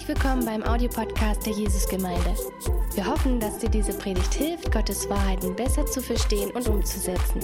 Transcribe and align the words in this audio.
Herzlich 0.00 0.16
willkommen 0.16 0.46
beim 0.46 0.62
Audiopodcast 0.62 1.44
der 1.44 1.52
Jesusgemeinde. 1.52 2.34
Wir 2.94 3.04
hoffen, 3.04 3.38
dass 3.38 3.58
dir 3.58 3.68
diese 3.68 3.92
Predigt 3.92 4.32
hilft, 4.32 4.72
Gottes 4.72 5.10
Wahrheiten 5.10 5.54
besser 5.54 5.84
zu 5.84 6.00
verstehen 6.00 6.50
und 6.52 6.66
umzusetzen. 6.68 7.42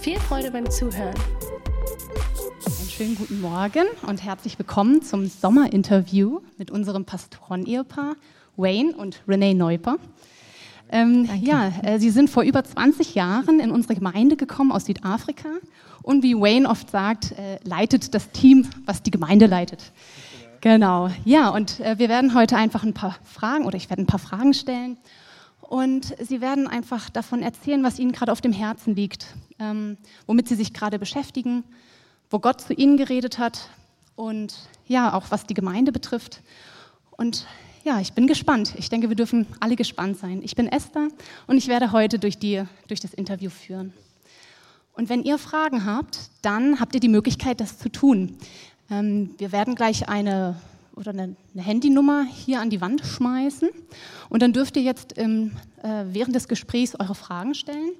Viel 0.00 0.18
Freude 0.18 0.50
beim 0.50 0.70
Zuhören. 0.70 1.14
Einen 2.64 2.88
schönen 2.88 3.16
guten 3.16 3.42
Morgen 3.42 3.84
und 4.06 4.24
herzlich 4.24 4.58
willkommen 4.58 5.02
zum 5.02 5.26
Sommerinterview 5.26 6.40
mit 6.56 6.70
unserem 6.70 7.04
Pastoren-Ehepaar 7.04 8.16
Wayne 8.56 8.96
und 8.96 9.20
Renee 9.28 9.52
Neuper. 9.52 9.98
Ähm, 10.90 11.28
ja, 11.42 11.70
äh, 11.82 11.98
sie 11.98 12.10
sind 12.10 12.30
vor 12.30 12.44
über 12.44 12.64
20 12.64 13.14
Jahren 13.14 13.60
in 13.60 13.70
unsere 13.70 13.94
Gemeinde 13.94 14.36
gekommen 14.36 14.72
aus 14.72 14.86
Südafrika 14.86 15.50
und 16.02 16.22
wie 16.22 16.34
Wayne 16.34 16.66
oft 16.66 16.90
sagt, 16.90 17.32
äh, 17.32 17.58
leitet 17.62 18.14
das 18.14 18.30
Team, 18.30 18.66
was 18.86 19.02
die 19.02 19.10
Gemeinde 19.10 19.44
leitet. 19.44 19.92
Genau, 20.62 21.08
ja, 21.24 21.48
und 21.48 21.80
äh, 21.80 21.98
wir 21.98 22.10
werden 22.10 22.34
heute 22.34 22.54
einfach 22.54 22.82
ein 22.82 22.92
paar 22.92 23.16
Fragen 23.24 23.64
oder 23.64 23.78
ich 23.78 23.88
werde 23.88 24.02
ein 24.02 24.06
paar 24.06 24.18
Fragen 24.18 24.52
stellen 24.52 24.98
und 25.62 26.14
Sie 26.20 26.42
werden 26.42 26.66
einfach 26.66 27.08
davon 27.08 27.42
erzählen, 27.42 27.82
was 27.82 27.98
Ihnen 27.98 28.12
gerade 28.12 28.30
auf 28.30 28.42
dem 28.42 28.52
Herzen 28.52 28.94
liegt, 28.94 29.34
ähm, 29.58 29.96
womit 30.26 30.48
Sie 30.48 30.56
sich 30.56 30.74
gerade 30.74 30.98
beschäftigen, 30.98 31.64
wo 32.28 32.40
Gott 32.40 32.60
zu 32.60 32.74
Ihnen 32.74 32.98
geredet 32.98 33.38
hat 33.38 33.70
und 34.16 34.54
ja, 34.86 35.14
auch 35.14 35.30
was 35.30 35.46
die 35.46 35.54
Gemeinde 35.54 35.92
betrifft. 35.92 36.42
Und 37.12 37.46
ja, 37.82 37.98
ich 37.98 38.12
bin 38.12 38.26
gespannt. 38.26 38.74
Ich 38.76 38.90
denke, 38.90 39.08
wir 39.08 39.16
dürfen 39.16 39.46
alle 39.60 39.76
gespannt 39.76 40.18
sein. 40.18 40.42
Ich 40.42 40.56
bin 40.56 40.68
Esther 40.68 41.08
und 41.46 41.56
ich 41.56 41.68
werde 41.68 41.92
heute 41.92 42.18
durch, 42.18 42.38
die, 42.38 42.64
durch 42.86 43.00
das 43.00 43.14
Interview 43.14 43.48
führen. 43.48 43.94
Und 44.92 45.08
wenn 45.08 45.22
ihr 45.22 45.38
Fragen 45.38 45.86
habt, 45.86 46.18
dann 46.42 46.80
habt 46.80 46.94
ihr 46.94 47.00
die 47.00 47.08
Möglichkeit, 47.08 47.60
das 47.60 47.78
zu 47.78 47.88
tun. 47.88 48.36
Ähm, 48.90 49.34
wir 49.38 49.52
werden 49.52 49.74
gleich 49.74 50.08
eine 50.08 50.56
oder 50.94 51.12
eine, 51.12 51.36
eine, 51.54 51.62
Handynummer 51.62 52.24
hier 52.24 52.60
an 52.60 52.68
die 52.68 52.80
Wand 52.80 53.02
schmeißen 53.02 53.68
und 54.28 54.42
dann 54.42 54.52
dürft 54.52 54.76
ihr 54.76 54.82
jetzt 54.82 55.12
im, 55.12 55.52
äh, 55.82 56.04
während 56.08 56.34
des 56.34 56.48
Gesprächs 56.48 56.94
eure 56.96 57.14
Fragen 57.14 57.54
stellen 57.54 57.92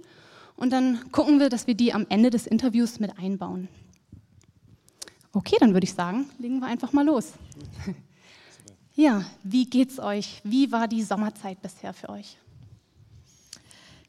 und 0.57 0.73
dann 0.73 1.11
gucken 1.13 1.39
wir, 1.39 1.49
dass 1.49 1.67
wir 1.67 1.75
die 1.75 1.95
am 1.95 2.07
Ende 2.09 2.31
des 2.31 2.47
Interviews 2.47 3.01
mit 3.01 3.19
einbauen. 3.19 3.69
Okay, 5.33 5.57
dann 5.61 5.73
würde 5.73 5.85
ich 5.85 5.95
sagen, 5.95 6.29
legen 6.39 6.59
wir 6.59 6.67
einfach 6.67 6.93
mal 6.93 7.07
los. 7.07 7.33
Ja, 8.97 9.25
wie 9.43 9.65
geht's 9.65 9.99
euch? 9.99 10.43
Wie 10.45 10.71
war 10.73 10.87
die 10.87 11.03
Sommerzeit 11.03 11.63
bisher 11.63 11.95
für 11.95 12.11
euch? 12.11 12.37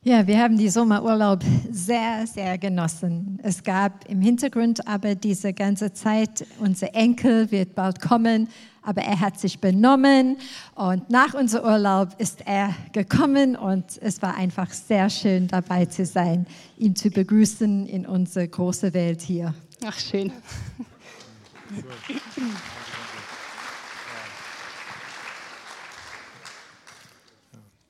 Ja, 0.03 0.25
wir 0.25 0.39
haben 0.39 0.57
die 0.57 0.67
Sommerurlaub 0.67 1.43
sehr, 1.69 2.25
sehr 2.25 2.57
genossen. 2.57 3.39
Es 3.43 3.61
gab 3.61 4.09
im 4.09 4.19
Hintergrund 4.19 4.87
aber 4.87 5.13
diese 5.13 5.53
ganze 5.53 5.93
Zeit, 5.93 6.43
unser 6.59 6.95
Enkel 6.95 7.51
wird 7.51 7.75
bald 7.75 8.01
kommen, 8.01 8.47
aber 8.81 9.03
er 9.03 9.19
hat 9.19 9.39
sich 9.39 9.59
benommen 9.59 10.37
und 10.73 11.11
nach 11.11 11.35
unserem 11.35 11.71
Urlaub 11.71 12.15
ist 12.17 12.41
er 12.47 12.73
gekommen 12.93 13.55
und 13.55 14.01
es 14.01 14.23
war 14.23 14.33
einfach 14.33 14.71
sehr 14.71 15.07
schön 15.11 15.47
dabei 15.47 15.85
zu 15.85 16.03
sein, 16.03 16.47
ihn 16.79 16.95
zu 16.95 17.11
begrüßen 17.11 17.85
in 17.85 18.07
unsere 18.07 18.47
große 18.47 18.95
Welt 18.95 19.21
hier. 19.21 19.53
Ach, 19.85 19.99
schön. 19.99 20.31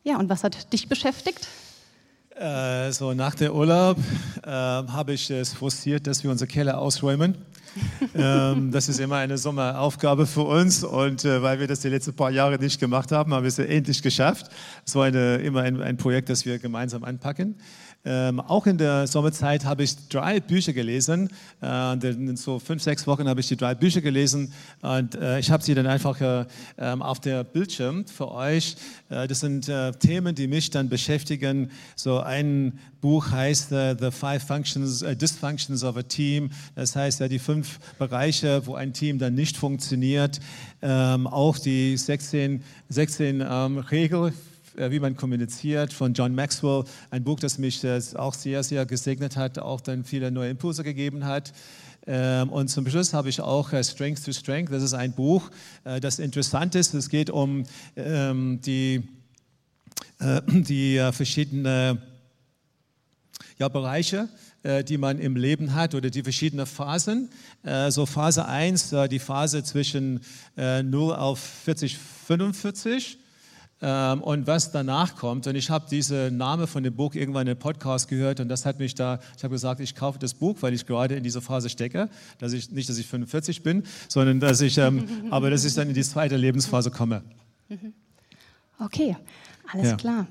Ja, 0.03 0.17
und 0.17 0.27
was 0.27 0.43
hat 0.43 0.73
dich 0.73 0.89
beschäftigt? 0.89 1.47
Äh, 2.41 2.91
so 2.91 3.13
nach 3.13 3.35
der 3.35 3.53
Urlaub 3.53 3.97
äh, 4.43 4.49
habe 4.49 5.13
ich 5.13 5.29
es 5.29 5.53
frustriert, 5.53 6.07
dass 6.07 6.23
wir 6.23 6.31
unsere 6.31 6.47
Keller 6.47 6.79
ausräumen. 6.79 7.37
ähm, 8.15 8.71
das 8.71 8.89
ist 8.89 8.99
immer 8.99 9.17
eine 9.17 9.37
Sommeraufgabe 9.37 10.25
für 10.25 10.41
uns 10.41 10.83
und 10.83 11.23
äh, 11.23 11.43
weil 11.43 11.59
wir 11.59 11.67
das 11.67 11.81
die 11.81 11.89
letzten 11.89 12.15
paar 12.15 12.31
Jahre 12.31 12.57
nicht 12.57 12.79
gemacht 12.79 13.11
haben, 13.11 13.31
haben 13.35 13.43
wir 13.43 13.47
es 13.47 13.59
endlich 13.59 14.01
geschafft. 14.01 14.47
Es 14.83 14.95
war 14.95 15.05
eine, 15.05 15.35
immer 15.35 15.61
ein, 15.61 15.83
ein 15.83 15.97
Projekt, 15.97 16.29
das 16.29 16.43
wir 16.43 16.57
gemeinsam 16.57 17.03
anpacken. 17.03 17.57
Ähm, 18.03 18.39
auch 18.39 18.65
in 18.65 18.77
der 18.77 19.05
Sommerzeit 19.05 19.63
habe 19.65 19.83
ich 19.83 20.07
drei 20.07 20.39
Bücher 20.39 20.73
gelesen. 20.73 21.29
Äh, 21.61 21.93
in 21.93 22.35
so 22.35 22.57
fünf, 22.57 22.81
sechs 22.81 23.05
Wochen 23.05 23.27
habe 23.27 23.39
ich 23.41 23.47
die 23.47 23.57
drei 23.57 23.75
Bücher 23.75 24.01
gelesen 24.01 24.53
und 24.81 25.15
äh, 25.15 25.39
ich 25.39 25.51
habe 25.51 25.61
sie 25.63 25.75
dann 25.75 25.85
einfach 25.85 26.19
äh, 26.19 26.45
ähm, 26.79 27.01
auf 27.01 27.19
der 27.19 27.43
Bildschirm 27.43 28.07
für 28.07 28.31
euch. 28.31 28.75
Äh, 29.09 29.27
das 29.27 29.41
sind 29.41 29.69
äh, 29.69 29.91
Themen, 29.91 30.33
die 30.33 30.47
mich 30.47 30.71
dann 30.71 30.89
beschäftigen. 30.89 31.69
So 31.95 32.19
ein 32.19 32.79
Buch 33.01 33.31
heißt 33.31 33.71
uh, 33.71 33.95
The 33.99 34.11
Five 34.11 34.43
Functions, 34.43 35.01
uh, 35.01 35.15
Dysfunctions 35.15 35.83
of 35.83 35.97
a 35.97 36.03
Team. 36.03 36.51
Das 36.75 36.95
heißt 36.95 37.19
ja 37.19 37.27
die 37.27 37.39
fünf 37.39 37.79
Bereiche, 37.97 38.65
wo 38.65 38.75
ein 38.75 38.93
Team 38.93 39.17
dann 39.17 39.33
nicht 39.33 39.57
funktioniert. 39.57 40.39
Ähm, 40.83 41.27
auch 41.27 41.57
die 41.57 41.97
16, 41.97 42.63
16 42.89 43.43
ähm, 43.47 43.77
Regeln 43.79 44.33
äh, 44.33 44.50
wie 44.75 44.99
man 44.99 45.15
kommuniziert, 45.15 45.93
von 45.93 46.13
John 46.13 46.33
Maxwell, 46.33 46.83
ein 47.09 47.23
Buch, 47.23 47.39
das 47.39 47.57
mich 47.57 47.81
auch 48.15 48.33
sehr, 48.33 48.63
sehr 48.63 48.85
gesegnet 48.85 49.35
hat, 49.35 49.59
auch 49.59 49.81
dann 49.81 50.03
viele 50.03 50.31
neue 50.31 50.49
Impulse 50.49 50.83
gegeben 50.83 51.25
hat. 51.25 51.53
Ähm, 52.07 52.49
und 52.49 52.67
zum 52.69 52.87
Schluss 52.89 53.13
habe 53.13 53.29
ich 53.29 53.39
auch 53.41 53.73
äh, 53.73 53.83
Strength 53.83 54.25
to 54.25 54.33
Strength, 54.33 54.71
das 54.71 54.81
ist 54.81 54.93
ein 54.93 55.13
Buch, 55.13 55.51
äh, 55.83 55.99
das 55.99 56.19
interessant 56.19 56.73
ist. 56.75 56.93
Es 56.93 57.09
geht 57.09 57.29
um 57.29 57.63
ähm, 57.95 58.59
die, 58.61 59.03
die 60.47 61.09
verschiedenen 61.11 61.99
ja, 63.57 63.67
Bereiche, 63.67 64.29
die 64.87 64.97
man 64.99 65.17
im 65.17 65.35
Leben 65.35 65.73
hat 65.73 65.95
oder 65.95 66.11
die 66.11 66.21
verschiedenen 66.21 66.67
Phasen. 66.67 67.29
So 67.89 68.05
Phase 68.05 68.45
1, 68.45 68.95
die 69.09 69.17
Phase 69.17 69.63
zwischen 69.63 70.21
0 70.55 71.15
auf 71.15 71.39
40, 71.39 71.97
45 71.97 73.17
ähm, 73.17 73.20
und 73.81 74.45
was 74.45 74.71
danach 74.71 75.15
kommt. 75.15 75.47
Und 75.47 75.55
ich 75.55 75.71
habe 75.71 75.89
diesen 75.89 76.37
Namen 76.37 76.67
von 76.67 76.83
dem 76.83 76.95
Buch 76.95 77.15
irgendwann 77.15 77.47
in 77.47 77.51
einem 77.51 77.59
Podcast 77.59 78.07
gehört 78.07 78.39
und 78.39 78.47
das 78.47 78.65
hat 78.65 78.77
mich 78.77 78.93
da, 78.93 79.19
ich 79.35 79.43
habe 79.43 79.53
gesagt, 79.53 79.79
ich 79.79 79.95
kaufe 79.95 80.19
das 80.19 80.35
Buch, 80.35 80.57
weil 80.61 80.73
ich 80.73 80.85
gerade 80.85 81.15
in 81.15 81.23
dieser 81.23 81.41
Phase 81.41 81.67
stecke. 81.67 82.07
Dass 82.37 82.53
ich, 82.53 82.69
nicht, 82.69 82.87
dass 82.89 82.97
ich 82.99 83.07
45 83.07 83.63
bin, 83.63 83.83
sondern 84.07 84.39
dass 84.39 84.61
ich, 84.61 84.77
ähm, 84.77 85.07
aber 85.31 85.49
dass 85.49 85.65
ich 85.65 85.73
dann 85.73 85.87
in 85.87 85.95
die 85.95 86.03
zweite 86.03 86.37
Lebensphase 86.37 86.91
komme. 86.91 87.23
Okay, 88.79 89.17
alles 89.71 89.89
ja. 89.89 89.95
klar. 89.95 90.27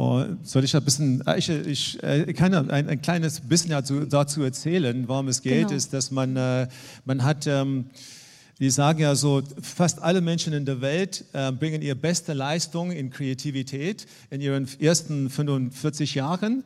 Oh, 0.00 0.24
soll 0.44 0.62
ich 0.62 0.76
ein 0.76 0.84
bisschen, 0.84 1.26
äh, 1.26 1.38
ich, 1.38 1.48
ich, 1.50 2.02
äh, 2.04 2.32
kann 2.32 2.54
ein, 2.54 2.88
ein 2.88 3.02
kleines 3.02 3.40
bisschen 3.40 3.70
dazu, 3.70 4.06
dazu 4.06 4.42
erzählen, 4.44 5.08
worum 5.08 5.26
es 5.26 5.42
geht, 5.42 5.66
genau. 5.66 5.76
ist, 5.76 5.92
dass 5.92 6.12
man, 6.12 6.36
äh, 6.36 6.68
man 7.04 7.24
hat, 7.24 7.48
ähm, 7.48 7.86
die 8.58 8.70
sagen 8.70 9.00
ja 9.00 9.14
so, 9.14 9.42
fast 9.62 10.02
alle 10.02 10.20
Menschen 10.20 10.52
in 10.52 10.64
der 10.64 10.80
Welt 10.80 11.24
äh, 11.32 11.52
bringen 11.52 11.80
ihre 11.80 11.96
beste 11.96 12.32
Leistung 12.32 12.90
in 12.90 13.10
Kreativität 13.10 14.06
in 14.30 14.40
ihren 14.40 14.68
ersten 14.80 15.30
45 15.30 16.14
Jahren. 16.14 16.64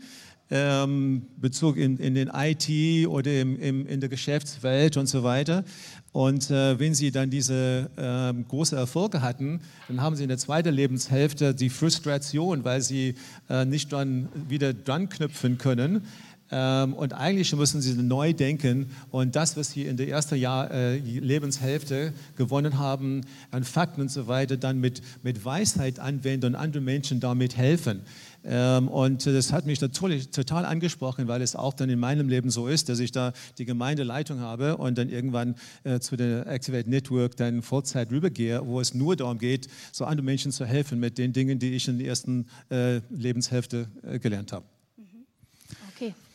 Ähm, 0.55 1.27
Bezug 1.39 1.79
in, 1.79 1.97
in 1.97 2.15
den 2.15 2.31
IT 2.35 3.07
oder 3.07 3.41
im, 3.41 3.59
im, 3.59 3.87
in 3.87 4.01
der 4.01 4.11
Geschäftswelt 4.11 4.99
und 4.99 5.07
so 5.07 5.23
weiter. 5.23 5.65
Und 6.13 6.51
äh, 6.51 6.79
wenn 6.79 6.95
sie 6.95 7.11
dann 7.11 7.31
diese 7.31 7.89
äh, 7.97 8.43
große 8.49 8.77
Erfolge 8.77 9.23
hatten, 9.23 9.61
dann 9.89 10.03
haben 10.03 10.15
sie 10.15 10.25
in 10.25 10.29
der 10.29 10.37
zweiten 10.37 10.75
Lebenshälfte 10.75 11.55
die 11.55 11.71
Frustration, 11.71 12.65
weil 12.65 12.83
sie 12.83 13.15
äh, 13.49 13.65
nicht 13.65 13.93
dann 13.95 14.29
wieder 14.47 14.75
dran 14.75 15.09
knüpfen 15.09 15.57
können. 15.57 16.05
Ähm, 16.53 16.93
und 16.93 17.15
eigentlich 17.15 17.55
müssen 17.57 17.81
sie 17.81 17.95
neu 17.95 18.35
denken 18.35 18.91
und 19.11 19.35
das, 19.35 19.57
was 19.57 19.71
sie 19.71 19.87
in 19.87 19.97
der 19.97 20.09
ersten 20.09 20.37
Jahr, 20.37 20.71
äh, 20.71 20.99
Lebenshälfte 20.99 22.13
gewonnen 22.37 22.79
haben, 22.79 23.23
an 23.51 23.65
Fakten 23.65 24.03
und 24.03 24.11
so 24.11 24.27
weiter, 24.27 24.59
dann 24.59 24.79
mit, 24.79 25.01
mit 25.23 25.47
Weisheit 25.47 25.99
anwenden 25.99 26.49
und 26.49 26.55
anderen 26.55 26.85
Menschen 26.85 27.21
damit 27.21 27.57
helfen. 27.57 28.03
Ähm, 28.45 28.89
und 28.89 29.25
das 29.25 29.51
hat 29.51 29.65
mich 29.65 29.81
natürlich 29.81 30.31
total 30.31 30.67
angesprochen, 30.67 31.27
weil 31.27 31.41
es 31.41 31.57
auch 31.57 31.73
dann 31.73 31.89
in 31.89 31.99
meinem 31.99 32.29
Leben 32.29 32.51
so 32.51 32.69
ist, 32.69 32.91
dass 32.91 32.99
ich 32.99 33.13
da 33.13 33.33
die 33.57 33.65
Gemeindeleitung 33.65 34.41
habe 34.41 34.77
und 34.77 34.99
dann 34.99 35.09
irgendwann 35.09 35.55
äh, 35.85 36.01
zu 36.01 36.17
der 36.17 36.47
Activate 36.47 36.91
Network 36.91 37.35
dann 37.37 37.63
Vollzeit 37.63 38.11
rübergehe, 38.11 38.61
wo 38.67 38.79
es 38.79 38.93
nur 38.93 39.17
darum 39.17 39.39
geht, 39.39 39.69
so 39.91 40.05
anderen 40.05 40.27
Menschen 40.27 40.53
zu 40.53 40.67
helfen 40.67 41.01
mit 41.01 41.17
den 41.17 41.33
Dingen, 41.33 41.59
die 41.59 41.73
ich 41.73 41.89
in 41.89 41.99
der 41.99 42.09
ersten 42.09 42.47
äh, 42.71 43.01
Lebenshälfte 43.09 43.89
gelernt 44.21 44.53
habe. 44.53 44.67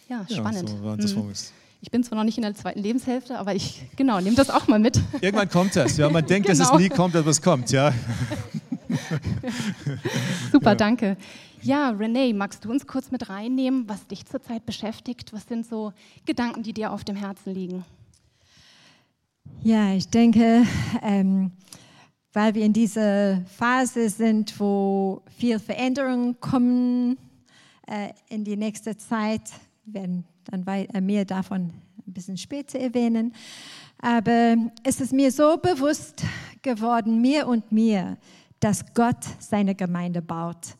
Ja, 0.10 0.26
spannend. 0.30 0.70
Ja, 0.70 1.08
so 1.08 1.24
mhm. 1.24 1.34
Ich 1.82 1.92
bin 1.92 2.04
zwar 2.04 2.18
noch 2.18 2.24
nicht 2.24 2.38
in 2.38 2.44
der 2.44 2.56
zweiten 2.56 2.80
Lebenshälfte, 2.80 3.38
aber 3.38 3.54
ich 3.54 3.84
genau 3.96 4.20
nehme 4.20 4.36
das 4.36 4.50
auch 4.50 4.68
mal 4.68 4.80
mit. 4.80 5.00
Irgendwann 5.22 5.50
kommt 5.50 5.76
das. 5.76 5.98
Ja, 5.98 6.10
man 6.10 6.26
denkt, 6.26 6.48
genau. 6.48 6.58
dass 6.58 6.68
es 6.68 6.72
genau. 6.72 6.82
nie 6.82 6.90
kommt, 6.90 7.16
aber 7.16 7.30
es 7.30 7.42
kommt, 7.42 7.72
ja. 7.72 7.94
Super, 10.52 10.70
ja. 10.72 10.76
danke. 10.76 11.18
Ja, 11.62 11.90
Renee, 11.90 12.34
magst 12.34 12.66
du 12.66 12.72
uns 12.72 12.88
kurz 12.88 13.12
mit 13.12 13.30
reinnehmen, 13.30 13.88
was 13.88 14.08
dich 14.08 14.26
zurzeit 14.26 14.66
beschäftigt? 14.66 15.34
Was 15.34 15.48
sind 15.48 15.68
so 15.68 15.94
Gedanken, 16.26 16.64
die 16.64 16.74
dir 16.74 16.92
auf 16.92 17.04
dem 17.04 17.16
Herzen 17.16 17.54
liegen? 17.54 17.86
Ja, 19.64 19.94
ich 19.94 20.08
denke, 20.10 20.64
ähm, 21.02 21.52
weil 22.34 22.56
wir 22.56 22.64
in 22.64 22.74
dieser 22.74 23.42
Phase 23.58 24.10
sind, 24.10 24.60
wo 24.60 25.22
viel 25.38 25.60
Veränderungen 25.60 26.40
kommen 26.40 27.18
äh, 27.88 28.10
in 28.30 28.44
die 28.44 28.56
nächste 28.56 28.98
Zeit, 28.98 29.42
werden 29.88 30.26
dann 30.46 30.66
äh, 30.68 31.02
mehr 31.02 31.26
davon 31.26 31.72
ein 32.06 32.14
bisschen 32.14 32.38
später 32.38 32.80
erwähnen. 32.80 33.34
Aber 34.00 34.56
es 34.84 35.02
ist 35.02 35.14
mir 35.14 35.32
so 35.32 35.58
bewusst 35.58 36.24
geworden, 36.62 37.22
mir 37.22 37.48
und 37.48 37.72
mir, 37.72 38.18
dass 38.60 38.94
Gott 38.94 39.24
seine 39.40 39.76
Gemeinde 39.76 40.22
baut. 40.22 40.76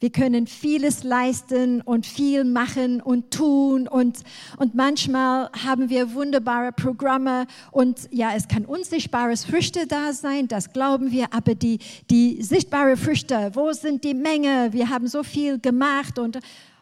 Wir 0.00 0.10
können 0.10 0.46
vieles 0.46 1.04
leisten 1.04 1.82
und 1.82 2.06
viel 2.06 2.44
machen 2.44 3.02
und 3.02 3.32
tun 3.32 3.86
und, 3.86 4.20
und 4.56 4.74
manchmal 4.74 5.50
haben 5.52 5.90
wir 5.90 6.14
wunderbare 6.14 6.72
Programme 6.72 7.46
und 7.70 8.08
ja, 8.10 8.30
es 8.34 8.48
kann 8.48 8.64
unsichtbares 8.64 9.44
Früchte 9.44 9.86
da 9.86 10.14
sein, 10.14 10.48
das 10.48 10.72
glauben 10.72 11.12
wir, 11.12 11.26
aber 11.34 11.54
die, 11.54 11.80
die 12.08 12.42
sichtbare 12.42 12.96
Früchte, 12.96 13.50
wo 13.52 13.74
sind 13.74 14.02
die 14.02 14.14
Menge? 14.14 14.72
Wir 14.72 14.88
haben 14.88 15.06
so 15.06 15.22
viel 15.22 15.58
gemacht 15.58 16.18
und, 16.18 16.38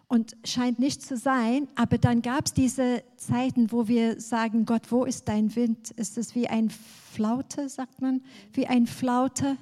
und 0.08 0.36
scheint 0.42 0.78
nicht 0.78 1.02
zu 1.02 1.16
sein, 1.16 1.68
aber 1.74 1.98
dann 1.98 2.22
gab 2.22 2.46
es 2.46 2.54
diese 2.54 3.02
Zeiten, 3.16 3.70
wo 3.70 3.88
wir 3.88 4.20
sagen, 4.20 4.64
Gott, 4.64 4.90
wo 4.90 5.04
ist 5.04 5.28
dein 5.28 5.54
Wind? 5.54 5.90
Ist 5.92 6.16
es 6.16 6.34
wie 6.34 6.48
ein 6.48 6.70
Flaute, 7.12 7.68
sagt 7.68 8.00
man, 8.00 8.22
wie 8.54 8.66
ein 8.66 8.86
Flaute? 8.86 9.58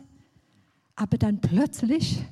Aber 0.95 1.19
dann 1.19 1.41
plötzlich 1.41 2.23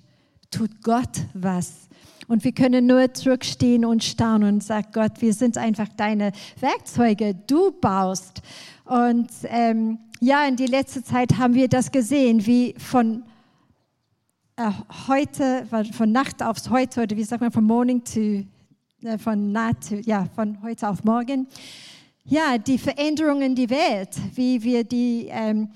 tut 0.51 0.83
Gott 0.83 1.27
was. 1.35 1.89
Und 2.29 2.45
wir 2.45 2.53
können 2.53 2.87
nur 2.87 3.13
zurückstehen 3.13 3.85
und 3.85 4.05
staunen 4.05 4.55
und 4.55 4.65
sagen, 4.65 4.89
Gott, 4.93 5.21
wir 5.21 5.35
sind 5.35 5.59
einfach 5.59 5.89
deine 5.97 6.33
Werkzeuge, 6.61 7.35
du 7.47 7.73
baust. 7.73 8.43
Und 8.85 9.29
ähm, 9.45 9.99
ja, 10.21 10.47
in 10.47 10.57
die 10.57 10.67
letzte 10.67 11.03
Zeit 11.03 11.37
haben 11.37 11.55
wir 11.55 11.69
das 11.69 11.91
gesehen, 11.91 12.47
wie 12.47 12.75
von 12.79 13.25
heute, 15.09 15.67
von 15.93 16.13
Nacht 16.13 16.43
aufs 16.43 16.71
heute, 16.71 17.03
oder 17.03 17.17
wie 17.17 17.25
sagt 17.25 17.41
man, 17.41 17.51
von 17.51 17.65
morning 17.65 18.05
to, 18.05 18.45
äh, 19.03 19.19
von 19.19 19.51
Nacht 19.53 19.91
ja, 20.05 20.27
von 20.35 20.63
heute 20.63 20.89
auf 20.89 21.03
morgen. 21.03 21.49
Ja, 22.25 22.57
die 22.59 22.79
Veränderungen 22.79 23.43
in 23.43 23.55
die 23.55 23.69
Welt, 23.69 24.11
wie 24.35 24.63
wir 24.63 24.85
die, 24.85 25.29
ähm, 25.31 25.71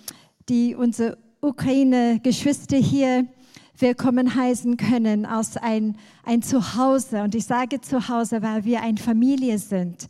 die 0.49 0.75
unsere 0.75 1.19
Ukraine-Geschwister 1.41 2.77
hier 2.77 3.27
willkommen 3.77 4.35
heißen 4.35 4.77
können 4.77 5.27
aus 5.27 5.57
ein, 5.57 5.97
ein 6.25 6.43
Zuhause. 6.43 7.23
Und 7.23 7.35
ich 7.35 7.45
sage 7.45 7.81
Zuhause, 7.81 8.43
weil 8.43 8.65
wir 8.65 8.81
eine 8.81 8.99
Familie 8.99 9.59
sind. 9.59 10.07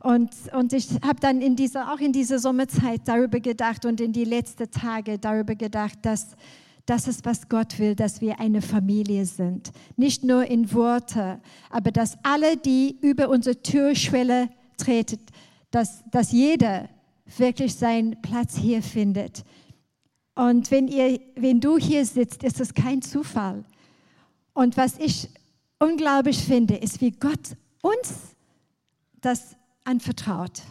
Und, 0.00 0.30
und 0.52 0.72
ich 0.72 0.88
habe 1.04 1.18
dann 1.20 1.40
in 1.40 1.56
dieser, 1.56 1.92
auch 1.92 1.98
in 1.98 2.12
dieser 2.12 2.38
Sommerzeit 2.38 3.02
darüber 3.06 3.40
gedacht 3.40 3.84
und 3.84 4.00
in 4.00 4.12
die 4.12 4.24
letzten 4.24 4.70
Tage 4.70 5.18
darüber 5.18 5.54
gedacht, 5.54 5.98
dass 6.02 6.36
das 6.86 7.08
ist, 7.08 7.24
was 7.24 7.48
Gott 7.48 7.78
will, 7.78 7.94
dass 7.94 8.20
wir 8.20 8.40
eine 8.40 8.60
Familie 8.60 9.24
sind. 9.24 9.72
Nicht 9.96 10.22
nur 10.22 10.44
in 10.46 10.72
Worte, 10.72 11.40
aber 11.70 11.90
dass 11.90 12.18
alle, 12.22 12.56
die 12.56 12.98
über 13.00 13.30
unsere 13.30 13.62
Türschwelle 13.62 14.50
treten, 14.76 15.20
dass, 15.70 16.04
dass 16.10 16.32
jeder 16.32 16.88
wirklich 17.38 17.74
seinen 17.74 18.20
Platz 18.20 18.56
hier 18.56 18.82
findet. 18.82 19.44
Und 20.34 20.70
wenn, 20.70 20.88
ihr, 20.88 21.20
wenn 21.36 21.60
du 21.60 21.78
hier 21.78 22.04
sitzt, 22.04 22.42
ist 22.42 22.60
es 22.60 22.74
kein 22.74 23.00
Zufall. 23.00 23.64
Und 24.52 24.76
was 24.76 24.98
ich 24.98 25.28
unglaublich 25.78 26.38
finde, 26.38 26.76
ist, 26.76 27.00
wie 27.00 27.12
Gott 27.12 27.56
uns 27.80 28.34
das 29.20 29.56
anvertraut. 29.84 30.62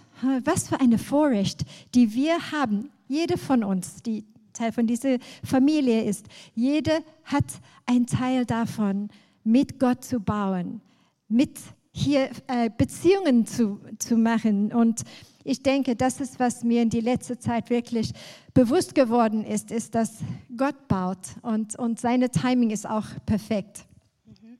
Was 0.44 0.70
für 0.70 0.80
eine 0.80 0.98
Vorrecht, 0.98 1.66
die 1.96 2.14
wir 2.14 2.52
haben, 2.52 2.92
jede 3.08 3.38
von 3.38 3.64
uns, 3.64 4.02
die 4.04 4.26
Teil 4.54 4.72
von 4.72 4.88
dieser 4.88 5.18
Familie 5.44 6.04
ist. 6.04 6.28
Jede 6.56 7.04
hat 7.24 7.46
einen 7.86 8.06
Teil 8.06 8.46
davon, 8.46 9.10
mit 9.44 9.80
Gott 9.80 10.06
zu 10.06 10.20
bauen, 10.20 10.82
mit 11.28 11.60
hier 11.92 12.30
äh, 12.48 12.70
Beziehungen 12.76 13.46
zu, 13.46 13.80
zu 14.00 14.18
machen 14.18 14.74
und 14.74 15.04
ich 15.44 15.62
denke, 15.62 15.96
das 15.96 16.22
ist, 16.22 16.40
was 16.40 16.64
mir 16.64 16.82
in 16.82 16.90
die 16.90 17.02
letzte 17.02 17.38
Zeit 17.38 17.70
wirklich 17.70 18.14
bewusst 18.54 18.96
geworden 18.96 19.44
ist, 19.44 19.72
ist, 19.72 19.94
dass 19.94 20.20
Gott 20.56 20.88
baut 20.88 21.18
und, 21.42 21.78
und 21.78 22.00
seine 22.00 22.30
Timing 22.30 22.70
ist 22.70 22.88
auch 22.88 23.06
perfekt. 23.26 23.86
Mhm. 24.26 24.58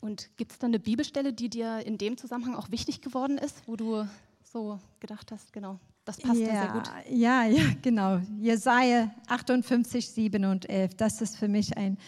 Und 0.00 0.30
gibt 0.38 0.52
es 0.52 0.58
da 0.58 0.66
eine 0.66 0.78
Bibelstelle, 0.78 1.34
die 1.34 1.50
dir 1.50 1.84
in 1.84 1.98
dem 1.98 2.16
Zusammenhang 2.16 2.54
auch 2.54 2.70
wichtig 2.70 3.02
geworden 3.02 3.36
ist, 3.36 3.62
wo 3.66 3.76
du 3.76 4.08
so 4.42 4.80
gedacht 5.00 5.30
hast, 5.32 5.52
genau, 5.52 5.78
das 6.06 6.18
passt 6.18 6.38
ja, 6.40 6.46
sehr 6.46 6.68
gut? 6.68 6.90
Ja, 7.10 7.44
ja, 7.44 7.64
genau. 7.82 8.20
Jesaja 8.38 9.10
58, 9.26 10.08
7 10.08 10.44
und 10.44 10.70
11, 10.70 10.94
das 10.94 11.20
ist 11.20 11.36
für 11.36 11.48
mich 11.48 11.76
ein, 11.76 11.98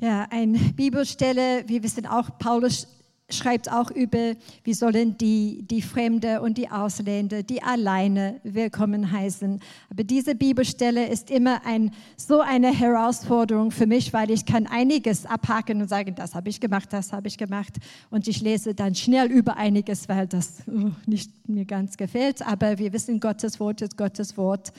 ja, 0.00 0.26
eine 0.30 0.58
Bibelstelle. 0.58 1.64
Wir 1.68 1.82
wissen 1.82 2.06
auch, 2.06 2.38
Paulus 2.38 2.88
schreibt 3.30 3.72
auch 3.72 3.90
über, 3.90 4.34
wie 4.64 4.74
sollen 4.74 5.16
die, 5.16 5.64
die 5.66 5.80
Fremde 5.80 6.42
und 6.42 6.58
die 6.58 6.70
Ausländer, 6.70 7.42
die 7.42 7.62
alleine 7.62 8.40
willkommen 8.44 9.10
heißen. 9.10 9.60
Aber 9.90 10.04
diese 10.04 10.34
Bibelstelle 10.34 11.08
ist 11.08 11.30
immer 11.30 11.64
ein, 11.64 11.90
so 12.16 12.40
eine 12.40 12.72
Herausforderung 12.72 13.70
für 13.70 13.86
mich, 13.86 14.12
weil 14.12 14.30
ich 14.30 14.44
kann 14.44 14.66
einiges 14.66 15.24
abhaken 15.24 15.80
und 15.80 15.88
sagen, 15.88 16.14
das 16.14 16.34
habe 16.34 16.50
ich 16.50 16.60
gemacht, 16.60 16.92
das 16.92 17.12
habe 17.12 17.28
ich 17.28 17.38
gemacht. 17.38 17.74
Und 18.10 18.28
ich 18.28 18.42
lese 18.42 18.74
dann 18.74 18.94
schnell 18.94 19.30
über 19.30 19.56
einiges, 19.56 20.08
weil 20.08 20.26
das 20.26 20.62
uh, 20.68 20.90
nicht 21.06 21.48
mir 21.48 21.64
ganz 21.64 21.96
gefällt. 21.96 22.46
Aber 22.46 22.78
wir 22.78 22.92
wissen, 22.92 23.20
Gottes 23.20 23.58
Wort 23.58 23.80
ist 23.80 23.96
Gottes 23.96 24.36
Wort. 24.36 24.72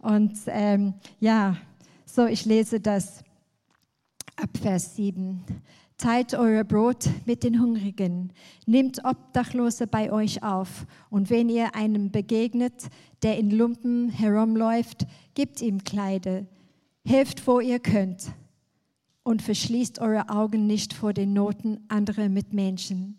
Und 0.00 0.32
ähm, 0.46 0.94
ja, 1.20 1.56
so 2.06 2.26
ich 2.26 2.44
lese 2.46 2.80
das 2.80 3.22
ab 4.36 4.50
Vers 4.60 4.96
7. 4.96 5.44
Teilt 6.02 6.34
euer 6.34 6.64
Brot 6.64 7.08
mit 7.26 7.44
den 7.44 7.60
Hungrigen, 7.60 8.32
nehmt 8.66 9.04
Obdachlose 9.04 9.86
bei 9.86 10.10
euch 10.10 10.42
auf. 10.42 10.84
Und 11.10 11.30
wenn 11.30 11.48
ihr 11.48 11.76
einem 11.76 12.10
begegnet, 12.10 12.88
der 13.22 13.38
in 13.38 13.52
Lumpen 13.52 14.08
herumläuft, 14.08 15.06
gebt 15.34 15.62
ihm 15.62 15.84
Kleider, 15.84 16.44
helft, 17.06 17.46
wo 17.46 17.60
ihr 17.60 17.78
könnt. 17.78 18.32
Und 19.22 19.42
verschließt 19.42 20.00
eure 20.00 20.28
Augen 20.28 20.66
nicht 20.66 20.92
vor 20.92 21.12
den 21.12 21.34
Noten 21.34 21.78
anderer 21.86 22.28
Mitmenschen. 22.28 23.16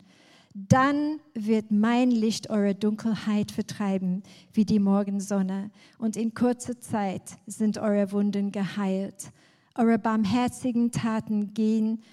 Dann 0.53 1.21
wird 1.33 1.71
mein 1.71 2.11
Licht 2.11 2.49
eure 2.49 2.75
Dunkelheit 2.75 3.53
vertreiben 3.53 4.23
wie 4.51 4.65
die 4.65 4.79
Morgensonne. 4.79 5.71
Und 5.99 6.17
in 6.17 6.33
kurzer 6.33 6.77
Zeit 6.81 7.37
sind 7.47 7.77
eure 7.77 8.11
Wunden 8.11 8.51
geheilt. 8.51 9.31
Eure 9.73 9.97
barmherzigen 9.97 10.91
Taten 10.91 11.53
gehen 11.53 12.03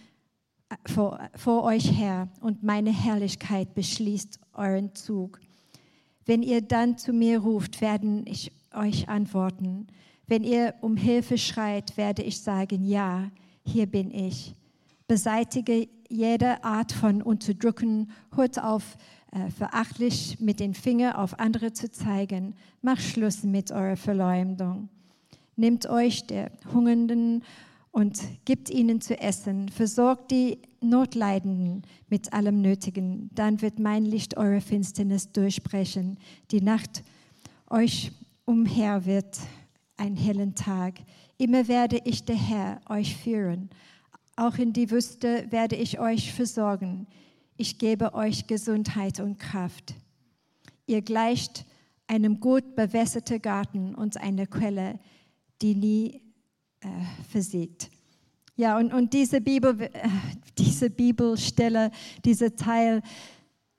vor, 0.87 1.19
vor 1.35 1.65
euch 1.65 1.99
her 1.99 2.29
und 2.41 2.63
meine 2.63 2.91
Herrlichkeit 2.91 3.75
beschließt 3.75 4.39
euren 4.55 4.95
Zug. 4.95 5.41
Wenn 6.27 6.43
ihr 6.43 6.61
dann 6.61 6.97
zu 6.99 7.13
mir 7.13 7.41
ruft, 7.41 7.81
werden 7.81 8.25
ich 8.27 8.53
euch 8.73 9.09
antworten. 9.09 9.89
Wenn 10.27 10.45
ihr 10.45 10.75
um 10.81 10.97
Hilfe 10.97 11.39
schreit, 11.39 11.97
werde 11.97 12.23
ich 12.23 12.41
sagen, 12.41 12.85
ja, 12.85 13.31
hier 13.65 13.87
bin 13.87 14.13
ich. 14.13 14.55
Beseitige 15.09 15.89
jede 16.09 16.63
Art 16.63 16.93
von 16.93 17.23
Unterdrücken, 17.23 18.11
hört 18.35 18.63
auf, 18.63 18.97
äh, 19.33 19.51
verachtlich 19.51 20.39
mit 20.41 20.61
den 20.61 20.75
Fingern 20.75 21.15
auf 21.15 21.39
andere 21.39 21.73
zu 21.73 21.91
zeigen. 21.91 22.55
Macht 22.83 23.03
Schluss 23.03 23.43
mit 23.43 23.71
eurer 23.73 23.97
Verleumdung. 23.97 24.89
Nehmt 25.57 25.89
euch 25.89 26.27
der 26.27 26.51
Hungernden 26.73 27.43
und 27.93 28.21
gibt 28.45 28.71
ihnen 28.71 29.01
zu 29.01 29.19
essen. 29.19 29.69
Versorgt 29.69 30.31
die 30.31 30.59
Notleidenden 30.81 31.83
mit 32.09 32.33
allem 32.33 32.61
Nötigen. 32.61 33.31
Dann 33.35 33.61
wird 33.63 33.79
mein 33.79 34.05
Licht 34.05 34.37
eure 34.37 34.61
Finsternis 34.61 35.33
durchbrechen. 35.33 36.19
Die 36.51 36.61
Nacht 36.61 37.03
euch 37.69 38.13
umher 38.45 39.07
wird 39.07 39.39
ein 39.97 40.17
hellen 40.17 40.55
Tag. 40.55 41.01
Immer 41.37 41.69
werde 41.69 42.01
ich 42.05 42.25
der 42.25 42.37
Herr 42.37 42.81
euch 42.89 43.17
führen. 43.17 43.71
Auch 44.37 44.57
in 44.57 44.73
die 44.73 44.91
Wüste 44.91 45.47
werde 45.51 45.77
ich 45.77 46.01
euch 46.01 46.33
versorgen. 46.33 47.07
Ich 47.57 47.79
gebe 47.79 48.15
euch 48.15 48.47
Gesundheit 48.47 49.21
und 49.21 49.39
Kraft. 49.39 49.95
Ihr 50.87 51.03
gleicht 51.03 51.67
einem 52.07 52.41
gut 52.41 52.75
bewässerten 52.75 53.43
Garten 53.43 53.95
und 53.95 54.17
einer 54.17 54.47
Quelle, 54.47 54.99
die 55.61 55.75
nie 55.75 56.23
äh, 56.81 56.89
versiegt. 57.31 57.91
Ja, 58.57 58.77
und, 58.77 58.93
und 58.93 59.13
diese, 59.13 59.41
Bibel, 59.41 59.81
äh, 59.81 59.89
diese 60.59 60.91
Bibelstelle, 60.91 61.91
dieser 62.25 62.55
Teil 62.55 63.03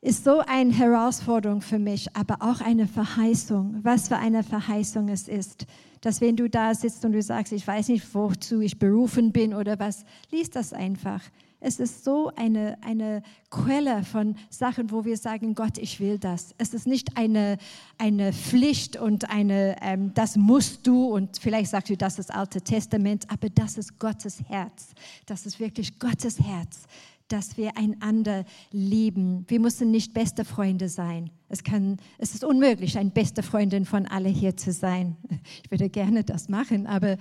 ist 0.02 0.24
so 0.24 0.40
eine 0.40 0.74
Herausforderung 0.74 1.62
für 1.62 1.78
mich, 1.78 2.08
aber 2.16 2.38
auch 2.40 2.62
eine 2.62 2.88
Verheißung. 2.88 3.80
Was 3.84 4.08
für 4.08 4.18
eine 4.18 4.42
Verheißung 4.44 5.10
es 5.10 5.28
ist, 5.28 5.68
dass 6.02 6.20
wenn 6.22 6.36
du 6.36 6.50
da 6.50 6.74
sitzt 6.74 7.06
und 7.06 7.12
du 7.12 7.22
sagst, 7.22 7.54
ich 7.54 7.66
weiß 7.66 7.90
nicht, 7.90 8.04
wozu 8.16 8.62
ich 8.62 8.80
berufen 8.80 9.32
bin 9.32 9.54
oder 9.54 9.78
was, 9.78 10.04
liest 10.32 10.56
das 10.56 10.74
einfach. 10.74 11.22
Es 11.62 11.80
ist 11.80 12.04
so 12.04 12.32
eine, 12.36 12.78
eine 12.82 13.22
Quelle 13.52 14.04
von 14.04 14.36
Sachen, 14.50 14.92
wo 14.92 15.06
wir 15.06 15.16
sagen, 15.16 15.54
Gott, 15.54 15.78
ich 15.78 16.00
will 16.00 16.18
das. 16.18 16.56
Es 16.58 16.74
ist 16.74 16.88
nicht 16.88 17.18
eine, 17.18 17.58
eine 18.00 18.34
Pflicht 18.34 18.98
und 18.98 19.30
eine, 19.30 19.76
ähm, 19.82 20.12
das 20.16 20.36
musst 20.36 20.88
du 20.88 21.06
und 21.06 21.38
vielleicht 21.38 21.70
sagst 21.70 21.92
du, 21.92 21.96
das 21.96 22.18
ist 22.18 22.30
das 22.30 22.36
Alte 22.36 22.62
Testament, 22.62 23.26
aber 23.30 23.50
das 23.50 23.78
ist 23.78 24.00
Gottes 24.00 24.42
Herz. 24.50 24.94
Das 25.28 25.46
ist 25.46 25.60
wirklich 25.60 26.00
Gottes 26.00 26.40
Herz 26.40 26.88
dass 27.28 27.56
wir 27.56 27.78
einander 27.78 28.44
lieben. 28.72 29.46
Wir 29.48 29.62
müssen 29.62 29.90
nicht 29.90 30.14
beste 30.14 30.44
Freunde 30.44 30.90
sein. 30.90 31.30
Es, 31.48 31.64
kann, 31.64 31.96
es 32.18 32.34
ist 32.34 32.44
unmöglich, 32.44 32.98
eine 32.98 33.10
beste 33.10 33.42
Freundin 33.42 33.86
von 33.86 34.06
alle 34.06 34.28
hier 34.28 34.58
zu 34.58 34.74
sein. 34.74 35.16
Ich 35.64 35.72
würde 35.72 35.90
gerne 35.90 36.26
das 36.26 36.50
machen, 36.50 36.88
aber 36.88 37.18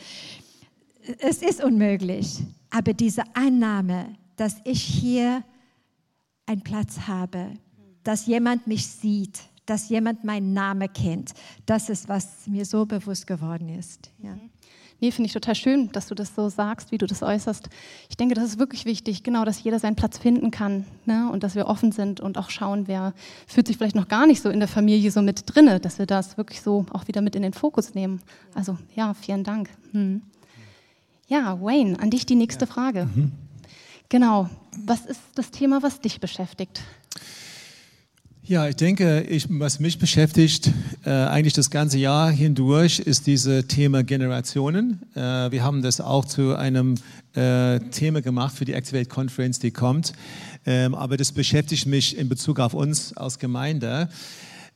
es 1.18 1.42
ist 1.42 1.62
unmöglich. 1.62 2.40
Aber 2.70 2.92
diese 2.92 3.22
Annahme, 3.34 4.14
dass 4.40 4.56
ich 4.64 4.82
hier 4.82 5.44
einen 6.46 6.62
Platz 6.62 7.00
habe, 7.06 7.52
dass 8.02 8.24
jemand 8.24 8.66
mich 8.66 8.86
sieht, 8.86 9.38
dass 9.66 9.90
jemand 9.90 10.24
meinen 10.24 10.54
Namen 10.54 10.90
kennt, 10.90 11.32
das 11.66 11.90
ist, 11.90 12.08
was 12.08 12.46
mir 12.46 12.64
so 12.64 12.86
bewusst 12.86 13.26
geworden 13.26 13.68
ist. 13.68 14.10
Ja. 14.22 14.30
Mhm. 14.30 14.50
Nee, 14.98 15.10
finde 15.10 15.26
ich 15.26 15.34
total 15.34 15.54
schön, 15.54 15.92
dass 15.92 16.08
du 16.08 16.14
das 16.14 16.34
so 16.34 16.48
sagst, 16.48 16.90
wie 16.90 16.96
du 16.96 17.06
das 17.06 17.22
äußerst. 17.22 17.68
Ich 18.08 18.16
denke, 18.16 18.34
das 18.34 18.44
ist 18.44 18.58
wirklich 18.58 18.86
wichtig, 18.86 19.22
genau, 19.22 19.44
dass 19.44 19.62
jeder 19.62 19.78
seinen 19.78 19.96
Platz 19.96 20.16
finden 20.16 20.50
kann 20.50 20.86
ne? 21.04 21.30
und 21.30 21.42
dass 21.42 21.54
wir 21.54 21.66
offen 21.66 21.92
sind 21.92 22.20
und 22.20 22.38
auch 22.38 22.48
schauen, 22.48 22.88
wer 22.88 23.12
fühlt 23.46 23.66
sich 23.66 23.76
vielleicht 23.76 23.96
noch 23.96 24.08
gar 24.08 24.26
nicht 24.26 24.40
so 24.40 24.48
in 24.48 24.58
der 24.58 24.68
Familie 24.68 25.10
so 25.10 25.20
mit 25.20 25.54
drinne, 25.54 25.80
dass 25.80 25.98
wir 25.98 26.06
das 26.06 26.38
wirklich 26.38 26.62
so 26.62 26.86
auch 26.92 27.08
wieder 27.08 27.20
mit 27.20 27.36
in 27.36 27.42
den 27.42 27.52
Fokus 27.52 27.94
nehmen. 27.94 28.22
Also 28.54 28.78
ja, 28.94 29.12
vielen 29.12 29.44
Dank. 29.44 29.68
Hm. 29.92 30.22
Ja, 31.28 31.60
Wayne, 31.60 32.00
an 32.00 32.10
dich 32.10 32.24
die 32.24 32.36
nächste 32.36 32.66
Frage. 32.66 33.06
Mhm. 33.14 33.32
Genau, 34.10 34.50
was 34.86 35.06
ist 35.06 35.20
das 35.36 35.52
Thema, 35.52 35.84
was 35.84 36.00
dich 36.00 36.18
beschäftigt? 36.18 36.82
Ja, 38.42 38.66
ich 38.66 38.74
denke, 38.74 39.20
ich, 39.20 39.46
was 39.48 39.78
mich 39.78 40.00
beschäftigt 40.00 40.72
äh, 41.04 41.10
eigentlich 41.10 41.52
das 41.52 41.70
ganze 41.70 41.98
Jahr 41.98 42.28
hindurch, 42.28 42.98
ist 42.98 43.28
dieses 43.28 43.68
Thema 43.68 44.02
Generationen. 44.02 45.00
Äh, 45.14 45.52
wir 45.52 45.62
haben 45.62 45.80
das 45.82 46.00
auch 46.00 46.24
zu 46.24 46.56
einem 46.56 46.96
äh, 47.36 47.78
Thema 47.92 48.20
gemacht 48.20 48.56
für 48.56 48.64
die 48.64 48.72
Activate 48.72 49.08
Conference, 49.08 49.60
die 49.60 49.70
kommt. 49.70 50.12
Ähm, 50.66 50.96
aber 50.96 51.16
das 51.16 51.30
beschäftigt 51.30 51.86
mich 51.86 52.18
in 52.18 52.28
Bezug 52.28 52.58
auf 52.58 52.74
uns 52.74 53.16
als 53.16 53.38
Gemeinde. 53.38 54.08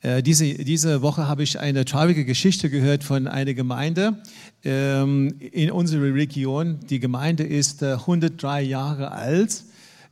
Äh, 0.05 0.21
diese, 0.21 0.53
diese 0.53 1.01
Woche 1.01 1.27
habe 1.27 1.41
ich 1.41 1.59
eine 1.59 1.83
traurige 1.83 2.25
Geschichte 2.25 2.69
gehört 2.69 3.03
von 3.03 3.27
einer 3.27 3.55
Gemeinde 3.55 4.21
ähm, 4.63 5.33
in 5.39 5.71
unserer 5.71 6.13
Region. 6.13 6.79
Die 6.91 6.99
Gemeinde 6.99 7.43
ist 7.43 7.81
103 7.81 8.61
äh, 8.61 8.65
Jahre 8.67 9.11
alt 9.13 9.63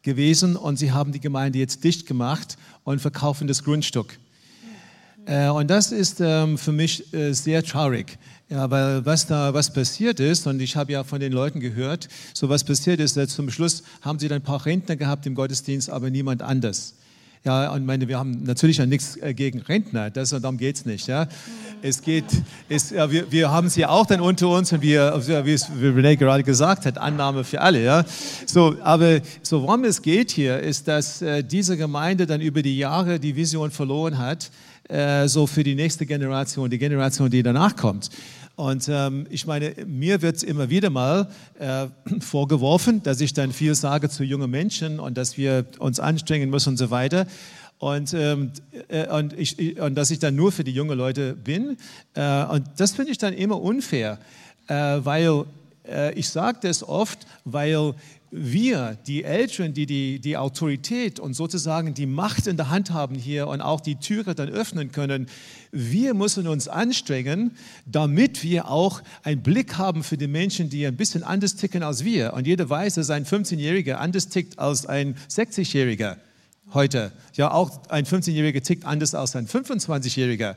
gewesen 0.02 0.56
und 0.56 0.78
sie 0.78 0.92
haben 0.92 1.12
die 1.12 1.20
Gemeinde 1.20 1.60
jetzt 1.60 1.84
dicht 1.84 2.08
gemacht 2.08 2.58
und 2.84 3.02
verkaufen 3.02 3.48
das 3.48 3.64
Grundstück. 3.64 4.18
Äh, 5.28 5.50
und 5.50 5.70
das 5.70 5.92
ist 5.92 6.20
ähm, 6.22 6.58
für 6.58 6.72
mich 6.72 7.14
äh, 7.14 7.34
sehr 7.34 7.62
traurig. 7.62 8.18
Ja, 8.50 8.72
weil 8.72 9.06
was 9.06 9.28
da 9.28 9.54
was 9.54 9.72
passiert 9.72 10.20
ist, 10.20 10.48
und 10.48 10.60
ich 10.60 10.76
habe 10.76 10.92
ja 10.92 11.04
von 11.04 11.20
den 11.20 11.32
Leuten 11.32 11.60
gehört, 11.60 12.10
so 12.34 12.50
was 12.50 12.64
passiert 12.64 13.00
ist, 13.00 13.16
dass 13.16 13.30
zum 13.30 13.52
Schluss 13.52 13.84
haben 14.02 14.18
sie 14.18 14.28
dann 14.28 14.40
ein 14.40 14.44
paar 14.44 14.66
Rentner 14.66 14.96
gehabt 14.96 15.28
im 15.28 15.36
Gottesdienst, 15.36 15.92
aber 15.92 16.10
niemand 16.10 16.42
anders. 16.42 16.96
Ja, 17.46 17.74
und 17.74 17.86
meine, 17.86 18.08
wir 18.08 18.18
haben 18.18 18.44
natürlich 18.44 18.78
ja 18.78 18.86
nichts 18.86 19.18
äh, 19.18 19.34
gegen 19.34 19.60
Rentner, 19.60 20.10
das, 20.10 20.30
darum 20.30 20.58
geht 20.58 20.78
es 20.78 20.86
nicht. 20.86 21.08
Ja. 21.08 21.28
Es 21.82 22.02
geht, 22.02 22.24
es, 22.70 22.92
ja, 22.92 23.12
wir, 23.12 23.30
wir 23.34 23.52
haben 23.52 23.68
sie 23.68 23.82
ja 23.82 23.90
auch 23.90 24.06
dann 24.06 24.22
unter 24.22 24.48
uns 24.48 24.72
und 24.72 24.82
wir, 24.82 25.22
wie 25.44 25.52
es 25.52 25.66
René 25.70 26.16
gerade 26.16 26.44
gesagt 26.44 26.86
hat, 26.86 26.98
Annahme 26.98 27.44
für 27.44 27.60
alle. 27.60 27.84
Ja. 27.84 28.06
So, 28.46 28.78
aber 28.82 29.20
so 29.42 29.62
worum 29.62 29.84
es 29.84 30.02
geht 30.02 30.32
hier, 30.32 30.58
ist, 30.60 30.88
dass 30.88 31.22
äh, 31.22 31.44
diese 31.44 31.76
Gemeinde 31.76 32.26
dann 32.26 32.40
über 32.40 32.62
die 32.62 32.78
Jahre 32.78 33.20
die 33.20 33.36
Vision 33.36 33.72
verloren 33.72 34.18
hat, 34.18 34.50
äh, 34.88 35.28
so 35.28 35.46
für 35.46 35.66
die 35.66 35.76
nächste 35.76 36.06
Generation, 36.06 36.70
die 36.70 36.78
Generation, 36.78 37.30
die 37.30 37.44
danach 37.44 37.76
kommt. 37.76 38.10
Und 38.56 38.88
ähm, 38.88 39.26
ich 39.32 39.48
meine, 39.48 39.74
mir 39.88 40.22
wird 40.22 40.44
immer 40.44 40.70
wieder 40.70 40.92
mal 40.92 41.28
äh, 41.60 41.88
vorgeworfen, 42.20 43.02
dass 43.02 43.20
ich 43.20 43.34
dann 43.34 43.52
viel 43.52 43.74
sage 43.74 44.10
zu 44.10 44.24
jungen 44.24 44.52
Menschen 44.52 45.00
und 45.00 45.18
dass 45.18 45.38
wir 45.38 45.66
uns 45.80 46.00
anstrengen 46.00 46.50
müssen 46.50 46.70
und 46.70 46.78
so 46.78 46.92
weiter. 46.92 47.26
Und, 47.80 48.14
ähm, 48.14 48.52
äh, 48.90 49.08
und, 49.08 49.34
ich, 49.34 49.80
und 49.80 49.96
dass 49.96 50.12
ich 50.12 50.20
dann 50.20 50.36
nur 50.36 50.52
für 50.52 50.64
die 50.64 50.72
jungen 50.72 50.98
Leute 50.98 51.34
bin. 51.34 51.78
Äh, 52.14 52.46
und 52.46 52.64
das 52.78 52.92
finde 52.92 53.12
ich 53.12 53.18
dann 53.18 53.34
immer 53.34 53.60
unfair, 53.60 54.20
äh, 54.68 54.74
weil 54.74 55.46
äh, 55.88 56.14
ich 56.14 56.30
sage 56.30 56.60
das 56.62 56.88
oft, 56.88 57.26
weil 57.46 57.94
wir, 58.36 58.98
die 59.06 59.24
Älteren, 59.24 59.76
die, 59.76 59.86
die 59.86 60.20
die 60.20 60.38
Autorität 60.38 61.20
und 61.20 61.36
sozusagen 61.36 61.94
die 61.94 62.08
Macht 62.08 62.48
in 62.48 62.58
der 62.58 62.72
Hand 62.72 62.90
haben 62.90 63.14
hier 63.14 63.48
und 63.48 63.62
auch 63.62 63.80
die 63.80 63.98
Türe 63.98 64.34
dann 64.34 64.50
öffnen 64.50 64.92
können, 64.92 65.28
wir 65.72 66.16
müssen 66.16 66.48
uns 66.48 66.68
anstrengen, 66.68 67.52
damit 67.86 68.44
wir 68.44 68.70
auch 68.70 69.04
einen 69.22 69.44
Blick 69.44 69.78
haben 69.78 70.04
für 70.04 70.18
die 70.18 70.28
Menschen, 70.28 70.72
die 70.72 70.88
ein 70.88 70.98
bisschen 70.98 71.22
anders 71.22 71.56
ticken 71.58 71.84
als 71.84 72.04
wir. 72.04 72.34
Und 72.34 72.48
jeder 72.48 72.68
weiß, 72.68 72.96
dass 72.96 73.12
ein 73.12 73.26
15-Jähriger 73.26 73.96
anders 73.96 74.30
tickt 74.30 74.58
als 74.58 74.88
ein 74.88 75.16
60-Jähriger 75.30 76.18
heute. 76.74 77.12
Ja, 77.36 77.52
auch 77.52 77.88
ein 77.90 78.06
15-Jähriger 78.06 78.64
tickt 78.64 78.86
anders 78.86 79.14
als 79.14 79.36
ein 79.36 79.48
25-Jähriger. 79.48 80.56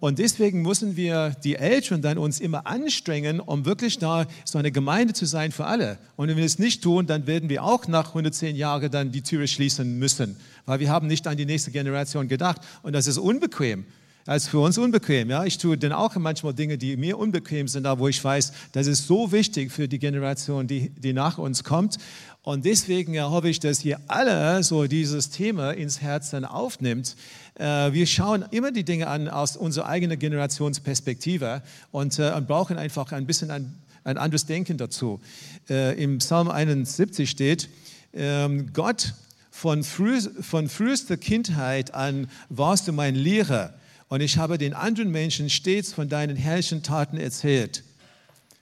Und 0.00 0.18
deswegen 0.18 0.62
müssen 0.62 0.96
wir 0.96 1.34
die 1.42 1.56
Eltern 1.56 2.02
dann 2.02 2.18
uns 2.18 2.38
immer 2.38 2.66
anstrengen, 2.66 3.40
um 3.40 3.64
wirklich 3.64 3.98
da 3.98 4.26
so 4.44 4.58
eine 4.58 4.70
Gemeinde 4.70 5.12
zu 5.12 5.26
sein 5.26 5.50
für 5.50 5.66
alle. 5.66 5.98
Und 6.16 6.28
wenn 6.28 6.36
wir 6.36 6.44
es 6.44 6.58
nicht 6.58 6.82
tun, 6.82 7.06
dann 7.06 7.26
werden 7.26 7.48
wir 7.48 7.64
auch 7.64 7.88
nach 7.88 8.08
110 8.08 8.54
Jahren 8.54 8.90
dann 8.90 9.10
die 9.10 9.22
Türe 9.22 9.48
schließen 9.48 9.98
müssen, 9.98 10.36
weil 10.66 10.80
wir 10.80 10.90
haben 10.90 11.08
nicht 11.08 11.26
an 11.26 11.36
die 11.36 11.46
nächste 11.46 11.70
Generation 11.70 12.28
gedacht. 12.28 12.60
Und 12.82 12.92
das 12.92 13.06
ist 13.06 13.18
unbequem. 13.18 13.84
Das 14.24 14.44
ist 14.44 14.48
für 14.50 14.58
uns 14.58 14.76
unbequem. 14.76 15.30
Ja? 15.30 15.44
Ich 15.44 15.58
tue 15.58 15.78
dann 15.78 15.92
auch 15.92 16.14
manchmal 16.16 16.52
Dinge, 16.52 16.76
die 16.76 16.96
mir 16.96 17.18
unbequem 17.18 17.66
sind, 17.66 17.84
da 17.84 17.98
wo 17.98 18.08
ich 18.08 18.22
weiß, 18.22 18.52
das 18.72 18.86
ist 18.86 19.06
so 19.06 19.32
wichtig 19.32 19.72
für 19.72 19.88
die 19.88 19.98
Generation, 19.98 20.66
die, 20.66 20.90
die 20.90 21.12
nach 21.12 21.38
uns 21.38 21.64
kommt. 21.64 21.96
Und 22.42 22.64
deswegen 22.64 23.14
ja, 23.14 23.30
hoffe 23.30 23.48
ich, 23.48 23.60
dass 23.60 23.84
ihr 23.84 24.00
alle 24.06 24.62
so 24.62 24.86
dieses 24.86 25.30
Thema 25.30 25.72
ins 25.72 26.00
Herz 26.00 26.30
dann 26.30 26.44
aufnimmt. 26.44 27.16
Äh, 27.56 27.92
wir 27.92 28.06
schauen 28.06 28.44
immer 28.50 28.70
die 28.70 28.84
Dinge 28.84 29.08
an 29.08 29.28
aus 29.28 29.56
unserer 29.56 29.86
eigenen 29.86 30.18
Generationsperspektive 30.18 31.62
und, 31.90 32.18
äh, 32.18 32.32
und 32.32 32.46
brauchen 32.46 32.78
einfach 32.78 33.12
ein 33.12 33.26
bisschen 33.26 33.50
ein, 33.50 33.74
ein 34.04 34.16
anderes 34.16 34.46
Denken 34.46 34.78
dazu. 34.78 35.20
Äh, 35.68 36.02
Im 36.02 36.18
Psalm 36.18 36.48
71 36.48 37.28
steht, 37.28 37.68
ähm, 38.14 38.72
Gott, 38.72 39.14
von, 39.50 39.82
früh, 39.82 40.20
von 40.20 40.68
frühester 40.68 41.16
Kindheit 41.16 41.92
an 41.92 42.28
warst 42.48 42.88
du 42.88 42.92
mein 42.92 43.14
Lehrer 43.14 43.74
und 44.08 44.20
ich 44.20 44.38
habe 44.38 44.58
den 44.58 44.74
anderen 44.74 45.10
Menschen 45.10 45.50
stets 45.50 45.92
von 45.92 46.08
deinen 46.08 46.36
herrlichen 46.36 46.82
Taten 46.82 47.18
erzählt. 47.18 47.84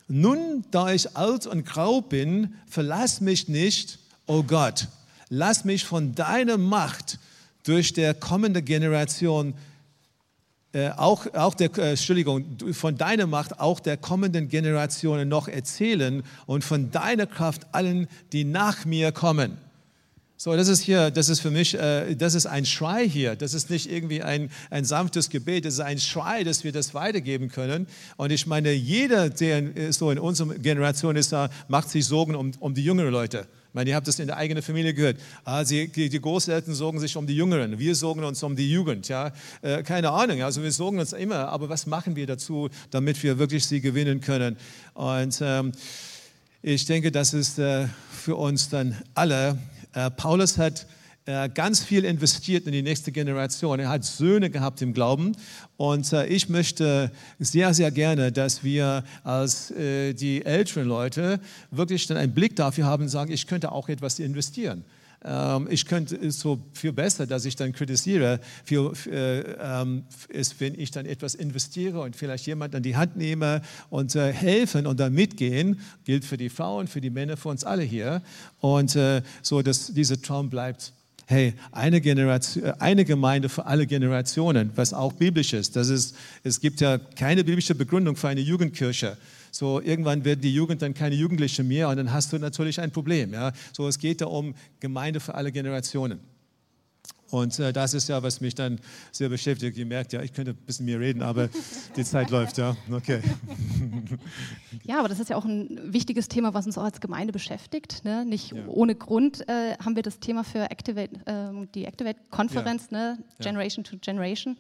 Nun, 0.08 0.64
da 0.70 0.92
ich 0.92 1.16
alt 1.16 1.46
und 1.46 1.64
grau 1.64 2.00
bin, 2.00 2.54
verlass 2.68 3.20
mich 3.20 3.48
nicht, 3.48 3.98
o 4.26 4.38
oh 4.38 4.42
Gott. 4.42 4.88
Lass 5.28 5.64
mich 5.64 5.84
von 5.84 6.14
deiner 6.14 6.58
Macht 6.58 7.18
durch 7.64 7.92
der 7.92 8.14
kommende 8.14 8.62
Generation 8.62 9.54
äh, 10.72 10.90
auch, 10.90 11.32
auch 11.34 11.54
der, 11.54 11.76
äh, 11.78 11.90
Entschuldigung, 11.90 12.44
von 12.72 12.96
deiner 12.96 13.26
Macht 13.26 13.58
auch 13.58 13.80
der 13.80 13.96
kommenden 13.96 14.48
Generationen 14.48 15.28
noch 15.28 15.48
erzählen 15.48 16.22
und 16.44 16.64
von 16.64 16.90
deiner 16.90 17.26
Kraft 17.26 17.66
allen, 17.72 18.08
die 18.32 18.44
nach 18.44 18.84
mir 18.84 19.10
kommen. 19.10 19.58
So, 20.38 20.54
das 20.54 20.68
ist 20.68 20.82
hier, 20.82 21.10
das 21.10 21.30
ist 21.30 21.40
für 21.40 21.50
mich, 21.50 21.74
äh, 21.78 22.14
das 22.14 22.34
ist 22.34 22.44
ein 22.44 22.66
Schrei 22.66 23.08
hier. 23.08 23.36
Das 23.36 23.54
ist 23.54 23.70
nicht 23.70 23.90
irgendwie 23.90 24.22
ein, 24.22 24.50
ein 24.68 24.84
sanftes 24.84 25.30
Gebet, 25.30 25.64
das 25.64 25.74
ist 25.74 25.80
ein 25.80 25.98
Schrei, 25.98 26.44
dass 26.44 26.62
wir 26.62 26.72
das 26.72 26.92
weitergeben 26.92 27.48
können. 27.48 27.86
Und 28.18 28.30
ich 28.30 28.46
meine, 28.46 28.72
jeder, 28.72 29.30
der 29.30 29.92
so 29.94 30.10
in 30.10 30.18
unserer 30.18 30.54
Generation 30.56 31.16
ist, 31.16 31.34
macht 31.68 31.88
sich 31.88 32.04
Sorgen 32.04 32.34
um, 32.34 32.52
um 32.60 32.74
die 32.74 32.84
jüngeren 32.84 33.12
Leute. 33.12 33.46
Ich 33.68 33.74
meine, 33.74 33.90
ihr 33.90 33.96
habt 33.96 34.08
das 34.08 34.18
in 34.18 34.26
der 34.26 34.36
eigenen 34.36 34.62
Familie 34.62 34.92
gehört. 34.92 35.16
Ah, 35.44 35.64
sie, 35.64 35.88
die, 35.88 36.10
die, 36.10 36.20
Großeltern 36.20 36.74
sorgen 36.74 37.00
sich 37.00 37.16
um 37.16 37.26
die 37.26 37.36
Jüngeren, 37.36 37.78
wir 37.78 37.94
sorgen 37.94 38.22
uns 38.22 38.42
um 38.42 38.56
die 38.56 38.70
Jugend. 38.70 39.08
Ja? 39.08 39.32
Äh, 39.62 39.82
keine 39.84 40.10
Ahnung, 40.10 40.42
also 40.42 40.62
wir 40.62 40.72
sorgen 40.72 40.98
uns 40.98 41.14
immer, 41.14 41.48
aber 41.48 41.70
was 41.70 41.86
machen 41.86 42.14
wir 42.14 42.26
dazu, 42.26 42.68
damit 42.90 43.22
wir 43.22 43.38
wirklich 43.38 43.64
sie 43.64 43.80
gewinnen 43.80 44.20
können? 44.20 44.56
Und 44.92 45.38
ähm, 45.40 45.72
ich 46.62 46.84
denke, 46.84 47.10
das 47.10 47.32
ist 47.32 47.58
äh, 47.58 47.86
für 48.10 48.36
uns 48.36 48.68
dann 48.68 48.96
alle 49.14 49.58
äh, 49.96 50.10
Paulus 50.10 50.58
hat 50.58 50.86
äh, 51.24 51.48
ganz 51.48 51.82
viel 51.82 52.04
investiert 52.04 52.66
in 52.66 52.72
die 52.72 52.82
nächste 52.82 53.12
Generation. 53.12 53.80
Er 53.80 53.88
hat 53.88 54.04
Söhne 54.04 54.50
gehabt 54.50 54.82
im 54.82 54.92
Glauben. 54.92 55.32
Und 55.78 56.12
äh, 56.12 56.26
ich 56.26 56.50
möchte 56.50 57.10
sehr, 57.38 57.72
sehr 57.72 57.90
gerne, 57.90 58.30
dass 58.30 58.62
wir 58.62 59.04
als 59.24 59.72
die 59.76 60.44
älteren 60.44 60.86
Leute 60.86 61.40
wirklich 61.70 62.06
dann 62.06 62.18
einen 62.18 62.34
Blick 62.34 62.56
dafür 62.56 62.84
haben 62.84 63.04
und 63.04 63.08
sagen, 63.08 63.32
ich 63.32 63.46
könnte 63.46 63.72
auch 63.72 63.88
etwas 63.88 64.18
investieren. 64.18 64.84
Ähm, 65.26 65.66
ich 65.71 65.87
könnte 65.87 66.16
es 66.16 66.38
so 66.38 66.61
viel 66.73 66.92
besser, 66.92 67.26
dass 67.26 67.45
ich 67.45 67.56
dann 67.56 67.73
kritisiere, 67.73 68.40
viel, 68.64 68.92
ähm, 69.11 70.04
ist, 70.28 70.61
wenn 70.61 70.78
ich 70.78 70.92
dann 70.92 71.04
etwas 71.04 71.35
investiere 71.35 72.00
und 72.00 72.14
vielleicht 72.14 72.47
jemand 72.47 72.75
an 72.75 72.83
die 72.83 72.97
Hand 72.97 73.16
nehme 73.16 73.62
und 73.90 74.14
äh, 74.14 74.33
helfen 74.33 74.87
und 74.87 75.00
dann 75.00 75.12
mitgehen, 75.12 75.80
gilt 76.04 76.25
für 76.25 76.37
die 76.37 76.49
Frauen, 76.49 76.87
für 76.87 77.00
die 77.00 77.11
Männer, 77.11 77.37
für 77.37 77.49
uns 77.49 77.64
alle 77.64 77.83
hier. 77.83 78.23
Und 78.61 78.95
äh, 78.95 79.23
so, 79.42 79.62
dass 79.62 79.92
dieser 79.92 80.21
Traum 80.23 80.49
bleibt 80.49 80.92
hey, 81.26 81.54
eine, 81.73 82.00
Generation, 82.00 82.64
äh, 82.64 82.75
eine 82.78 83.04
Gemeinde 83.04 83.49
für 83.49 83.66
alle 83.66 83.87
Generationen, 83.87 84.71
was 84.76 84.95
auch 84.95 85.12
biblisch 85.12 85.52
ist. 85.52 85.76
Das 85.76 85.88
ist. 85.88 86.16
Es 86.45 86.61
gibt 86.61 86.80
ja 86.80 86.99
keine 86.99 87.42
biblische 87.42 87.75
Begründung 87.75 88.16
für 88.16 88.28
eine 88.28 88.40
Jugendkirche. 88.40 89.16
So, 89.56 89.80
irgendwann 89.80 90.22
wird 90.26 90.44
die 90.44 90.52
Jugend 90.52 90.82
dann 90.82 90.92
keine 90.92 91.14
Jugendliche 91.14 91.64
mehr 91.64 91.88
und 91.88 91.96
dann 91.96 92.12
hast 92.12 92.30
du 92.30 92.38
natürlich 92.38 92.78
ein 92.78 92.90
Problem. 92.90 93.32
Ja? 93.32 93.52
So, 93.72 93.88
es 93.88 93.98
geht 93.98 94.20
da 94.20 94.26
um 94.26 94.54
Gemeinde 94.80 95.18
für 95.18 95.34
alle 95.34 95.50
Generationen. 95.50 96.20
Und 97.30 97.59
äh, 97.59 97.73
das 97.73 97.95
ist 97.95 98.09
ja, 98.09 98.23
was 98.23 98.40
mich 98.40 98.54
dann 98.54 98.78
sehr 99.11 99.28
beschäftigt. 99.28 99.76
Ihr 99.76 99.87
merkt 99.87 100.12
ja, 100.12 100.23
ich 100.23 100.33
könnte 100.33 100.52
ein 100.52 100.66
bisschen 100.66 100.87
mehr 100.87 101.00
reden, 101.00 101.23
aber 101.23 101.49
die 101.97 102.04
Zeit 102.04 102.30
läuft, 102.30 102.59
ja. 102.59 102.76
Okay. 102.90 103.21
Ja, 104.85 105.00
aber 105.00 105.09
das 105.09 105.18
ist 105.18 105.30
ja 105.30 105.37
auch 105.37 105.45
ein 105.45 105.92
wichtiges 105.92 106.28
Thema, 106.28 106.54
was 106.54 106.66
uns 106.66 106.78
auch 106.78 106.85
als 106.85 107.00
Gemeinde 107.00 107.33
beschäftigt. 107.33 108.04
Ne? 108.04 108.25
Nicht 108.25 108.52
ja. 108.52 108.66
ohne 108.68 108.95
Grund 108.95 109.49
äh, 109.49 109.76
haben 109.78 109.97
wir 109.97 110.02
das 110.02 110.21
Thema 110.21 110.45
für 110.45 110.71
Activate, 110.71 111.11
äh, 111.26 111.66
die 111.75 111.85
Activate-Konferenz, 111.85 112.88
ja. 112.90 112.99
ne? 112.99 113.18
Generation 113.40 113.85
ja. 113.85 113.90
to 113.90 113.99
Generation, 114.00 114.56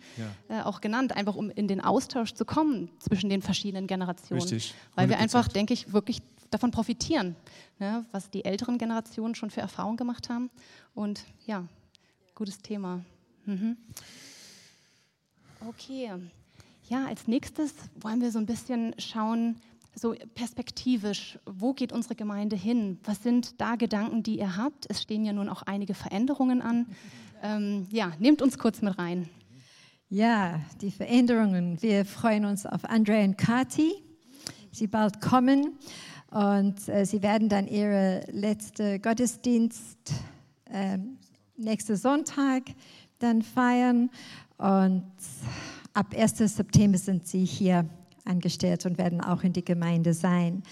äh, 0.48 0.60
auch 0.62 0.80
genannt, 0.80 1.14
einfach 1.14 1.36
um 1.36 1.50
in 1.50 1.68
den 1.68 1.80
Austausch 1.80 2.34
zu 2.34 2.44
kommen 2.44 2.88
zwischen 2.98 3.30
den 3.30 3.42
verschiedenen 3.42 3.86
Generationen. 3.86 4.42
Richtig. 4.42 4.74
Weil 4.94 5.08
wir 5.08 5.18
einfach, 5.18 5.48
denke 5.48 5.72
ich, 5.72 5.92
wirklich 5.92 6.22
davon 6.50 6.70
profitieren, 6.70 7.36
ne? 7.78 8.04
was 8.12 8.30
die 8.30 8.44
älteren 8.44 8.78
Generationen 8.78 9.34
schon 9.34 9.50
für 9.50 9.60
Erfahrungen 9.60 9.96
gemacht 9.96 10.28
haben. 10.28 10.50
Und 10.94 11.24
ja, 11.46 11.64
Gutes 12.36 12.58
Thema. 12.58 13.02
Mhm. 13.46 13.78
Okay. 15.66 16.10
Ja, 16.86 17.06
als 17.06 17.26
nächstes 17.26 17.72
wollen 17.98 18.20
wir 18.20 18.30
so 18.30 18.38
ein 18.38 18.44
bisschen 18.44 18.94
schauen, 18.98 19.56
so 19.94 20.14
perspektivisch, 20.34 21.38
wo 21.46 21.72
geht 21.72 21.92
unsere 21.92 22.14
Gemeinde 22.14 22.54
hin? 22.54 22.98
Was 23.04 23.22
sind 23.22 23.58
da 23.58 23.76
Gedanken, 23.76 24.22
die 24.22 24.38
ihr 24.38 24.58
habt? 24.58 24.84
Es 24.90 25.00
stehen 25.00 25.24
ja 25.24 25.32
nun 25.32 25.48
auch 25.48 25.62
einige 25.62 25.94
Veränderungen 25.94 26.60
an. 26.60 26.84
Ähm, 27.42 27.86
ja, 27.90 28.12
nehmt 28.18 28.42
uns 28.42 28.58
kurz 28.58 28.82
mit 28.82 28.98
rein. 28.98 29.30
Ja, 30.10 30.60
die 30.82 30.90
Veränderungen. 30.90 31.80
Wir 31.80 32.04
freuen 32.04 32.44
uns 32.44 32.66
auf 32.66 32.84
Andre 32.84 33.24
und 33.24 33.38
Kati. 33.38 33.94
Sie 34.72 34.88
bald 34.88 35.22
kommen 35.22 35.78
und 36.30 36.86
äh, 36.90 37.06
sie 37.06 37.22
werden 37.22 37.48
dann 37.48 37.66
ihre 37.66 38.26
letzte 38.30 39.00
Gottesdienst 39.00 40.12
ähm, 40.70 41.16
nächsten 41.56 41.96
Sonntag 41.96 42.62
dann 43.18 43.42
feiern. 43.42 44.10
Und 44.58 45.04
ab 45.94 46.14
1. 46.16 46.38
September 46.38 46.98
sind 46.98 47.26
sie 47.26 47.44
hier 47.44 47.86
angestellt 48.24 48.86
und 48.86 48.98
werden 48.98 49.20
auch 49.20 49.42
in 49.42 49.52
die 49.52 49.64
Gemeinde 49.64 50.12
sein. 50.14 50.62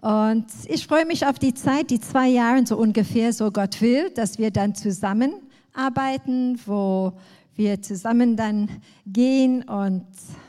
Und 0.00 0.46
ich 0.66 0.86
freue 0.86 1.06
mich 1.06 1.26
auf 1.26 1.38
die 1.38 1.54
Zeit, 1.54 1.90
die 1.90 2.00
zwei 2.00 2.28
Jahre 2.28 2.64
so 2.66 2.76
ungefähr, 2.76 3.32
so 3.32 3.50
Gott 3.50 3.80
will, 3.80 4.10
dass 4.10 4.38
wir 4.38 4.50
dann 4.50 4.74
zusammenarbeiten, 4.74 6.60
wo 6.66 7.14
wir 7.56 7.82
zusammen 7.82 8.36
dann 8.36 8.70
gehen 9.06 9.64
und 9.64 10.06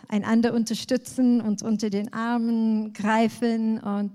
einander 0.07 0.53
unterstützen 0.53 1.41
und 1.41 1.63
unter 1.63 1.89
den 1.89 2.13
Armen 2.13 2.93
greifen. 2.93 3.79
Und 3.79 4.11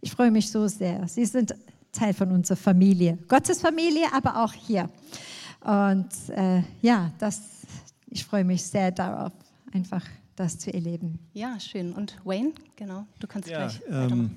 ich 0.00 0.10
freue 0.10 0.30
mich 0.30 0.50
so 0.50 0.66
sehr. 0.68 1.06
Sie 1.06 1.26
sind 1.26 1.54
Teil 1.98 2.14
von 2.14 2.30
unserer 2.30 2.56
Familie. 2.56 3.18
Gottes 3.28 3.60
Familie, 3.60 4.06
aber 4.12 4.44
auch 4.44 4.52
hier. 4.52 4.88
Und 5.60 6.08
äh, 6.28 6.62
ja, 6.80 7.10
das, 7.18 7.40
ich 8.06 8.24
freue 8.24 8.44
mich 8.44 8.62
sehr 8.62 8.90
darauf, 8.92 9.32
einfach 9.72 10.04
das 10.36 10.58
zu 10.58 10.72
erleben. 10.72 11.18
Ja, 11.32 11.58
schön. 11.58 11.92
Und 11.92 12.16
Wayne, 12.24 12.52
genau, 12.76 13.06
du 13.18 13.26
kannst 13.26 13.48
ja, 13.48 13.66
gleich 13.66 13.80
ähm, 13.90 14.30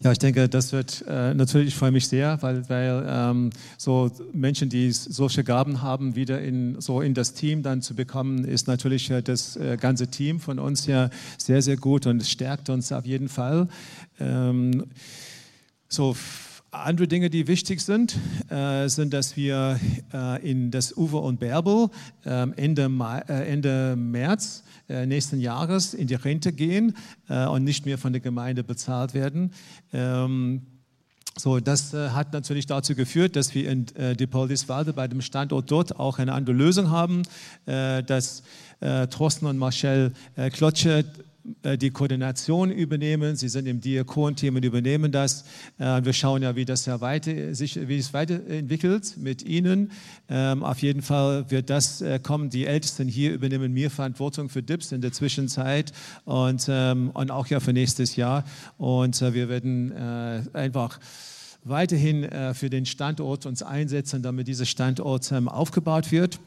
ja, 0.00 0.12
ich 0.12 0.18
denke, 0.18 0.48
das 0.48 0.72
wird 0.72 1.04
äh, 1.08 1.34
natürlich, 1.34 1.68
ich 1.68 1.74
freue 1.74 1.90
mich 1.90 2.06
sehr, 2.06 2.40
weil, 2.40 2.68
weil 2.68 3.04
ähm, 3.08 3.50
so 3.76 4.10
Menschen, 4.32 4.68
die 4.68 4.92
solche 4.92 5.42
Gaben 5.42 5.82
haben, 5.82 6.14
wieder 6.14 6.40
in, 6.40 6.80
so 6.80 7.00
in 7.00 7.14
das 7.14 7.34
Team 7.34 7.64
dann 7.64 7.82
zu 7.82 7.94
bekommen, 7.94 8.44
ist 8.44 8.68
natürlich 8.68 9.10
äh, 9.10 9.22
das 9.22 9.56
äh, 9.56 9.76
ganze 9.76 10.06
Team 10.06 10.38
von 10.38 10.60
uns 10.60 10.86
ja 10.86 11.10
sehr, 11.36 11.62
sehr 11.62 11.76
gut 11.76 12.06
und 12.06 12.22
es 12.22 12.30
stärkt 12.30 12.70
uns 12.70 12.92
auf 12.92 13.06
jeden 13.06 13.28
Fall. 13.28 13.66
Ähm, 14.20 14.86
so 15.88 16.14
andere 16.70 17.08
Dinge, 17.08 17.30
die 17.30 17.46
wichtig 17.46 17.80
sind, 17.80 18.16
äh, 18.50 18.88
sind, 18.88 19.14
dass 19.14 19.36
wir 19.36 19.80
äh, 20.12 20.50
in 20.50 20.70
das 20.70 20.96
Uwe 20.96 21.18
und 21.18 21.40
Bärbel 21.40 21.88
äh, 22.24 22.46
Ende, 22.56 22.88
Mai, 22.88 23.20
äh, 23.20 23.50
Ende, 23.50 23.96
März 23.96 24.64
äh, 24.88 25.06
nächsten 25.06 25.40
Jahres 25.40 25.94
in 25.94 26.08
die 26.08 26.14
Rente 26.14 26.52
gehen 26.52 26.94
äh, 27.28 27.46
und 27.46 27.64
nicht 27.64 27.86
mehr 27.86 27.96
von 27.96 28.12
der 28.12 28.20
Gemeinde 28.20 28.64
bezahlt 28.64 29.14
werden. 29.14 29.52
Ähm, 29.92 30.62
so, 31.36 31.60
das 31.60 31.94
äh, 31.94 32.10
hat 32.10 32.32
natürlich 32.32 32.66
dazu 32.66 32.94
geführt, 32.94 33.36
dass 33.36 33.54
wir 33.54 33.70
in 33.70 33.86
äh, 33.96 34.14
Depoldiswalde 34.14 34.92
bei 34.92 35.08
dem 35.08 35.22
Standort 35.22 35.70
dort 35.70 35.98
auch 35.98 36.18
eine 36.18 36.32
andere 36.32 36.54
Lösung 36.54 36.90
haben, 36.90 37.22
äh, 37.66 38.02
dass 38.02 38.42
Thorsten 39.10 39.46
und 39.46 39.58
Marcel 39.58 40.12
Klotsche 40.52 41.00
äh, 41.00 41.04
die 41.78 41.90
Koordination 41.90 42.70
übernehmen. 42.70 43.36
Sie 43.36 43.48
sind 43.48 43.66
im 43.66 43.80
Diakon-Team 43.80 44.56
und 44.56 44.64
übernehmen 44.64 45.12
das. 45.12 45.44
Äh, 45.78 46.04
wir 46.04 46.12
schauen 46.12 46.42
ja, 46.42 46.56
wie 46.56 46.64
das 46.64 46.86
ja 46.86 47.00
weiter, 47.00 47.54
sich, 47.54 47.88
wie 47.88 47.98
es 47.98 48.12
weiterentwickelt 48.12 49.16
mit 49.18 49.42
Ihnen. 49.42 49.92
Ähm, 50.28 50.62
auf 50.62 50.80
jeden 50.80 51.02
Fall 51.02 51.50
wird 51.50 51.70
das 51.70 52.00
äh, 52.00 52.18
kommen. 52.18 52.50
Die 52.50 52.66
Ältesten 52.66 53.08
hier 53.08 53.32
übernehmen 53.32 53.72
mir 53.72 53.90
Verantwortung 53.90 54.48
für 54.48 54.62
DIPS 54.62 54.92
in 54.92 55.00
der 55.00 55.12
Zwischenzeit 55.12 55.92
und, 56.24 56.66
ähm, 56.68 57.10
und 57.10 57.30
auch 57.30 57.46
ja 57.46 57.60
für 57.60 57.72
nächstes 57.72 58.16
Jahr. 58.16 58.44
Und 58.76 59.20
wir 59.20 59.48
werden 59.48 59.92
einfach 60.52 60.98
weiterhin 61.64 62.28
für 62.54 62.70
den 62.70 62.86
Standort 62.86 63.46
uns 63.46 63.62
einsetzen, 63.62 64.22
damit 64.22 64.48
dieser 64.48 64.66
Standort 64.66 65.30
ähm, 65.32 65.48
aufgebaut 65.48 66.12
wird. 66.12 66.38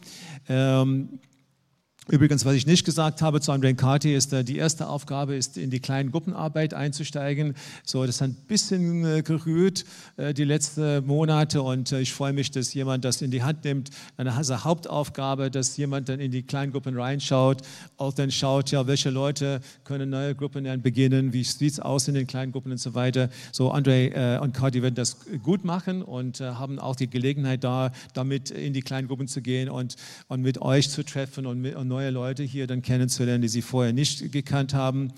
Übrigens, 2.08 2.46
was 2.46 2.56
ich 2.56 2.66
nicht 2.66 2.84
gesagt 2.84 3.22
habe 3.22 3.42
zu 3.42 3.52
André 3.52 3.76
Kati, 3.76 4.16
ist, 4.16 4.34
äh, 4.34 4.44
die 4.44 4.58
erste 4.58 4.88
Aufgabe 4.88 5.36
ist, 5.36 5.56
in 5.56 5.70
die 5.70 5.80
kleinen 5.80 6.10
Gruppenarbeit 6.10 6.74
einzusteigen. 6.74 7.54
So, 7.86 8.08
das 8.08 8.22
hat 8.22 8.32
ein 8.32 8.36
bisschen 8.48 9.06
äh, 9.06 9.22
gerührt 9.22 9.86
äh, 10.18 10.34
die 10.34 10.44
letzten 10.44 11.06
Monate 11.06 11.62
und 11.62 11.92
ich 11.92 12.12
freue 12.12 12.34
mich, 12.34 12.50
dass 12.50 12.74
jemand 12.74 13.06
das 13.06 13.22
in 13.22 13.30
die 13.30 13.44
Hand 13.44 13.66
nimmt. 13.66 13.92
Eine 14.18 14.36
Hauptaufgabe, 14.36 15.52
dass 15.52 15.78
jemand 15.78 16.10
dann 16.10 16.20
in 16.20 16.32
die 16.32 16.42
kleinen 16.42 16.72
Gruppen 16.72 17.00
reinschaut, 17.00 17.62
auch 17.98 18.14
dann 18.14 18.32
schaut, 18.32 18.72
ja, 18.72 18.88
welche 18.88 19.12
Leute 19.12 19.62
können 19.84 20.10
neue 20.10 20.34
Gruppen 20.34 20.64
dann 20.64 20.82
beginnen, 20.82 21.34
wie 21.34 21.44
sieht 21.44 21.74
es 21.74 21.80
aus 21.80 22.08
in 22.08 22.16
den 22.16 22.26
kleinen 22.26 22.52
Gruppen 22.52 22.72
und 22.72 22.80
so 22.80 22.96
weiter. 22.96 23.30
So, 23.52 23.72
André 23.72 24.40
und 24.40 24.54
Kati 24.54 24.82
werden 24.82 24.96
das 24.96 25.18
gut 25.44 25.64
machen 25.64 26.02
und 26.02 26.40
haben 26.40 26.80
auch 26.80 26.96
die 26.96 27.10
Gelegenheit 27.10 27.64
da, 27.64 27.92
damit 28.14 28.50
in 28.50 28.74
die 28.74 28.82
kleinen 28.82 29.08
Gruppen 29.08 29.28
zu 29.28 29.42
gehen 29.42 29.70
und, 29.70 29.98
und 30.28 30.42
mit 30.42 30.62
euch 30.62 30.90
zu 30.90 31.04
treffen 31.04 31.46
und, 31.46 31.62
mit, 31.62 31.76
und 31.76 31.91
neue 31.92 32.10
Leute 32.10 32.44
hier 32.44 32.68
dann 32.68 32.82
kennenzulernen, 32.82 33.42
die 33.42 33.50
sie 33.50 33.62
vorher 33.62 33.92
nicht 33.92 34.32
gekannt 34.32 34.74
haben. 34.74 35.12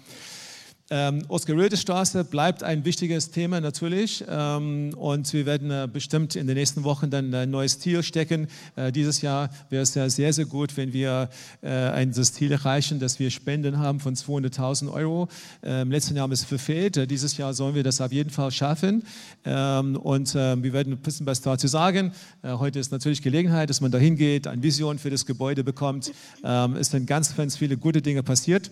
Ähm, 0.96 1.24
Oskar-Röde-Straße 1.28 2.24
bleibt 2.24 2.62
ein 2.62 2.86
wichtiges 2.86 3.32
Thema 3.32 3.60
natürlich 3.60 4.24
ähm, 4.30 4.94
und 4.96 5.34
wir 5.34 5.48
werden 5.48 5.72
äh, 5.72 5.90
bestimmt 5.92 6.36
in 6.36 6.46
den 6.46 6.56
nächsten 6.56 6.84
Wochen 6.84 7.10
dann 7.10 7.34
ein 7.34 7.50
neues 7.50 7.80
Ziel 7.80 8.04
stecken. 8.04 8.48
Äh, 8.76 8.92
dieses 8.92 9.24
Jahr 9.24 9.50
wäre 9.72 9.82
es 9.82 9.96
ja 9.96 10.08
sehr, 10.08 10.32
sehr 10.34 10.46
gut, 10.46 10.78
wenn 10.78 10.94
wir 10.94 11.32
äh, 11.64 11.70
ein 11.70 12.14
Ziel 12.14 12.52
erreichen, 12.52 13.00
dass 13.00 13.18
wir 13.18 13.32
Spenden 13.32 13.80
haben 13.80 14.00
von 14.00 14.14
200.000 14.14 14.94
Euro. 14.94 15.30
Ähm, 15.64 15.90
letzten 15.90 16.16
Jahr 16.16 16.24
haben 16.26 16.30
wir 16.30 16.36
es 16.36 16.44
verfehlt. 16.44 16.96
Äh, 16.96 17.08
dieses 17.08 17.38
Jahr 17.38 17.56
sollen 17.56 17.74
wir 17.74 17.82
das 17.82 18.00
auf 18.00 18.12
jeden 18.12 18.30
Fall 18.30 18.52
schaffen 18.52 19.02
ähm, 19.46 19.96
und 19.96 20.36
äh, 20.36 20.62
wir 20.62 20.74
werden 20.74 20.94
ein 20.94 21.00
bisschen 21.00 21.26
was 21.26 21.42
dazu 21.42 21.68
sagen. 21.68 22.12
Äh, 22.44 22.52
heute 22.52 22.78
ist 22.78 22.92
natürlich 22.92 23.24
Gelegenheit, 23.24 23.72
dass 23.72 23.82
man 23.82 23.90
da 23.90 23.98
hingeht, 23.98 24.46
eine 24.46 24.62
Vision 24.62 25.00
für 25.00 25.10
das 25.10 25.26
Gebäude 25.26 25.64
bekommt. 25.64 26.12
Ähm, 26.44 26.76
es 26.76 26.92
sind 26.92 27.08
ganz, 27.08 27.36
ganz 27.36 27.58
viele 27.58 27.78
gute 27.78 28.04
Dinge 28.04 28.22
passiert. 28.22 28.70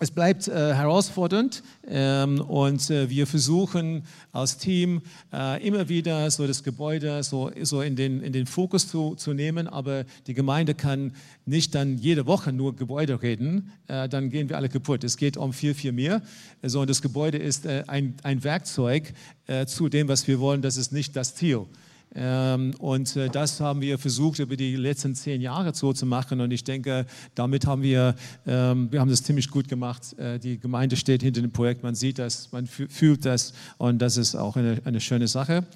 Es 0.00 0.12
bleibt 0.12 0.46
äh, 0.46 0.52
herausfordernd 0.52 1.64
ähm, 1.88 2.40
und 2.40 2.88
äh, 2.88 3.10
wir 3.10 3.26
versuchen 3.26 4.04
als 4.30 4.56
Team 4.56 5.02
äh, 5.32 5.66
immer 5.66 5.88
wieder 5.88 6.30
so 6.30 6.46
das 6.46 6.62
Gebäude 6.62 7.20
so, 7.24 7.50
so 7.62 7.82
in, 7.82 7.96
den, 7.96 8.22
in 8.22 8.32
den 8.32 8.46
Fokus 8.46 8.86
zu, 8.86 9.16
zu 9.16 9.34
nehmen, 9.34 9.66
aber 9.66 10.04
die 10.28 10.34
Gemeinde 10.34 10.76
kann 10.76 11.14
nicht 11.46 11.74
dann 11.74 11.98
jede 11.98 12.26
Woche 12.26 12.52
nur 12.52 12.76
Gebäude 12.76 13.20
reden, 13.22 13.72
äh, 13.88 14.08
dann 14.08 14.30
gehen 14.30 14.48
wir 14.48 14.56
alle 14.56 14.68
kaputt. 14.68 15.02
Es 15.02 15.16
geht 15.16 15.36
um 15.36 15.52
viel, 15.52 15.74
viel 15.74 15.90
mehr. 15.90 16.22
So, 16.62 16.82
und 16.82 16.90
das 16.90 17.02
Gebäude 17.02 17.38
ist 17.38 17.66
äh, 17.66 17.82
ein, 17.88 18.14
ein 18.22 18.44
Werkzeug 18.44 19.12
äh, 19.48 19.66
zu 19.66 19.88
dem, 19.88 20.06
was 20.06 20.28
wir 20.28 20.38
wollen, 20.38 20.62
das 20.62 20.76
ist 20.76 20.92
nicht 20.92 21.16
das 21.16 21.34
Ziel. 21.34 21.66
Ähm, 22.14 22.74
und 22.78 23.14
äh, 23.16 23.28
das 23.28 23.60
haben 23.60 23.80
wir 23.80 23.98
versucht, 23.98 24.38
über 24.38 24.56
die 24.56 24.76
letzten 24.76 25.14
zehn 25.14 25.40
Jahre 25.40 25.74
so 25.74 25.92
zu 25.92 26.06
machen. 26.06 26.40
Und 26.40 26.50
ich 26.50 26.64
denke, 26.64 27.06
damit 27.34 27.66
haben 27.66 27.82
wir, 27.82 28.14
ähm, 28.46 28.90
wir 28.90 29.00
haben 29.00 29.10
das 29.10 29.22
ziemlich 29.22 29.50
gut 29.50 29.68
gemacht. 29.68 30.18
Äh, 30.18 30.38
die 30.38 30.58
Gemeinde 30.58 30.96
steht 30.96 31.22
hinter 31.22 31.42
dem 31.42 31.52
Projekt, 31.52 31.82
man 31.82 31.94
sieht 31.94 32.18
das, 32.18 32.50
man 32.52 32.66
fühlt 32.66 33.24
das 33.24 33.52
und 33.76 33.98
das 34.00 34.16
ist 34.16 34.34
auch 34.34 34.56
eine, 34.56 34.80
eine 34.84 35.00
schöne 35.00 35.28
Sache. 35.28 35.66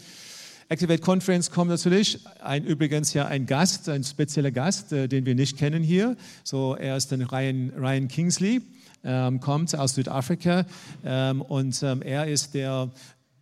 Activate 0.68 1.02
Conference 1.02 1.50
kommt 1.50 1.70
natürlich, 1.70 2.20
ein, 2.40 2.64
übrigens 2.64 3.12
ja 3.12 3.26
ein 3.26 3.44
Gast, 3.44 3.90
ein 3.90 4.04
spezieller 4.04 4.50
Gast, 4.50 4.92
äh, 4.92 5.06
den 5.06 5.26
wir 5.26 5.34
nicht 5.34 5.58
kennen 5.58 5.82
hier. 5.82 6.16
So, 6.44 6.76
er 6.76 6.96
ist 6.96 7.12
dann 7.12 7.20
Ryan, 7.20 7.72
Ryan 7.76 8.08
Kingsley, 8.08 8.62
ähm, 9.04 9.40
kommt 9.40 9.76
aus 9.76 9.94
Südafrika 9.94 10.64
ähm, 11.04 11.42
und 11.42 11.82
ähm, 11.82 12.00
er 12.00 12.26
ist 12.26 12.54
der 12.54 12.90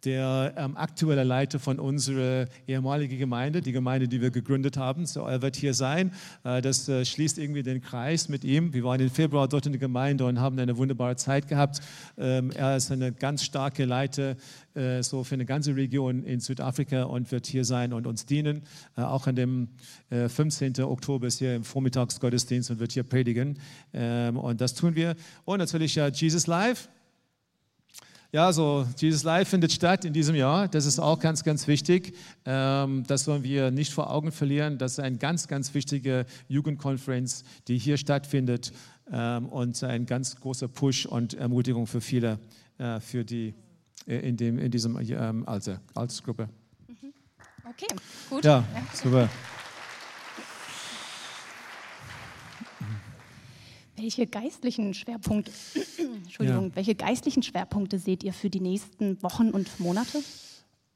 der 0.04 0.54
ähm, 0.56 0.76
aktuelle 0.76 1.24
Leiter 1.24 1.58
von 1.58 1.78
unserer 1.78 2.46
ehemaligen 2.66 3.18
Gemeinde, 3.18 3.60
die 3.60 3.72
Gemeinde, 3.72 4.08
die 4.08 4.20
wir 4.20 4.30
gegründet 4.30 4.76
haben. 4.76 5.06
So, 5.06 5.22
er 5.22 5.42
wird 5.42 5.56
hier 5.56 5.74
sein. 5.74 6.12
Äh, 6.44 6.62
das 6.62 6.88
äh, 6.88 7.04
schließt 7.04 7.38
irgendwie 7.38 7.62
den 7.62 7.80
Kreis 7.80 8.28
mit 8.28 8.44
ihm. 8.44 8.72
Wir 8.72 8.84
waren 8.84 9.00
im 9.00 9.10
Februar 9.10 9.48
dort 9.48 9.66
in 9.66 9.72
der 9.72 9.80
Gemeinde 9.80 10.24
und 10.24 10.40
haben 10.40 10.58
eine 10.58 10.76
wunderbare 10.76 11.16
Zeit 11.16 11.48
gehabt. 11.48 11.80
Ähm, 12.18 12.50
er 12.52 12.76
ist 12.76 12.90
eine 12.90 13.12
ganz 13.12 13.44
starke 13.44 13.84
Leiter 13.84 14.36
äh, 14.74 15.02
so 15.02 15.24
für 15.24 15.34
eine 15.34 15.44
ganze 15.44 15.74
Region 15.74 16.22
in 16.22 16.40
Südafrika 16.40 17.02
und 17.02 17.32
wird 17.32 17.46
hier 17.46 17.64
sein 17.64 17.92
und 17.92 18.06
uns 18.06 18.24
dienen. 18.24 18.62
Äh, 18.96 19.02
auch 19.02 19.26
an 19.26 19.34
dem 19.34 19.68
äh, 20.10 20.28
15. 20.28 20.80
Oktober 20.80 21.26
ist 21.26 21.38
hier 21.38 21.56
im 21.56 21.64
Vormittagsgottesdienst 21.64 22.70
und 22.70 22.78
wird 22.78 22.92
hier 22.92 23.02
predigen. 23.02 23.58
Ähm, 23.92 24.36
und 24.36 24.60
das 24.60 24.74
tun 24.74 24.94
wir. 24.94 25.16
Und 25.44 25.58
natürlich 25.58 25.96
Jesus 25.96 26.46
Live. 26.46 26.88
Ja, 28.32 28.52
so 28.52 28.86
Jesus 28.96 29.24
Live 29.24 29.48
findet 29.48 29.72
statt 29.72 30.04
in 30.04 30.12
diesem 30.12 30.36
Jahr. 30.36 30.68
Das 30.68 30.86
ist 30.86 31.00
auch 31.00 31.18
ganz, 31.18 31.42
ganz 31.42 31.66
wichtig. 31.66 32.14
Ähm, 32.44 33.02
das 33.08 33.24
sollen 33.24 33.42
wir 33.42 33.72
nicht 33.72 33.92
vor 33.92 34.08
Augen 34.08 34.30
verlieren. 34.30 34.78
Das 34.78 34.92
ist 34.92 35.00
eine 35.00 35.16
ganz, 35.16 35.48
ganz 35.48 35.74
wichtige 35.74 36.26
Jugendkonferenz, 36.46 37.42
die 37.66 37.76
hier 37.76 37.96
stattfindet 37.96 38.72
ähm, 39.10 39.46
und 39.46 39.82
ein 39.82 40.06
ganz 40.06 40.36
großer 40.36 40.68
Push 40.68 41.06
und 41.06 41.34
Ermutigung 41.34 41.88
für 41.88 42.00
viele, 42.00 42.38
äh, 42.78 43.00
für 43.00 43.24
die 43.24 43.52
äh, 44.06 44.18
in, 44.28 44.36
dem, 44.36 44.60
in 44.60 44.70
diesem 44.70 44.96
ähm, 45.00 45.48
Alter, 45.48 45.80
Altersgruppe. 45.94 46.48
Mhm. 46.86 47.12
Okay, 47.68 47.88
gut. 48.28 48.44
Ja, 48.44 48.62
super. 48.94 49.28
Welche 54.00 54.26
geistlichen 54.26 54.94
Schwerpunkte, 54.94 55.52
Entschuldigung, 56.24 56.68
ja. 56.68 56.76
welche 56.76 56.94
geistlichen 56.94 57.42
Schwerpunkte 57.42 57.98
seht 57.98 58.24
ihr 58.24 58.32
für 58.32 58.48
die 58.48 58.60
nächsten 58.60 59.22
Wochen 59.22 59.50
und 59.50 59.78
Monate? 59.78 60.22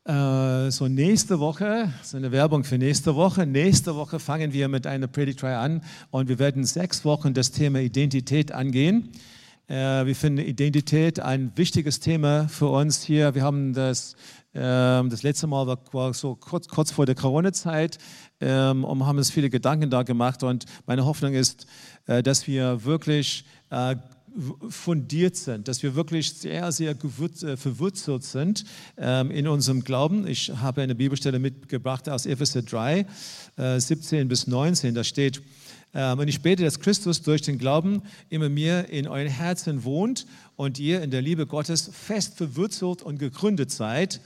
Äh, 0.06 0.70
so 0.70 0.88
nächste 0.88 1.38
Woche, 1.38 1.92
so 2.02 2.16
eine 2.16 2.32
Werbung 2.32 2.64
für 2.64 2.78
nächste 2.78 3.14
Woche. 3.14 3.44
Nächste 3.44 3.94
Woche 3.94 4.20
fangen 4.20 4.54
wir 4.54 4.68
mit 4.68 4.86
einer 4.86 5.06
Predigtreihe 5.06 5.58
an 5.58 5.82
und 6.10 6.28
wir 6.30 6.38
werden 6.38 6.64
sechs 6.64 7.04
Wochen 7.04 7.34
das 7.34 7.50
Thema 7.50 7.80
Identität 7.80 8.52
angehen. 8.52 9.10
Äh, 9.68 10.06
wir 10.06 10.16
finden 10.16 10.38
Identität 10.38 11.20
ein 11.20 11.52
wichtiges 11.56 12.00
Thema 12.00 12.48
für 12.48 12.68
uns 12.68 13.02
hier. 13.02 13.34
Wir 13.34 13.42
haben 13.42 13.74
das 13.74 14.16
das 14.54 15.24
letzte 15.24 15.48
Mal 15.48 15.66
war, 15.66 15.78
war 15.90 16.14
so 16.14 16.36
kurz, 16.36 16.68
kurz, 16.68 16.92
vor 16.92 17.06
der 17.06 17.16
Corona-Zeit 17.16 17.98
ähm, 18.40 18.84
und 18.84 19.04
haben 19.04 19.18
uns 19.18 19.30
viele 19.30 19.50
Gedanken 19.50 19.90
da 19.90 20.04
gemacht. 20.04 20.44
Und 20.44 20.64
meine 20.86 21.04
Hoffnung 21.04 21.34
ist, 21.34 21.66
äh, 22.06 22.22
dass 22.22 22.46
wir 22.46 22.84
wirklich 22.84 23.44
äh, 23.70 23.96
fundiert 24.68 25.36
sind, 25.36 25.68
dass 25.68 25.82
wir 25.82 25.94
wirklich 25.94 26.34
sehr, 26.34 26.70
sehr 26.70 26.90
äh, 26.92 27.56
verwurzelt 27.56 28.24
sind 28.24 28.64
ähm, 28.96 29.30
in 29.30 29.48
unserem 29.48 29.82
Glauben. 29.82 30.26
Ich 30.26 30.50
habe 30.50 30.82
eine 30.82 30.94
Bibelstelle 30.94 31.38
mitgebracht 31.38 32.08
aus 32.08 32.26
Epheser 32.26 32.62
3, 32.62 33.06
17 33.56 34.28
bis 34.28 34.46
19. 34.48 34.94
Da 34.94 35.04
steht, 35.04 35.40
und 35.92 36.26
ich 36.26 36.42
bete, 36.42 36.64
dass 36.64 36.80
Christus 36.80 37.22
durch 37.22 37.42
den 37.42 37.56
Glauben 37.56 38.02
immer 38.28 38.48
mehr 38.48 38.88
in 38.90 39.06
euren 39.06 39.28
Herzen 39.28 39.84
wohnt 39.84 40.26
und 40.56 40.80
ihr 40.80 41.00
in 41.02 41.12
der 41.12 41.22
Liebe 41.22 41.46
Gottes 41.46 41.88
fest 41.92 42.36
verwurzelt 42.36 43.02
und 43.02 43.20
gegründet 43.20 43.70
seid 43.70 44.20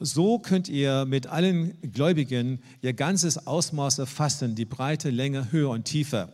so 0.00 0.38
könnt 0.38 0.68
ihr 0.68 1.04
mit 1.04 1.26
allen 1.26 1.80
Gläubigen 1.92 2.60
ihr 2.82 2.92
ganzes 2.92 3.46
Ausmaß 3.46 3.98
erfassen, 3.98 4.54
die 4.54 4.64
Breite, 4.64 5.10
Länge, 5.10 5.50
Höhe 5.50 5.68
und 5.68 5.84
Tiefe. 5.84 6.28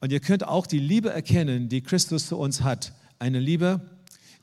Und 0.00 0.12
ihr 0.12 0.20
könnt 0.20 0.46
auch 0.46 0.66
die 0.66 0.78
Liebe 0.78 1.10
erkennen, 1.10 1.68
die 1.68 1.82
Christus 1.82 2.26
zu 2.26 2.38
uns 2.38 2.62
hat. 2.62 2.92
Eine 3.18 3.38
Liebe, 3.38 3.80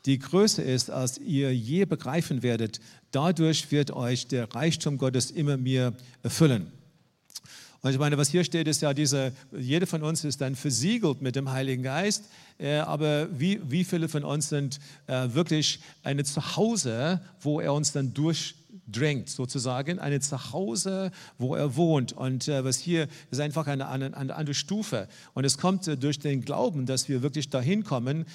die 0.06 0.20
größer 0.20 0.64
ist, 0.64 0.90
als 0.90 1.18
ihr 1.18 1.54
je 1.54 1.86
begreifen 1.86 2.44
werdet. 2.44 2.80
Dadurch 3.12 3.72
wird 3.72 3.92
euch 3.92 4.28
der 4.28 4.54
Reichtum 4.54 4.98
Gottes 4.98 5.32
immer 5.32 5.58
mehr 5.58 5.94
erfüllen. 6.24 6.72
Und 7.82 7.92
ich 7.92 8.00
meine, 8.00 8.18
was 8.18 8.30
hier 8.30 8.44
steht, 8.44 8.68
ist 8.68 8.82
ja 8.82 8.94
diese, 8.94 9.32
jeder 9.58 9.88
von 9.88 10.04
uns 10.04 10.24
ist 10.24 10.42
dann 10.42 10.56
versiegelt 10.56 11.22
mit 11.22 11.36
dem 11.36 11.52
Heiligen 11.52 11.84
Geist. 11.84 12.26
Äh, 12.60 12.78
aber 12.80 13.28
wie, 13.40 13.60
wie 13.70 13.84
viele 13.84 14.10
von 14.10 14.24
uns 14.24 14.50
sind 14.50 14.80
äh, 15.06 15.28
wirklich 15.34 15.80
eine 16.04 16.24
Zuhause, 16.24 17.22
wo 17.40 17.62
er 17.62 17.74
uns 17.74 17.92
dann 17.92 18.16
durchdrängt, 18.16 19.30
sozusagen, 19.30 20.00
eine 20.00 20.20
Zuhause, 20.22 21.12
wo 21.38 21.56
er 21.56 21.76
wohnt. 21.76 22.14
Und 22.14 22.48
äh, 22.48 22.64
was 22.64 22.78
hier 22.78 23.08
ist 23.30 23.40
einfach 23.40 23.68
eine, 23.68 23.88
eine, 23.90 24.18
eine 24.18 24.36
andere 24.36 24.56
Stufe. 24.56 25.08
Und 25.36 25.46
es 25.46 25.60
kommt 25.60 25.86
durch 26.04 26.18
den 26.18 26.42
Glauben, 26.42 26.88
dass 26.88 27.08
wir 27.10 27.22
wirklich 27.22 27.50
dahin 27.50 27.84
kommen, 27.84 28.26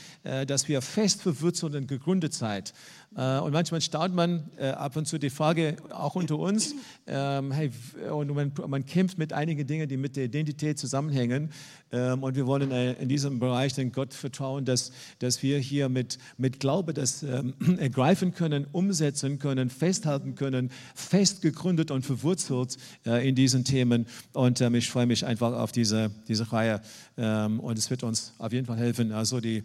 dass 0.47 0.69
wir 0.69 0.83
fest 0.83 1.23
verwurzelt 1.23 1.75
und 1.75 1.89
gegründet 1.89 2.35
sind. 2.35 2.73
Äh, 3.17 3.39
und 3.41 3.53
manchmal 3.53 3.81
staunt 3.81 4.15
man 4.15 4.51
äh, 4.57 4.69
ab 4.69 4.97
und 4.97 5.07
zu 5.07 5.19
die 5.19 5.31
Frage, 5.31 5.77
auch 5.91 6.15
unter 6.15 6.39
uns, 6.39 6.75
ähm, 7.07 7.53
hey, 7.53 7.71
und 8.11 8.35
man, 8.35 8.53
man, 8.67 8.87
kämpft 8.87 9.19
mit 9.19 9.33
einigen 9.33 9.67
Dingen, 9.67 9.89
die 9.89 9.97
mit 9.97 10.17
der 10.17 10.25
Identität 10.25 10.79
zusammenhängen. 10.79 11.51
Ähm, 11.91 12.23
und 12.23 12.37
wir 12.37 12.47
wollen 12.47 12.71
äh, 12.71 12.95
in 12.95 13.09
diesem 13.09 13.39
Bereich 13.39 13.75
den 13.75 13.93
Gott 13.93 14.15
vertrauen, 14.15 14.65
dass, 14.65 14.93
dass 15.19 15.43
wir 15.43 15.59
hier 15.59 15.89
mit, 15.89 16.19
mit 16.39 16.59
Glaube 16.59 16.95
das 16.95 17.23
ähm, 17.23 17.55
ergreifen 17.79 18.33
können, 18.33 18.67
umsetzen 18.73 19.39
können, 19.39 19.69
festhalten 19.69 20.35
können, 20.35 20.71
fest 20.95 21.43
gegründet 21.43 21.91
und 21.91 22.07
verwurzelt 22.07 22.77
in 23.05 23.35
diesen 23.35 23.65
Themen. 23.65 24.07
Und 24.33 24.61
ich 24.61 24.91
freue 24.91 25.07
mich 25.07 25.27
einfach 25.27 25.53
auf 25.53 25.73
diese, 25.73 26.11
diese 26.29 26.53
Reihe. 26.53 26.81
und 27.17 27.79
es 27.79 27.91
wird 27.91 28.03
uns 28.03 28.33
auf 28.39 28.53
jeden 28.53 28.67
Fall 28.67 28.79
helfen. 28.79 29.13
Also 29.13 29.41
die 29.41 29.65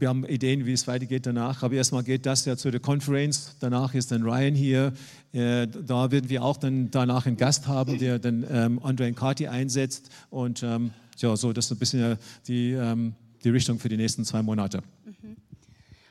wir 0.00 0.08
haben 0.08 0.24
Ideen, 0.24 0.66
wie 0.66 0.72
es 0.72 0.86
weitergeht 0.86 1.26
danach. 1.26 1.62
Aber 1.62 1.74
erstmal 1.74 2.02
geht 2.02 2.26
das 2.26 2.44
ja 2.44 2.56
zu 2.56 2.70
der 2.70 2.80
Konferenz. 2.80 3.56
Danach 3.60 3.94
ist 3.94 4.10
dann 4.10 4.22
Ryan 4.22 4.54
hier. 4.54 4.92
Äh, 5.32 5.66
da 5.66 6.10
werden 6.10 6.30
wir 6.30 6.42
auch 6.42 6.56
dann 6.56 6.90
danach 6.90 7.26
einen 7.26 7.36
Gast 7.36 7.68
haben, 7.68 7.98
der 7.98 8.18
dann 8.18 8.44
ähm, 8.50 8.80
Andre 8.82 9.12
Kati 9.12 9.46
einsetzt. 9.46 10.10
Und 10.30 10.62
ähm, 10.62 10.90
ja, 11.18 11.36
so, 11.36 11.52
das 11.52 11.66
ist 11.66 11.72
ein 11.72 11.78
bisschen 11.78 12.16
die, 12.48 12.72
ähm, 12.72 13.14
die 13.44 13.50
Richtung 13.50 13.78
für 13.78 13.88
die 13.88 13.96
nächsten 13.96 14.24
zwei 14.24 14.42
Monate. 14.42 14.82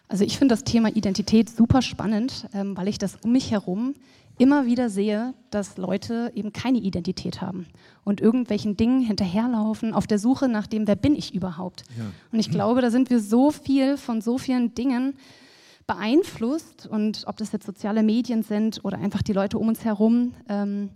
Also 0.07 0.23
ich 0.23 0.37
finde 0.37 0.53
das 0.53 0.63
Thema 0.63 0.89
Identität 0.89 1.49
super 1.49 1.81
spannend, 1.81 2.47
ähm, 2.53 2.75
weil 2.75 2.87
ich 2.87 2.97
das 2.97 3.17
um 3.21 3.31
mich 3.31 3.51
herum 3.51 3.95
immer 4.39 4.65
wieder 4.65 4.89
sehe, 4.89 5.35
dass 5.51 5.77
Leute 5.77 6.31
eben 6.33 6.51
keine 6.53 6.79
Identität 6.79 7.41
haben 7.41 7.67
und 8.03 8.21
irgendwelchen 8.21 8.77
Dingen 8.77 9.01
hinterherlaufen 9.01 9.93
auf 9.93 10.07
der 10.07 10.17
Suche 10.17 10.47
nach 10.47 10.65
dem, 10.65 10.87
wer 10.87 10.95
bin 10.95 11.13
ich 11.13 11.35
überhaupt. 11.35 11.83
Ja. 11.97 12.05
Und 12.31 12.39
ich 12.39 12.49
glaube, 12.49 12.81
da 12.81 12.89
sind 12.89 13.09
wir 13.09 13.19
so 13.19 13.51
viel 13.51 13.97
von 13.97 14.21
so 14.21 14.37
vielen 14.37 14.73
Dingen 14.73 15.15
beeinflusst 15.85 16.87
und 16.87 17.23
ob 17.27 17.37
das 17.37 17.51
jetzt 17.51 17.65
soziale 17.65 18.01
Medien 18.01 18.43
sind 18.43 18.83
oder 18.85 18.97
einfach 18.97 19.21
die 19.21 19.33
Leute 19.33 19.57
um 19.57 19.67
uns 19.67 19.83
herum, 19.83 20.33
ähm, 20.47 20.91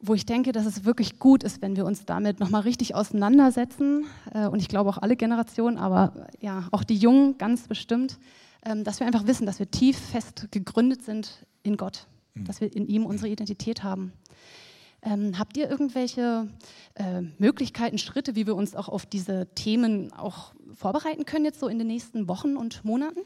wo 0.00 0.14
ich 0.14 0.26
denke, 0.26 0.52
dass 0.52 0.66
es 0.66 0.84
wirklich 0.84 1.18
gut 1.18 1.44
ist, 1.44 1.62
wenn 1.62 1.76
wir 1.76 1.86
uns 1.86 2.04
damit 2.04 2.40
nochmal 2.40 2.62
richtig 2.62 2.94
auseinandersetzen 2.94 4.06
äh, 4.32 4.46
und 4.46 4.60
ich 4.60 4.68
glaube 4.68 4.90
auch 4.90 4.98
alle 4.98 5.16
Generationen, 5.16 5.78
aber 5.78 6.28
ja, 6.40 6.66
auch 6.72 6.82
die 6.82 6.96
Jungen 6.96 7.38
ganz 7.38 7.68
bestimmt, 7.68 8.18
ähm, 8.64 8.84
dass 8.84 9.00
wir 9.00 9.06
einfach 9.06 9.26
wissen, 9.26 9.46
dass 9.46 9.58
wir 9.58 9.70
tief 9.70 9.98
fest 9.98 10.48
gegründet 10.50 11.02
sind 11.02 11.46
in 11.62 11.76
Gott. 11.76 12.06
Dass 12.34 12.60
wir 12.60 12.74
in 12.74 12.86
ihm 12.86 13.06
unsere 13.06 13.28
Identität 13.28 13.82
haben. 13.82 14.12
Ähm, 15.02 15.38
habt 15.38 15.56
ihr 15.56 15.68
irgendwelche 15.68 16.48
äh, 16.94 17.20
Möglichkeiten, 17.38 17.98
Schritte, 17.98 18.34
wie 18.36 18.46
wir 18.46 18.56
uns 18.56 18.74
auch 18.74 18.88
auf 18.88 19.04
diese 19.04 19.48
Themen 19.54 20.12
auch 20.12 20.54
vorbereiten 20.74 21.26
können, 21.26 21.44
jetzt 21.44 21.60
so 21.60 21.68
in 21.68 21.78
den 21.78 21.88
nächsten 21.88 22.26
Wochen 22.26 22.56
und 22.56 22.84
Monaten? 22.84 23.20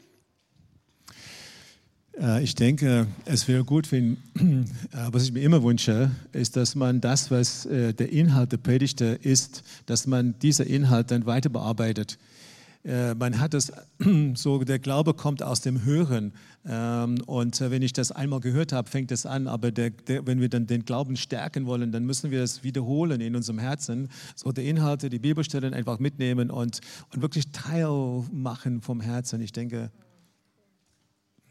Äh, 2.19 2.43
ich 2.43 2.55
denke, 2.55 3.07
es 3.25 3.47
wäre 3.47 3.63
gut, 3.63 3.91
wenn, 3.91 4.17
äh, 4.35 5.07
was 5.11 5.23
ich 5.23 5.31
mir 5.31 5.41
immer 5.41 5.63
wünsche, 5.63 6.11
ist, 6.33 6.57
dass 6.57 6.75
man 6.75 6.99
das, 7.01 7.31
was 7.31 7.65
äh, 7.65 7.93
der 7.93 8.11
Inhalt 8.11 8.51
der 8.51 8.57
Predigte 8.57 9.05
ist, 9.05 9.63
dass 9.85 10.05
man 10.05 10.37
dieser 10.39 10.67
Inhalt 10.67 11.11
dann 11.11 11.25
weiter 11.25 11.49
bearbeitet. 11.49 12.17
Äh, 12.83 13.13
man 13.15 13.39
hat 13.39 13.53
es 13.53 13.71
so, 14.35 14.63
der 14.63 14.79
Glaube 14.79 15.13
kommt 15.13 15.43
aus 15.43 15.61
dem 15.61 15.83
Hören. 15.83 16.33
Ähm, 16.65 17.21
und 17.25 17.59
äh, 17.59 17.71
wenn 17.71 17.81
ich 17.81 17.93
das 17.93 18.11
einmal 18.11 18.39
gehört 18.39 18.71
habe, 18.71 18.89
fängt 18.89 19.11
es 19.11 19.25
an. 19.25 19.47
Aber 19.47 19.71
der, 19.71 19.89
der, 19.89 20.25
wenn 20.25 20.39
wir 20.39 20.49
dann 20.49 20.65
den 20.65 20.85
Glauben 20.85 21.17
stärken 21.17 21.65
wollen, 21.65 21.91
dann 21.91 22.05
müssen 22.05 22.31
wir 22.31 22.39
das 22.39 22.63
wiederholen 22.63 23.19
in 23.21 23.35
unserem 23.35 23.59
Herzen. 23.59 24.09
So 24.35 24.51
die 24.51 24.67
Inhalte, 24.67 25.09
die 25.09 25.19
Bibelstellen 25.19 25.73
einfach 25.73 25.99
mitnehmen 25.99 26.49
und, 26.51 26.79
und 27.13 27.21
wirklich 27.21 27.51
Teil 27.51 28.23
machen 28.31 28.81
vom 28.81 29.01
Herzen. 29.01 29.41
Ich 29.41 29.51
denke, 29.51 29.91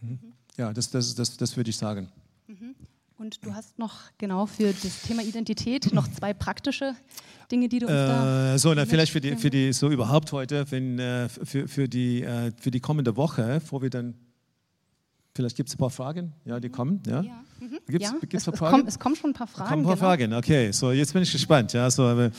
hm, 0.01 0.19
ja, 0.57 0.73
das, 0.73 0.91
das, 0.91 1.15
das, 1.15 1.37
das 1.37 1.57
würde 1.57 1.71
ich 1.71 1.77
sagen. 1.77 2.09
Mhm. 2.47 2.75
Und 3.19 3.45
du 3.45 3.53
hast 3.53 3.81
noch 3.81 3.97
genau 4.17 4.47
für 4.47 4.73
das 4.73 5.03
Thema 5.03 5.23
Identität 5.23 5.93
noch 5.93 6.07
zwei 6.07 6.33
praktische 6.33 6.95
Dinge, 7.51 7.69
die 7.69 7.81
du 7.81 7.87
uns 7.87 7.93
äh, 7.93 8.07
da. 8.07 8.59
So, 8.59 8.73
na, 8.73 8.87
vielleicht 8.87 9.11
für 9.11 9.21
die, 9.21 9.35
für 9.35 9.51
die, 9.51 9.73
so 9.73 9.91
überhaupt 9.91 10.31
heute, 10.31 10.71
wenn, 10.71 11.01
äh, 11.01 11.29
für, 11.29 11.67
für, 11.67 11.89
die, 11.89 12.23
äh, 12.23 12.53
für 12.61 12.71
die 12.71 12.79
kommende 12.79 13.17
Woche, 13.17 13.61
wo 13.71 13.83
wir 13.83 13.91
dann. 13.91 14.15
Vielleicht 15.35 15.57
gibt 15.57 15.69
es 15.69 15.75
ein 15.75 15.79
paar 15.79 15.91
Fragen, 15.91 16.33
ja, 16.45 16.61
die 16.61 16.69
kommen. 16.69 17.03
Ja. 17.09 17.23
ja. 17.23 17.45
Mhm. 17.59 17.79
Gibt 17.89 18.05
es 18.05 18.47
ja, 18.47 18.53
es, 18.53 18.59
Fragen? 18.59 18.61
Es 18.61 18.61
kommen, 18.61 18.87
es 18.87 18.99
kommen, 19.01 19.17
schon 19.17 19.31
ein 19.31 19.35
paar 19.35 19.49
Fragen. 19.49 19.65
Es 19.65 19.71
kommen 19.71 19.83
ein 19.83 19.99
paar 19.99 20.17
genau. 20.17 20.35
Fragen, 20.35 20.35
okay. 20.35 20.71
So, 20.73 20.93
jetzt 20.93 21.13
bin 21.13 21.23
ich 21.23 21.33
gespannt. 21.33 21.73
Ja, 21.73 21.91
so, 21.91 22.31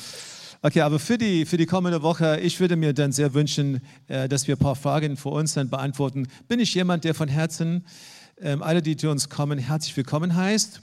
Okay, 0.62 0.82
aber 0.82 1.00
für 1.00 1.18
die, 1.18 1.46
für 1.46 1.56
die 1.56 1.66
kommende 1.66 2.02
Woche, 2.02 2.38
ich 2.42 2.60
würde 2.60 2.76
mir 2.76 2.94
dann 2.94 3.14
sehr 3.14 3.34
wünschen, 3.34 3.80
äh, 4.08 4.28
dass 4.28 4.46
wir 4.46 4.56
ein 4.56 4.60
paar 4.60 4.76
Fragen 4.76 5.16
für 5.16 5.30
uns 5.30 5.54
dann 5.54 5.70
beantworten. 5.70 6.28
Bin 6.50 6.60
ich 6.60 6.74
jemand, 6.74 7.06
der 7.06 7.14
von 7.14 7.30
Herzen 7.30 7.86
ähm, 8.42 8.64
alle, 8.64 8.82
die 8.82 8.96
zu 8.96 9.10
uns 9.10 9.30
kommen, 9.30 9.60
herzlich 9.60 9.96
willkommen 9.98 10.36
heißt? 10.36 10.82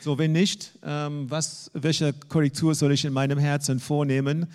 So, 0.00 0.18
wenn 0.18 0.32
nicht, 0.32 0.78
ähm, 0.84 1.30
was, 1.30 1.70
welche 1.74 2.12
Korrektur 2.12 2.74
soll 2.74 2.92
ich 2.92 3.04
in 3.04 3.12
meinem 3.12 3.38
Herzen 3.38 3.80
vornehmen? 3.80 4.46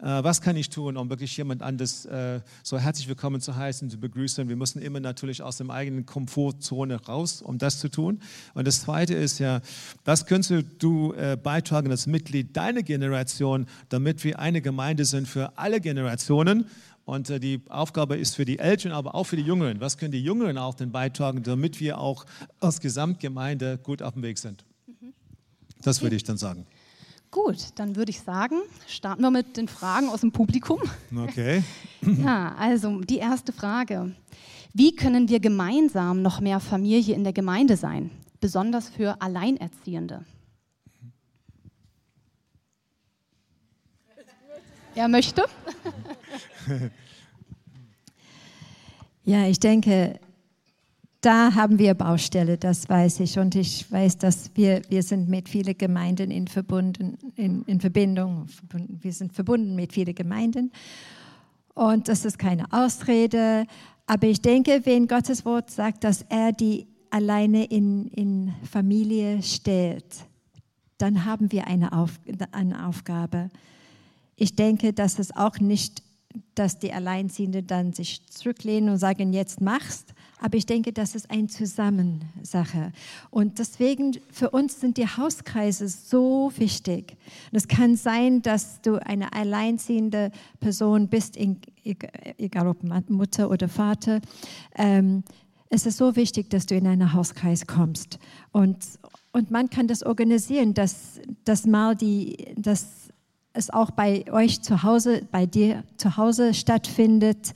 Äh, 0.00 0.22
was 0.22 0.40
kann 0.40 0.56
ich 0.56 0.70
tun, 0.70 0.96
um 0.96 1.10
wirklich 1.10 1.36
jemand 1.36 1.62
anderes 1.62 2.06
äh, 2.06 2.40
so 2.62 2.78
herzlich 2.78 3.08
willkommen 3.08 3.40
zu 3.40 3.56
heißen, 3.56 3.90
zu 3.90 3.98
begrüßen? 3.98 4.48
Wir 4.48 4.56
müssen 4.56 4.80
immer 4.80 5.00
natürlich 5.00 5.42
aus 5.42 5.58
der 5.58 5.68
eigenen 5.70 6.06
Komfortzone 6.06 6.96
raus, 7.04 7.42
um 7.42 7.58
das 7.58 7.80
zu 7.80 7.88
tun. 7.88 8.20
Und 8.54 8.66
das 8.66 8.82
Zweite 8.82 9.14
ist 9.14 9.38
ja, 9.38 9.60
was 10.04 10.26
könntest 10.26 10.64
du 10.78 11.12
äh, 11.12 11.36
beitragen 11.36 11.90
als 11.90 12.06
Mitglied 12.06 12.56
deiner 12.56 12.82
Generation, 12.82 13.66
damit 13.88 14.22
wir 14.24 14.38
eine 14.38 14.62
Gemeinde 14.62 15.04
sind 15.04 15.26
für 15.26 15.58
alle 15.58 15.80
Generationen? 15.80 16.66
Und 17.08 17.30
die 17.42 17.62
Aufgabe 17.70 18.18
ist 18.18 18.36
für 18.36 18.44
die 18.44 18.58
Älteren, 18.58 18.92
aber 18.92 19.14
auch 19.14 19.24
für 19.24 19.36
die 19.36 19.42
Jüngeren. 19.42 19.80
Was 19.80 19.96
können 19.96 20.12
die 20.12 20.22
Jüngeren 20.22 20.58
auch 20.58 20.74
denn 20.74 20.92
beitragen, 20.92 21.42
damit 21.42 21.80
wir 21.80 21.96
auch 21.96 22.26
als 22.60 22.80
Gesamtgemeinde 22.80 23.78
gut 23.82 24.02
auf 24.02 24.12
dem 24.12 24.22
Weg 24.22 24.36
sind? 24.36 24.66
Das 25.80 26.02
würde 26.02 26.16
ich 26.16 26.24
dann 26.24 26.36
sagen. 26.36 26.66
Gut, 27.30 27.68
dann 27.76 27.96
würde 27.96 28.10
ich 28.10 28.20
sagen, 28.20 28.56
starten 28.86 29.22
wir 29.22 29.30
mit 29.30 29.56
den 29.56 29.68
Fragen 29.68 30.10
aus 30.10 30.20
dem 30.20 30.32
Publikum. 30.32 30.82
Okay. 31.16 31.62
ja, 32.02 32.54
also 32.58 33.00
die 33.00 33.16
erste 33.16 33.54
Frage. 33.54 34.14
Wie 34.74 34.94
können 34.94 35.30
wir 35.30 35.40
gemeinsam 35.40 36.20
noch 36.20 36.40
mehr 36.40 36.60
Familie 36.60 37.14
in 37.14 37.24
der 37.24 37.32
Gemeinde 37.32 37.78
sein, 37.78 38.10
besonders 38.38 38.90
für 38.90 39.22
Alleinerziehende? 39.22 40.26
Er 44.98 45.06
möchte? 45.06 45.44
Ja, 49.24 49.46
ich 49.46 49.60
denke, 49.60 50.18
da 51.20 51.54
haben 51.54 51.78
wir 51.78 51.92
Baustelle, 51.92 52.56
das 52.56 52.88
weiß 52.88 53.20
ich. 53.20 53.38
Und 53.38 53.54
ich 53.56 53.92
weiß, 53.92 54.16
dass 54.16 54.50
wir, 54.54 54.80
wir 54.88 55.02
sind 55.02 55.28
mit 55.28 55.50
vielen 55.50 55.76
Gemeinden 55.76 56.30
in, 56.30 56.48
verbunden, 56.48 57.18
in, 57.36 57.62
in 57.64 57.78
Verbindung, 57.78 58.46
wir 58.88 59.12
sind 59.12 59.34
verbunden 59.34 59.74
mit 59.74 59.92
vielen 59.92 60.14
Gemeinden. 60.14 60.72
Und 61.74 62.08
das 62.08 62.24
ist 62.24 62.38
keine 62.38 62.72
Ausrede. 62.72 63.66
Aber 64.06 64.26
ich 64.26 64.40
denke, 64.40 64.80
wenn 64.84 65.06
Gottes 65.06 65.44
Wort 65.44 65.70
sagt, 65.70 66.04
dass 66.04 66.22
er 66.30 66.52
die 66.52 66.86
alleine 67.10 67.66
in, 67.66 68.06
in 68.08 68.54
Familie 68.62 69.42
stellt, 69.42 70.06
dann 70.96 71.26
haben 71.26 71.52
wir 71.52 71.66
eine, 71.66 71.92
Auf, 71.92 72.18
eine 72.52 72.86
Aufgabe. 72.86 73.50
Ich 74.40 74.54
denke, 74.54 74.92
dass 74.92 75.18
es 75.18 75.34
auch 75.34 75.58
nicht, 75.58 76.02
dass 76.54 76.78
die 76.78 76.92
Alleinziehenden 76.92 77.66
dann 77.66 77.92
sich 77.92 78.24
zurücklehnen 78.28 78.90
und 78.90 78.98
sagen, 78.98 79.32
jetzt 79.32 79.60
machst, 79.60 80.14
aber 80.40 80.56
ich 80.56 80.66
denke, 80.66 80.92
das 80.92 81.16
ist 81.16 81.28
eine 81.28 81.48
Zusammensache. 81.48 82.92
Und 83.30 83.58
deswegen, 83.58 84.16
für 84.30 84.50
uns 84.50 84.80
sind 84.80 84.96
die 84.96 85.08
Hauskreise 85.08 85.88
so 85.88 86.52
wichtig. 86.56 87.16
Und 87.50 87.56
es 87.56 87.66
kann 87.66 87.96
sein, 87.96 88.42
dass 88.42 88.80
du 88.80 89.04
eine 89.04 89.32
alleinziehende 89.32 90.30
Person 90.60 91.08
bist, 91.08 91.36
egal 91.36 92.68
ob 92.68 92.84
Mutter 93.10 93.50
oder 93.50 93.68
Vater. 93.68 94.20
Ähm, 94.76 95.24
es 95.70 95.84
ist 95.84 95.98
so 95.98 96.14
wichtig, 96.14 96.48
dass 96.50 96.66
du 96.66 96.76
in 96.76 96.86
einen 96.86 97.12
Hauskreis 97.12 97.66
kommst. 97.66 98.20
Und, 98.52 98.78
und 99.32 99.50
man 99.50 99.68
kann 99.68 99.88
das 99.88 100.04
organisieren, 100.04 100.72
dass, 100.72 101.20
dass 101.44 101.66
mal 101.66 101.96
die, 101.96 102.54
dass 102.56 102.97
es 103.58 103.70
auch 103.70 103.90
bei 103.90 104.24
euch 104.32 104.62
zu 104.62 104.82
Hause, 104.82 105.22
bei 105.30 105.44
dir 105.44 105.84
zu 105.96 106.16
Hause 106.16 106.54
stattfindet. 106.54 107.52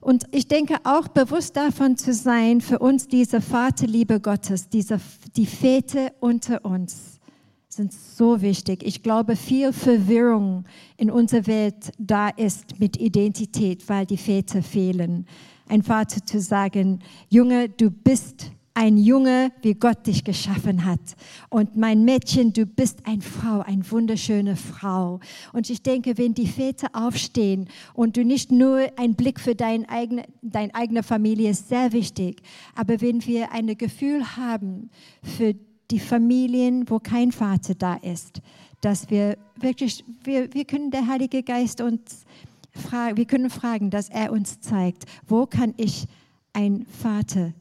Und 0.00 0.24
ich 0.30 0.48
denke 0.48 0.76
auch 0.84 1.08
bewusst 1.08 1.56
davon 1.56 1.96
zu 1.96 2.12
sein, 2.12 2.60
für 2.60 2.78
uns 2.78 3.08
diese 3.08 3.40
Vaterliebe 3.40 4.20
Gottes, 4.20 4.68
diese, 4.68 5.00
die 5.36 5.46
Väter 5.46 6.12
unter 6.20 6.64
uns 6.64 7.20
sind 7.68 7.92
so 7.92 8.42
wichtig. 8.42 8.82
Ich 8.84 9.02
glaube, 9.02 9.34
viel 9.34 9.72
Verwirrung 9.72 10.64
in 10.98 11.10
unserer 11.10 11.46
Welt 11.46 11.92
da 11.98 12.28
ist 12.28 12.78
mit 12.78 12.98
Identität, 12.98 13.88
weil 13.88 14.04
die 14.04 14.18
Väter 14.18 14.62
fehlen. 14.62 15.26
Ein 15.68 15.82
Vater 15.82 16.24
zu 16.26 16.40
sagen, 16.40 16.98
Junge, 17.30 17.70
du 17.70 17.90
bist 17.90 18.50
ein 18.74 18.96
Junge, 18.96 19.52
wie 19.60 19.74
Gott 19.74 20.06
dich 20.06 20.24
geschaffen 20.24 20.84
hat. 20.84 21.00
Und 21.50 21.76
mein 21.76 22.04
Mädchen, 22.04 22.52
du 22.52 22.64
bist 22.64 23.06
eine 23.06 23.22
Frau, 23.22 23.60
eine 23.60 23.90
wunderschöne 23.90 24.56
Frau. 24.56 25.20
Und 25.52 25.68
ich 25.68 25.82
denke, 25.82 26.16
wenn 26.16 26.34
die 26.34 26.46
Väter 26.46 26.88
aufstehen 26.92 27.68
und 27.94 28.16
du 28.16 28.24
nicht 28.24 28.50
nur 28.50 28.86
einen 28.96 29.14
Blick 29.14 29.40
für 29.40 29.54
dein 29.54 29.88
eigene, 29.88 30.24
deine 30.40 30.74
eigene 30.74 31.02
Familie 31.02 31.50
ist 31.50 31.68
sehr 31.68 31.92
wichtig, 31.92 32.42
aber 32.74 33.00
wenn 33.00 33.24
wir 33.26 33.52
ein 33.52 33.66
Gefühl 33.76 34.36
haben 34.36 34.90
für 35.22 35.54
die 35.90 36.00
Familien, 36.00 36.88
wo 36.88 36.98
kein 36.98 37.32
Vater 37.32 37.74
da 37.74 37.94
ist, 37.96 38.40
dass 38.80 39.10
wir 39.10 39.36
wirklich, 39.56 40.04
wir, 40.24 40.52
wir 40.54 40.64
können 40.64 40.90
der 40.90 41.06
Heilige 41.06 41.42
Geist 41.42 41.80
uns 41.80 42.24
fragen, 42.72 43.16
wir 43.16 43.26
können 43.26 43.50
fragen, 43.50 43.90
dass 43.90 44.08
er 44.08 44.32
uns 44.32 44.60
zeigt, 44.60 45.04
wo 45.26 45.46
kann 45.46 45.74
ich 45.76 46.06
ein 46.54 46.86
Vater 46.86 47.52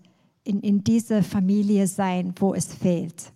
in, 0.44 0.62
in 0.62 0.84
dieser 0.84 1.24
Familie 1.24 1.88
sein, 1.88 2.34
wo 2.38 2.54
es 2.54 2.74
fehlt. 2.74 3.32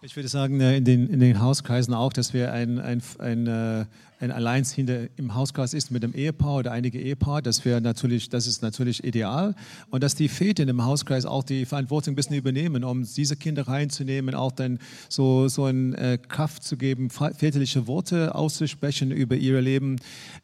Ich 0.00 0.14
würde 0.14 0.28
sagen, 0.28 0.60
äh, 0.60 0.76
in 0.76 0.84
den, 0.84 1.08
in 1.08 1.20
den 1.20 1.40
Hauskreisen 1.40 1.92
auch, 1.92 2.12
dass 2.12 2.32
wir 2.32 2.52
ein, 2.52 2.78
ein, 2.78 3.02
ein, 3.18 3.46
äh, 3.46 3.84
ein 4.20 4.32
Alleinziehender 4.32 5.08
im 5.16 5.34
Hauskreis 5.34 5.74
ist 5.74 5.90
mit 5.90 6.02
einem 6.02 6.12
Ehepaar 6.12 6.56
oder 6.56 6.72
einige 6.72 7.00
Ehepaar, 7.00 7.40
das, 7.40 7.64
wäre 7.64 7.80
natürlich, 7.80 8.28
das 8.28 8.46
ist 8.46 8.62
natürlich 8.62 9.04
ideal. 9.04 9.54
Und 9.90 10.02
dass 10.02 10.14
die 10.14 10.28
Väter 10.28 10.66
dem 10.66 10.84
Hauskreis 10.84 11.24
auch 11.24 11.44
die 11.44 11.64
Verantwortung 11.64 12.12
ein 12.12 12.16
bisschen 12.16 12.36
übernehmen, 12.36 12.82
um 12.82 13.04
diese 13.04 13.36
Kinder 13.36 13.68
reinzunehmen, 13.68 14.34
auch 14.34 14.52
dann 14.52 14.78
so, 15.08 15.48
so 15.48 15.64
eine 15.64 15.96
äh, 15.96 16.18
Kraft 16.18 16.64
zu 16.64 16.76
geben, 16.76 17.10
väterliche 17.10 17.86
Worte 17.86 18.34
auszusprechen 18.34 19.12
über 19.12 19.36
ihr 19.36 19.60
Leben. 19.60 19.96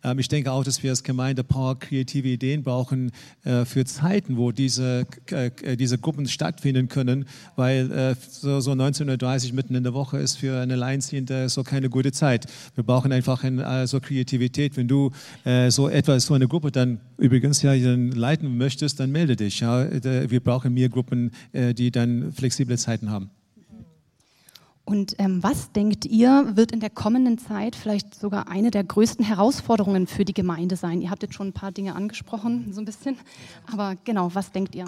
Ähm, 0.05 0.19
ich 0.19 0.29
denke 0.29 0.53
auch, 0.53 0.63
dass 0.63 0.83
wir 0.83 0.91
als 0.91 1.03
Gemeinde 1.03 1.43
ein 1.43 1.49
paar 1.49 1.79
kreative 1.79 2.29
Ideen 2.29 2.63
brauchen 2.63 3.11
äh, 3.43 3.65
für 3.65 3.85
Zeiten, 3.85 4.37
wo 4.37 4.53
diese, 4.53 5.07
äh, 5.31 5.77
diese 5.77 5.99
Gruppen 5.99 6.27
stattfinden 6.29 6.89
können, 6.89 7.27
weil 7.57 8.17
so, 8.31 8.61
so 8.61 8.73
1930 8.73 9.53
mitten 9.53 9.75
in 9.75 9.83
der 9.83 9.95
Woche 9.95 10.19
ist 10.19 10.37
für 10.37 10.61
eine 10.61 10.75
Alleinziehende 10.75 11.49
so 11.49 11.63
keine 11.65 11.91
gute 11.91 12.13
Zeit. 12.13 12.47
Wir 12.75 12.85
brauchen 12.85 13.13
einfach 13.13 13.43
ein 13.45 13.63
äh, 13.64 13.87
so 13.87 14.00
Kreativität. 14.00 14.77
Wenn 14.77 14.88
du 14.88 15.11
äh, 15.44 15.70
so 15.70 15.88
etwas, 15.88 16.27
so 16.27 16.35
eine 16.35 16.48
Gruppe 16.48 16.70
dann 16.70 17.00
übrigens 17.18 17.62
ja 17.62 17.77
dann 17.77 18.12
leiten 18.12 18.57
möchtest, 18.57 19.00
dann 19.00 19.11
melde 19.11 19.37
dich. 19.37 19.61
Ja. 19.61 19.87
Wir 19.90 20.40
brauchen 20.40 20.74
mehr 20.74 20.88
Gruppen, 20.88 21.31
äh, 21.53 21.74
die 21.74 21.90
dann 21.90 22.33
flexible 22.33 22.79
Zeiten 22.79 23.11
haben. 23.11 23.31
Und 24.87 25.14
ähm, 25.18 25.42
was 25.42 25.72
denkt 25.72 26.05
ihr, 26.05 26.53
wird 26.57 26.72
in 26.72 26.81
der 26.81 26.90
kommenden 26.90 27.38
Zeit 27.38 27.74
vielleicht 27.74 28.14
sogar 28.14 28.48
eine 28.48 28.70
der 28.70 28.85
größten 28.85 29.24
Herausforderungen 29.24 30.07
für 30.07 30.27
die 30.27 30.35
Gemeinde 30.35 30.77
sein? 30.77 31.00
Ihr 31.00 31.11
habt 31.11 31.22
jetzt 31.22 31.35
schon 31.35 31.48
ein 31.48 31.53
paar 31.55 31.72
Dinge 31.72 31.94
angesprochen, 31.94 32.70
so 32.70 32.83
ein 32.83 32.85
bisschen. 32.85 33.16
Aber 33.72 33.96
genau, 34.05 34.35
was 34.35 34.53
denkt 34.53 34.74
ihr? 34.74 34.85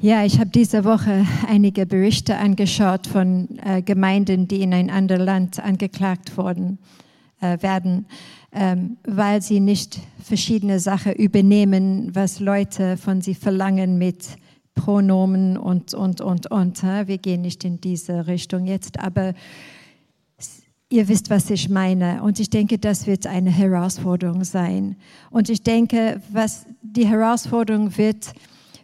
Ja, 0.00 0.24
ich 0.24 0.40
habe 0.40 0.50
diese 0.50 0.84
Woche 0.84 1.24
einige 1.46 1.86
Berichte 1.86 2.36
angeschaut 2.36 3.06
von 3.06 3.60
äh, 3.64 3.80
Gemeinden, 3.80 4.48
die 4.48 4.60
in 4.62 4.74
ein 4.74 4.90
anderes 4.90 5.24
Land 5.24 5.60
angeklagt 5.60 6.36
wurden 6.36 6.78
äh, 7.44 7.62
werden, 7.62 8.06
ähm, 8.52 8.96
weil 9.06 9.42
sie 9.42 9.60
nicht 9.60 10.00
verschiedene 10.22 10.80
Sachen 10.80 11.12
übernehmen, 11.12 12.14
was 12.14 12.40
Leute 12.40 12.96
von 12.96 13.20
sie 13.20 13.34
verlangen 13.34 13.98
mit 13.98 14.26
Pronomen 14.74 15.58
und, 15.58 15.92
und, 15.94 16.20
und, 16.20 16.50
und. 16.50 16.82
Wir 16.82 17.18
gehen 17.18 17.42
nicht 17.42 17.64
in 17.64 17.80
diese 17.80 18.26
Richtung 18.26 18.66
jetzt, 18.66 18.98
aber 18.98 19.34
ihr 20.88 21.08
wisst, 21.08 21.30
was 21.30 21.50
ich 21.50 21.68
meine. 21.68 22.22
Und 22.22 22.40
ich 22.40 22.50
denke, 22.50 22.78
das 22.78 23.06
wird 23.06 23.26
eine 23.26 23.50
Herausforderung 23.50 24.44
sein. 24.44 24.96
Und 25.30 25.50
ich 25.50 25.62
denke, 25.62 26.20
was 26.32 26.66
die 26.82 27.06
Herausforderung 27.06 27.96
wird, 27.98 28.32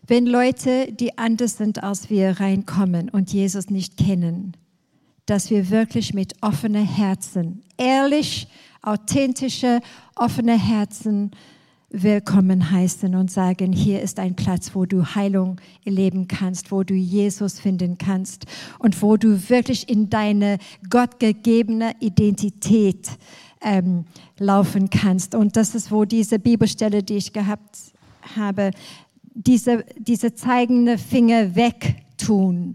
wenn 0.06 0.26
Leute, 0.26 0.92
die 0.92 1.16
anders 1.18 1.56
sind 1.56 1.82
als 1.82 2.10
wir, 2.10 2.40
reinkommen 2.40 3.08
und 3.08 3.32
Jesus 3.32 3.70
nicht 3.70 3.96
kennen, 3.96 4.56
dass 5.30 5.48
wir 5.48 5.70
wirklich 5.70 6.12
mit 6.12 6.34
offenen 6.40 6.84
Herzen, 6.84 7.62
ehrlich, 7.78 8.48
authentische, 8.82 9.80
offene 10.16 10.58
Herzen 10.58 11.30
willkommen 11.88 12.72
heißen 12.72 13.14
und 13.14 13.30
sagen, 13.30 13.72
hier 13.72 14.02
ist 14.02 14.18
ein 14.18 14.34
Platz, 14.34 14.74
wo 14.74 14.86
du 14.86 15.14
Heilung 15.14 15.60
erleben 15.84 16.26
kannst, 16.26 16.72
wo 16.72 16.82
du 16.82 16.94
Jesus 16.94 17.60
finden 17.60 17.96
kannst 17.96 18.46
und 18.80 19.00
wo 19.02 19.16
du 19.16 19.48
wirklich 19.48 19.88
in 19.88 20.10
deine 20.10 20.58
gottgegebene 20.88 21.92
Identität 22.00 23.08
ähm, 23.60 24.06
laufen 24.36 24.90
kannst. 24.90 25.36
Und 25.36 25.54
das 25.54 25.76
ist, 25.76 25.92
wo 25.92 26.04
diese 26.04 26.40
Bibelstelle, 26.40 27.04
die 27.04 27.18
ich 27.18 27.32
gehabt 27.32 27.78
habe, 28.34 28.72
diese, 29.34 29.84
diese 29.96 30.34
zeigende 30.34 30.98
Finger 30.98 31.54
wegtun, 31.54 32.74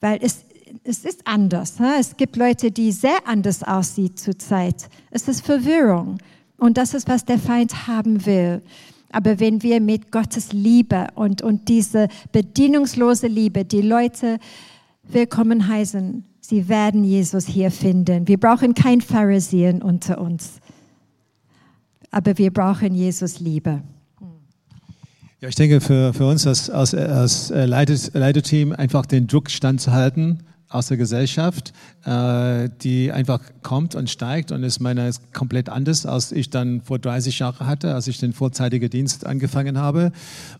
weil 0.00 0.18
es 0.22 0.44
es 0.84 1.04
ist 1.04 1.26
anders. 1.26 1.74
Es 1.98 2.16
gibt 2.16 2.36
Leute, 2.36 2.70
die 2.70 2.92
sehr 2.92 3.26
anders 3.26 3.62
aussehen 3.62 4.16
zurzeit. 4.16 4.88
Es 5.10 5.28
ist 5.28 5.44
Verwirrung. 5.44 6.18
Und 6.56 6.76
das 6.76 6.94
ist, 6.94 7.08
was 7.08 7.24
der 7.24 7.38
Feind 7.38 7.86
haben 7.86 8.26
will. 8.26 8.62
Aber 9.10 9.40
wenn 9.40 9.62
wir 9.62 9.80
mit 9.80 10.12
Gottes 10.12 10.52
Liebe 10.52 11.06
und, 11.14 11.40
und 11.42 11.68
diese 11.68 12.08
bedingungslose 12.32 13.26
Liebe 13.26 13.64
die 13.64 13.80
Leute 13.80 14.38
willkommen 15.04 15.68
heißen, 15.68 16.24
sie 16.40 16.68
werden 16.68 17.04
Jesus 17.04 17.46
hier 17.46 17.70
finden. 17.70 18.28
Wir 18.28 18.38
brauchen 18.38 18.74
kein 18.74 19.00
Pharisäer 19.00 19.82
unter 19.82 20.20
uns. 20.20 20.60
Aber 22.10 22.36
wir 22.36 22.52
brauchen 22.52 22.94
Jesus 22.94 23.40
Liebe. 23.40 23.82
Ja, 25.40 25.48
ich 25.48 25.54
denke, 25.54 25.80
für, 25.80 26.12
für 26.12 26.26
uns 26.26 26.46
als, 26.46 26.68
als, 26.68 26.94
als 26.94 27.50
Leiteteam 28.12 28.72
einfach 28.72 29.06
den 29.06 29.28
Druck 29.28 29.50
standzuhalten 29.50 30.42
aus 30.70 30.88
der 30.88 30.98
Gesellschaft, 30.98 31.72
äh, 32.04 32.68
die 32.82 33.10
einfach 33.10 33.40
kommt 33.62 33.94
und 33.94 34.10
steigt 34.10 34.52
und 34.52 34.62
ist 34.62 34.80
meiner 34.80 35.08
ist 35.08 35.32
komplett 35.32 35.70
anders, 35.70 36.04
als 36.04 36.30
ich 36.30 36.50
dann 36.50 36.82
vor 36.82 36.98
30 36.98 37.38
Jahren 37.38 37.66
hatte, 37.66 37.94
als 37.94 38.06
ich 38.06 38.18
den 38.18 38.34
vorzeitigen 38.34 38.90
Dienst 38.90 39.26
angefangen 39.26 39.78
habe. 39.78 40.12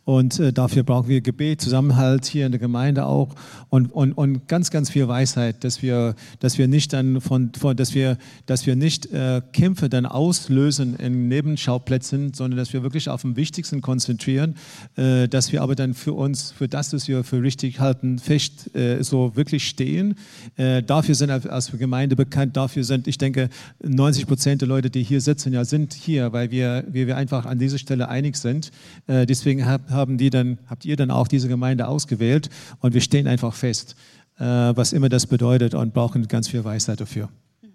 Und 0.04 0.40
äh, 0.40 0.52
dafür 0.52 0.82
brauchen 0.82 1.08
wir 1.08 1.20
Gebet, 1.20 1.60
Zusammenhalt 1.60 2.24
hier 2.24 2.46
in 2.46 2.52
der 2.52 2.58
Gemeinde 2.58 3.04
auch 3.04 3.34
und, 3.68 3.92
und, 3.92 4.12
und 4.14 4.48
ganz, 4.48 4.70
ganz 4.70 4.88
viel 4.88 5.08
Weisheit, 5.08 5.62
dass 5.62 5.82
wir, 5.82 6.14
dass 6.40 6.56
wir 6.56 6.68
nicht 6.68 6.94
dann 6.94 7.20
von, 7.20 7.52
von 7.58 7.76
dass 7.76 7.94
wir, 7.94 8.16
dass 8.46 8.66
wir 8.66 8.76
nicht 8.76 9.12
äh, 9.12 9.42
Kämpfe 9.52 9.90
dann 9.90 10.06
auslösen 10.06 10.96
in 10.96 11.28
Nebenschauplätzen, 11.28 12.32
sondern 12.32 12.56
dass 12.56 12.72
wir 12.72 12.82
wirklich 12.82 13.10
auf 13.10 13.22
dem 13.22 13.36
Wichtigsten 13.36 13.82
konzentrieren, 13.82 14.54
äh, 14.96 15.28
dass 15.28 15.52
wir 15.52 15.60
aber 15.60 15.74
dann 15.74 15.92
für 15.92 16.14
uns, 16.14 16.50
für 16.50 16.66
das, 16.66 16.94
was 16.94 17.08
wir 17.08 17.24
für 17.24 17.42
richtig 17.42 17.78
halten, 17.78 18.18
fest 18.18 18.74
äh, 18.74 19.02
so 19.02 19.36
wirklich 19.36 19.68
stehen 19.68 19.97
stehen. 19.98 20.14
Äh, 20.56 20.82
dafür 20.82 21.14
sind 21.14 21.30
als 21.30 21.72
Gemeinde 21.72 22.16
bekannt, 22.16 22.56
dafür 22.56 22.84
sind, 22.84 23.06
ich 23.06 23.18
denke, 23.18 23.48
90 23.82 24.26
Prozent 24.26 24.60
der 24.62 24.68
Leute, 24.68 24.90
die 24.90 25.02
hier 25.02 25.20
sitzen, 25.20 25.52
ja, 25.52 25.64
sind 25.64 25.94
hier, 25.94 26.32
weil 26.32 26.50
wir, 26.50 26.84
weil 26.88 27.06
wir 27.06 27.16
einfach 27.16 27.46
an 27.46 27.58
dieser 27.58 27.78
Stelle 27.78 28.08
einig 28.08 28.36
sind. 28.36 28.70
Äh, 29.06 29.26
deswegen 29.26 29.66
hab, 29.66 29.90
haben 29.90 30.18
die 30.18 30.30
dann, 30.30 30.58
habt 30.68 30.84
ihr 30.84 30.96
dann 30.96 31.10
auch 31.10 31.28
diese 31.28 31.48
Gemeinde 31.48 31.88
ausgewählt 31.88 32.50
und 32.80 32.94
wir 32.94 33.00
stehen 33.00 33.26
einfach 33.26 33.54
fest, 33.54 33.96
äh, 34.38 34.44
was 34.44 34.92
immer 34.92 35.08
das 35.08 35.26
bedeutet 35.26 35.74
und 35.74 35.92
brauchen 35.94 36.26
ganz 36.28 36.48
viel 36.48 36.64
Weisheit 36.64 37.00
dafür. 37.00 37.28
Mhm. 37.62 37.68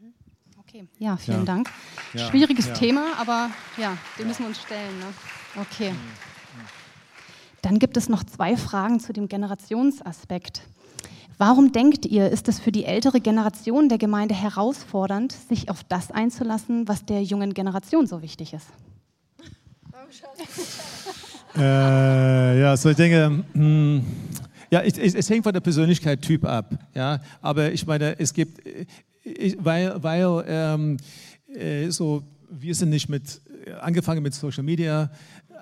Okay, 0.60 0.86
ja, 1.00 1.18
vielen 1.18 1.40
ja. 1.40 1.46
Dank. 1.46 1.70
Ja. 2.14 2.28
Schwieriges 2.30 2.68
ja. 2.68 2.74
Thema, 2.74 3.14
aber 3.20 3.50
ja, 3.78 3.98
dem 4.20 4.28
müssen 4.28 4.44
wir 4.44 4.48
uns 4.48 4.62
stellen. 4.62 5.00
Ne? 5.00 5.62
Okay. 5.62 5.92
Mhm. 5.92 5.98
Dann 7.62 7.80
gibt 7.80 7.96
es 7.96 8.10
noch 8.10 8.26
zwei 8.26 8.58
Fragen 8.58 9.00
zu 9.00 9.14
dem 9.14 9.30
Generationsaspekt. 9.30 10.64
Warum 11.38 11.72
denkt 11.72 12.06
ihr, 12.06 12.30
ist 12.30 12.48
es 12.48 12.60
für 12.60 12.72
die 12.72 12.86
ältere 12.86 13.20
Generation 13.20 13.90
der 13.90 13.98
Gemeinde 13.98 14.36
herausfordernd, 14.36 15.32
sich 15.32 15.70
auf 15.70 15.84
das 15.84 16.12
einzulassen, 16.12 16.88
was 16.88 17.06
der 17.06 17.24
jungen 17.24 17.54
Generation 17.54 18.08
so 18.08 18.22
wichtig 18.22 18.54
ist? 18.54 18.68
äh, 21.58 22.62
ja, 22.62 22.78
so 22.78 22.90
ich 22.90 22.96
denke, 22.96 23.44
hm, 23.54 24.04
ja, 24.70 24.82
es, 24.82 24.98
es, 24.98 25.30
hängt 25.30 25.44
von 25.44 25.54
der 25.54 25.60
Persönlichkeit 25.60 26.22
Typ 26.22 26.46
ab. 26.46 26.74
Ja, 26.94 27.20
aber 27.42 27.72
ich 27.72 27.86
meine, 27.86 28.20
es 28.20 28.34
gibt, 28.34 28.62
ich, 29.24 29.58
weil, 29.60 30.02
weil 30.02 30.44
ähm, 30.48 30.98
äh, 31.48 31.90
so, 31.90 32.24
wir 32.50 32.76
sind 32.76 32.90
nicht 32.90 33.10
mit 33.10 33.42
angefangen 33.82 34.24
mit 34.24 34.34
Social 34.34 34.64
Media, 34.64 35.10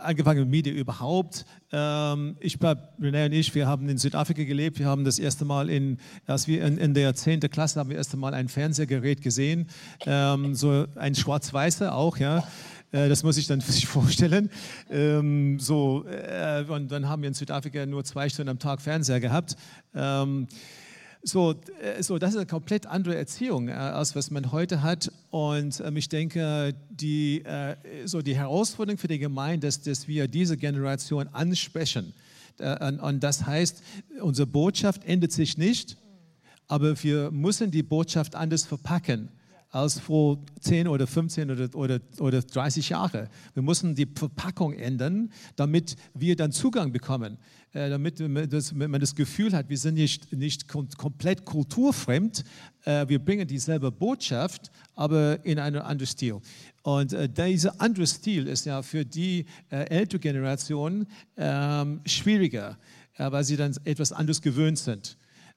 angefangen 0.01 0.41
mit 0.41 0.49
Medien 0.49 0.75
überhaupt. 0.75 1.45
Ähm, 1.71 2.35
ich, 2.39 2.59
René 2.99 3.25
und 3.25 3.33
ich, 3.33 3.53
wir 3.55 3.67
haben 3.67 3.87
in 3.89 3.97
Südafrika 3.97 4.43
gelebt. 4.43 4.79
Wir 4.79 4.87
haben 4.87 5.03
das 5.03 5.19
erste 5.19 5.45
Mal, 5.45 5.69
in, 5.69 5.97
als 6.27 6.47
wir 6.47 6.65
in, 6.65 6.77
in 6.77 6.93
der 6.93 7.13
10. 7.13 7.39
Klasse, 7.41 7.79
haben 7.79 7.89
wir 7.89 7.97
das 7.97 8.07
erste 8.07 8.17
ein 8.33 8.49
Fernsehgerät 8.49 9.21
gesehen. 9.21 9.67
Ähm, 10.05 10.55
so 10.55 10.85
ein 10.95 11.15
schwarz-weißer 11.15 11.95
auch, 11.95 12.17
ja. 12.17 12.43
Äh, 12.91 13.09
das 13.09 13.23
muss 13.23 13.37
ich 13.37 13.47
dann 13.47 13.61
sich 13.71 13.87
vorstellen. 13.87 14.49
Ähm, 14.89 15.59
so, 15.59 16.05
äh, 16.07 16.63
und 16.67 16.91
dann 16.91 17.07
haben 17.07 17.21
wir 17.21 17.27
in 17.27 17.33
Südafrika 17.33 17.85
nur 17.85 18.03
zwei 18.03 18.29
Stunden 18.29 18.49
am 18.49 18.59
Tag 18.59 18.81
Fernseher 18.81 19.19
gehabt. 19.19 19.55
Ähm, 19.93 20.47
so, 21.23 21.55
äh, 21.81 22.01
so, 22.01 22.17
das 22.17 22.31
ist 22.31 22.37
eine 22.37 22.45
komplett 22.45 22.85
andere 22.85 23.15
Erziehung, 23.15 23.67
äh, 23.67 23.73
als 23.73 24.15
was 24.15 24.31
man 24.31 24.51
heute 24.51 24.81
hat. 24.81 25.11
Und 25.29 25.79
ähm, 25.79 25.97
ich 25.97 26.09
denke, 26.09 26.75
die, 26.89 27.43
äh, 27.45 27.75
so 28.05 28.21
die 28.21 28.35
Herausforderung 28.35 28.97
für 28.97 29.07
die 29.07 29.19
Gemeinde 29.19 29.67
ist, 29.67 29.87
dass 29.87 30.07
wir 30.07 30.27
diese 30.27 30.57
Generation 30.57 31.27
ansprechen. 31.29 32.13
Und 33.01 33.21
das 33.21 33.47
heißt, 33.47 33.81
unsere 34.21 34.45
Botschaft 34.45 35.03
endet 35.05 35.31
sich 35.31 35.57
nicht, 35.57 35.97
aber 36.67 37.01
wir 37.01 37.31
müssen 37.31 37.71
die 37.71 37.81
Botschaft 37.81 38.35
anders 38.35 38.65
verpacken 38.65 39.29
als 39.71 39.99
vor 39.99 40.39
10 40.59 40.87
oder 40.87 41.07
15 41.07 41.49
oder, 41.49 41.69
oder, 41.75 41.99
oder 42.19 42.41
30 42.41 42.89
Jahren. 42.89 43.27
Wir 43.53 43.63
müssen 43.63 43.95
die 43.95 44.05
Verpackung 44.05 44.73
ändern, 44.73 45.31
damit 45.55 45.95
wir 46.13 46.35
dann 46.35 46.51
Zugang 46.51 46.91
bekommen. 46.91 47.37
Äh, 47.73 47.89
damit 47.89 48.19
man 48.19 48.99
das 48.99 49.15
Gefühl 49.15 49.53
hat, 49.53 49.69
wir 49.69 49.77
sind 49.77 49.93
nicht, 49.93 50.33
nicht 50.33 50.67
komplett 50.67 51.45
kulturfremd, 51.45 52.43
äh, 52.83 53.07
wir 53.07 53.17
bringen 53.17 53.47
dieselbe 53.47 53.89
Botschaft, 53.91 54.69
aber 54.93 55.39
in 55.45 55.57
einem 55.57 55.81
anderen 55.81 56.07
Stil. 56.07 56.41
Und 56.83 57.13
äh, 57.13 57.29
dieser 57.29 57.79
andere 57.79 58.05
Stil 58.07 58.47
ist 58.47 58.65
ja 58.65 58.81
für 58.81 59.05
die 59.05 59.45
ältere 59.69 60.19
Generation 60.19 61.07
ähm, 61.37 62.01
schwieriger, 62.05 62.77
weil 63.17 63.43
sie 63.45 63.55
dann 63.55 63.73
etwas 63.85 64.11
anderes 64.11 64.41
gewöhnt 64.41 64.79
sind. 64.79 65.15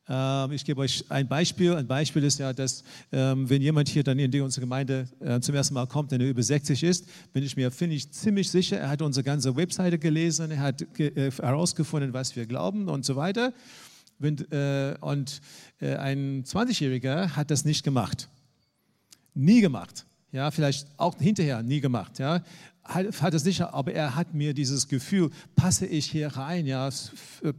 Ähm, 0.09 0.53
ich 0.53 0.64
gebe 0.64 0.81
euch 0.81 1.05
ein 1.09 1.27
Beispiel. 1.27 1.75
Ein 1.75 1.87
Beispiel 1.87 2.25
ist 2.25 2.38
ja, 2.38 2.53
dass 2.53 2.85
ähm, 3.12 3.49
wenn 3.49 3.62
jemand 3.62 3.88
hier 3.88 4.05
dann 4.05 4.19
in 4.19 4.31
die 4.31 4.40
unsere 4.40 4.62
Gemeinde 4.62 5.09
äh, 5.21 5.40
zum 5.40 5.55
ersten 5.55 5.75
Mal 5.75 5.87
kommt, 5.87 6.12
der 6.12 6.21
über 6.21 6.43
60 6.43 6.83
ist, 6.83 7.07
bin 7.33 7.43
ich 7.43 7.57
mir 7.57 7.71
finde 7.71 7.97
ich 7.97 8.11
ziemlich 8.12 8.51
sicher, 8.51 8.79
er 8.79 8.90
hat 8.90 9.03
unsere 9.03 9.25
ganze 9.25 9.57
Webseite 9.57 9.99
gelesen, 9.99 10.51
er 10.51 10.61
hat 10.61 10.83
äh, 10.99 11.31
herausgefunden, 11.31 12.12
was 12.12 12.37
wir 12.37 12.47
glauben 12.47 12.88
und 12.88 13.05
so 13.05 13.17
weiter. 13.17 13.53
Äh, 14.21 14.95
und 15.01 15.40
ein 15.81 16.45
20-Jähriger 16.45 17.31
hat 17.37 17.51
das 17.51 17.64
nicht 17.64 17.85
gemacht. 17.85 18.29
Nie 19.35 19.61
gemacht. 19.61 20.07
Ja, 20.33 20.51
vielleicht 20.51 20.88
auch 20.97 21.17
hinterher 21.19 21.62
nie 21.62 21.81
gemacht. 21.81 22.19
Ja, 22.19 22.43
hat, 22.85 23.23
hat 23.23 23.35
es 23.35 23.44
nicht, 23.44 23.61
aber 23.62 23.92
er 23.92 24.14
hat 24.14 24.35
mir 24.35 24.55
dieses 24.55 24.88
Gefühl, 24.88 25.31
passe 25.57 25.87
ich 25.87 26.11
hier 26.11 26.29
rein, 26.29 26.66
ja, 26.66 26.90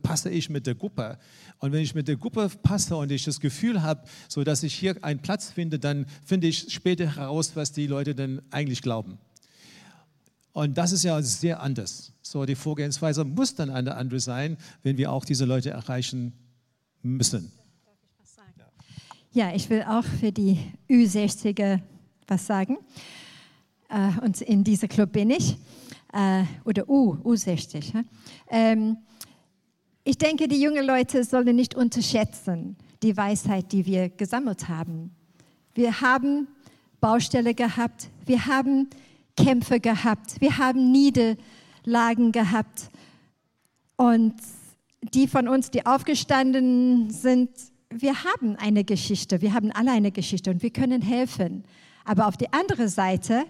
passe 0.04 0.30
ich 0.30 0.50
mit 0.50 0.68
der 0.68 0.76
Gruppe. 0.76 1.18
Und 1.60 1.72
wenn 1.72 1.82
ich 1.82 1.96
mit 1.96 2.08
der 2.08 2.18
Gruppe 2.18 2.50
passe 2.62 2.96
und 2.96 3.12
ich 3.12 3.24
das 3.24 3.40
Gefühl 3.40 3.82
habe, 3.82 4.04
so 4.28 4.44
dass 4.44 4.64
ich 4.64 4.76
hier 4.76 5.04
einen 5.04 5.22
Platz 5.22 5.52
finde, 5.52 5.80
dann 5.80 6.06
finde 6.24 6.48
ich 6.48 6.72
später 6.72 7.16
heraus, 7.16 7.56
was 7.56 7.72
die 7.72 7.88
Leute 7.88 8.14
denn 8.14 8.42
eigentlich 8.52 8.82
glauben. 8.82 9.18
Und 10.54 10.78
das 10.78 10.92
ist 10.92 11.04
ja 11.04 11.22
sehr 11.22 11.62
anders. 11.62 12.14
So, 12.22 12.46
die 12.46 12.56
Vorgehensweise 12.56 13.26
muss 13.26 13.56
dann 13.56 13.70
eine 13.70 13.96
andere 13.96 14.20
sein, 14.20 14.58
wenn 14.84 14.98
wir 14.98 15.12
auch 15.12 15.26
diese 15.26 15.46
Leute 15.46 15.72
erreichen 15.72 16.34
müssen. 17.02 17.52
Ja, 19.34 19.54
ich 19.54 19.70
will 19.70 19.84
auch 19.84 20.06
für 20.06 20.32
die 20.32 20.58
Ü60er 20.90 21.82
was 22.26 22.48
sagen. 22.48 22.78
Äh, 23.90 24.24
und 24.24 24.42
in 24.42 24.64
diesem 24.64 24.90
Club 24.90 25.12
bin 25.12 25.30
ich. 25.30 25.58
Äh, 26.14 26.44
oder 26.64 26.88
U, 26.90 27.16
U60. 27.24 28.04
Ähm, 28.50 28.98
ich 30.04 30.18
denke, 30.18 30.48
die 30.48 30.62
jungen 30.62 30.86
Leute 30.86 31.24
sollen 31.24 31.56
nicht 31.56 31.76
unterschätzen 31.76 32.78
die 33.02 33.18
Weisheit, 33.18 33.72
die 33.72 33.86
wir 33.86 34.10
gesammelt 34.10 34.68
haben. 34.68 35.12
Wir 35.74 36.02
haben 36.02 36.48
Baustelle 37.00 37.54
gehabt, 37.54 38.10
wir 38.26 38.46
haben 38.46 38.90
Kämpfe 39.38 39.80
gehabt, 39.80 40.40
wir 40.40 40.58
haben 40.58 40.92
Niederlagen 40.92 42.32
gehabt. 42.32 42.90
Und 43.98 44.34
die 45.14 45.28
von 45.28 45.48
uns, 45.48 45.70
die 45.70 45.86
aufgestanden 45.86 47.10
sind, 47.12 47.50
wir 47.90 48.24
haben 48.24 48.56
eine 48.56 48.84
Geschichte, 48.84 49.42
wir 49.42 49.54
haben 49.54 49.72
alle 49.72 49.92
eine 49.92 50.12
Geschichte 50.12 50.50
und 50.50 50.64
wir 50.64 50.72
können 50.72 51.02
helfen. 51.02 51.64
Aber 52.06 52.28
auf 52.28 52.38
die 52.38 52.52
andere 52.52 52.90
Seite 52.90 53.46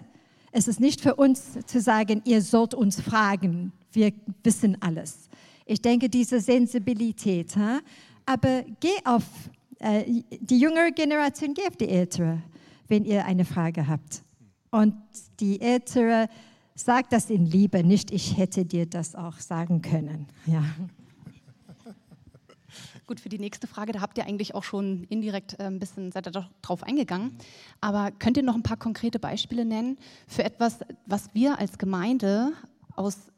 ist 0.56 0.68
es 0.68 0.80
nicht 0.80 1.00
für 1.00 1.14
uns 1.14 1.58
zu 1.66 1.80
sagen, 1.80 2.22
ihr 2.24 2.40
sollt 2.40 2.74
uns 2.74 3.00
fragen, 3.00 3.72
wir 3.92 4.12
wissen 4.42 4.80
alles. 4.80 5.28
Ich 5.66 5.82
denke, 5.82 6.08
diese 6.08 6.40
Sensibilität. 6.40 7.54
Ha? 7.56 7.80
Aber 8.24 8.64
geh 8.80 8.96
auf 9.04 9.24
äh, 9.78 10.22
die 10.40 10.58
jüngere 10.58 10.90
Generation, 10.92 11.52
geh 11.54 11.66
auf 11.66 11.76
die 11.76 11.88
ältere, 11.88 12.42
wenn 12.88 13.04
ihr 13.04 13.24
eine 13.24 13.44
Frage 13.44 13.86
habt. 13.86 14.22
Und 14.70 14.94
die 15.40 15.60
ältere 15.60 16.28
sagt 16.74 17.12
das 17.12 17.30
in 17.30 17.46
Liebe, 17.46 17.84
nicht 17.84 18.10
ich 18.10 18.36
hätte 18.36 18.64
dir 18.64 18.86
das 18.86 19.14
auch 19.14 19.38
sagen 19.38 19.82
können. 19.82 20.26
Ja. 20.46 20.64
Gut, 23.06 23.20
für 23.20 23.28
die 23.28 23.38
nächste 23.38 23.66
Frage, 23.66 23.92
da 23.92 24.00
habt 24.00 24.18
ihr 24.18 24.26
eigentlich 24.26 24.54
auch 24.54 24.64
schon 24.64 25.04
indirekt 25.04 25.58
äh, 25.60 25.64
ein 25.64 25.78
bisschen, 25.78 26.10
seid 26.12 26.26
ihr 26.26 26.48
drauf 26.62 26.82
eingegangen. 26.82 27.38
Aber 27.80 28.10
könnt 28.10 28.36
ihr 28.36 28.42
noch 28.42 28.54
ein 28.54 28.62
paar 28.62 28.76
konkrete 28.76 29.18
Beispiele 29.18 29.64
nennen 29.64 29.98
für 30.26 30.42
etwas, 30.44 30.80
was 31.06 31.32
wir 31.34 31.58
als 31.58 31.78
Gemeinde 31.78 32.52
aus 32.96 33.30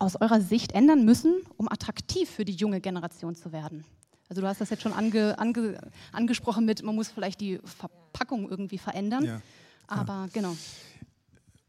aus 0.00 0.16
eurer 0.16 0.40
Sicht 0.40 0.72
ändern 0.72 1.04
müssen, 1.04 1.42
um 1.56 1.68
attraktiv 1.70 2.28
für 2.28 2.44
die 2.44 2.54
junge 2.54 2.80
Generation 2.80 3.36
zu 3.36 3.52
werden? 3.52 3.84
Also 4.28 4.40
du 4.40 4.48
hast 4.48 4.60
das 4.60 4.70
jetzt 4.70 4.82
schon 4.82 4.92
ange, 4.92 5.38
ange, 5.38 5.78
angesprochen 6.12 6.64
mit, 6.64 6.82
man 6.82 6.94
muss 6.94 7.08
vielleicht 7.08 7.40
die 7.40 7.60
Verpackung 7.64 8.48
irgendwie 8.48 8.78
verändern. 8.78 9.24
Ja. 9.24 9.42
Aber 9.86 10.12
ja. 10.12 10.28
genau. 10.32 10.56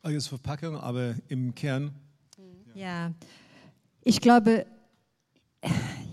Also 0.01 0.29
Verpackung, 0.29 0.77
aber 0.77 1.15
im 1.27 1.53
Kern. 1.53 1.91
Ja, 2.73 3.11
ich 4.03 4.21
glaube, 4.21 4.65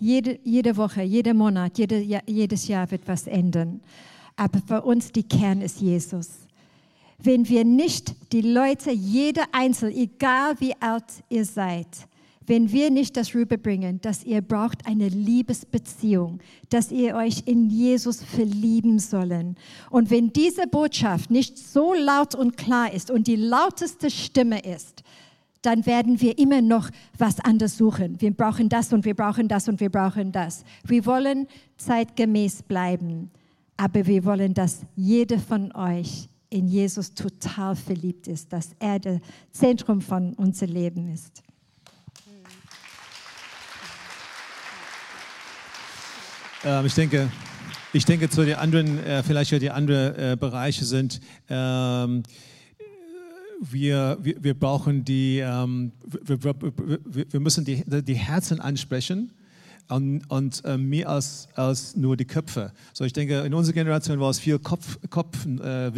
jede, 0.01 0.38
jede 0.44 0.76
Woche, 0.76 1.03
jeder 1.03 1.34
Monat, 1.34 1.78
jede, 1.78 1.99
jedes 2.26 2.68
Jahr 2.68 2.90
wird 2.90 3.07
was 3.07 3.26
ändern. 3.26 3.80
Aber 4.36 4.61
für 4.66 4.82
uns 4.82 5.11
die 5.11 5.22
Kern 5.22 5.61
ist 5.61 5.80
Jesus. 5.80 6.28
Wenn 7.18 7.49
wir 7.49 7.64
nicht 7.64 8.14
die 8.32 8.42
Leute, 8.42 8.92
jeder 8.92 9.44
Einzelne, 9.51 9.96
egal 9.96 10.55
wie 10.61 10.74
alt 10.80 11.05
ihr 11.28 11.44
seid, 11.44 11.88
wenn 12.49 12.72
wir 12.72 12.90
nicht 12.90 13.16
das 13.16 13.34
rüberbringen, 13.34 14.01
dass 14.01 14.24
ihr 14.24 14.40
braucht 14.40 14.86
eine 14.86 15.09
Liebesbeziehung, 15.09 16.40
dass 16.70 16.90
ihr 16.90 17.14
euch 17.14 17.42
in 17.44 17.68
Jesus 17.68 18.22
verlieben 18.22 18.99
sollen. 18.99 19.57
Und 19.90 20.11
wenn 20.11 20.32
diese 20.32 20.66
Botschaft 20.66 21.30
nicht 21.30 21.59
so 21.59 21.92
laut 21.92 22.34
und 22.34 22.57
klar 22.57 22.92
ist 22.92 23.11
und 23.11 23.26
die 23.26 23.36
lauteste 23.36 24.11
Stimme 24.11 24.61
ist, 24.61 25.03
dann 25.69 25.85
werden 25.85 26.19
wir 26.23 26.39
immer 26.39 26.62
noch 26.62 26.89
was 27.19 27.41
anderes 27.41 27.77
suchen. 27.77 28.19
Wir 28.23 28.31
brauchen 28.31 28.71
das 28.71 28.91
und 28.95 29.05
wir 29.05 29.14
brauchen 29.14 29.49
das 29.49 29.69
und 29.69 29.81
wir 29.81 29.91
brauchen 29.91 30.33
das. 30.33 30.64
Wir 30.83 31.05
wollen 31.05 31.47
zeitgemäß 31.77 32.62
bleiben, 32.62 33.31
aber 33.77 34.07
wir 34.07 34.25
wollen, 34.25 34.55
dass 34.55 34.81
jeder 34.97 35.39
von 35.39 35.71
euch 35.73 36.31
in 36.49 36.69
Jesus 36.69 37.12
total 37.12 37.77
verliebt 37.77 38.29
ist, 38.29 38.51
dass 38.51 38.71
er 38.79 38.99
das 38.99 39.21
Zentrum 39.53 40.01
von 40.01 40.33
unserem 40.33 40.73
Leben 40.73 41.12
ist. 41.12 41.43
Ähm, 46.64 46.87
ich 46.87 46.95
denke, 46.95 47.31
ich 47.93 48.07
denke 48.07 48.31
zu 48.31 48.43
den 48.43 48.55
anderen, 48.55 49.05
äh, 49.05 49.23
vielleicht 49.23 49.51
ja 49.51 49.59
die 49.59 49.71
anderen 49.71 50.14
äh, 50.14 50.37
Bereiche 50.41 50.87
sind, 50.87 51.21
ähm, 51.51 52.23
wir, 53.61 54.19
wir, 54.21 54.43
wir, 54.43 54.55
brauchen 54.55 55.05
die, 55.05 55.39
ähm, 55.39 55.93
wir, 56.23 56.43
wir, 56.43 57.41
müssen 57.41 57.65
die, 57.65 57.85
die 57.87 58.15
Herzen 58.15 58.61
ansprechen 58.61 59.33
und, 59.89 60.22
und 60.28 60.64
äh, 60.64 60.76
mehr 60.76 61.09
als, 61.09 61.49
als 61.55 61.97
nur 61.97 62.16
die 62.16 62.24
Köpfe. 62.24 62.72
So, 62.93 63.05
ich 63.05 63.12
denke, 63.12 63.41
in 63.41 63.55
unserer 63.55 63.74
Generation 63.74 64.20
war 64.20 64.30
es 64.30 64.39
viel 64.39 64.59
Kopfwissen. 64.59 65.09
Kopf, 65.11 65.47
äh, 65.47 65.91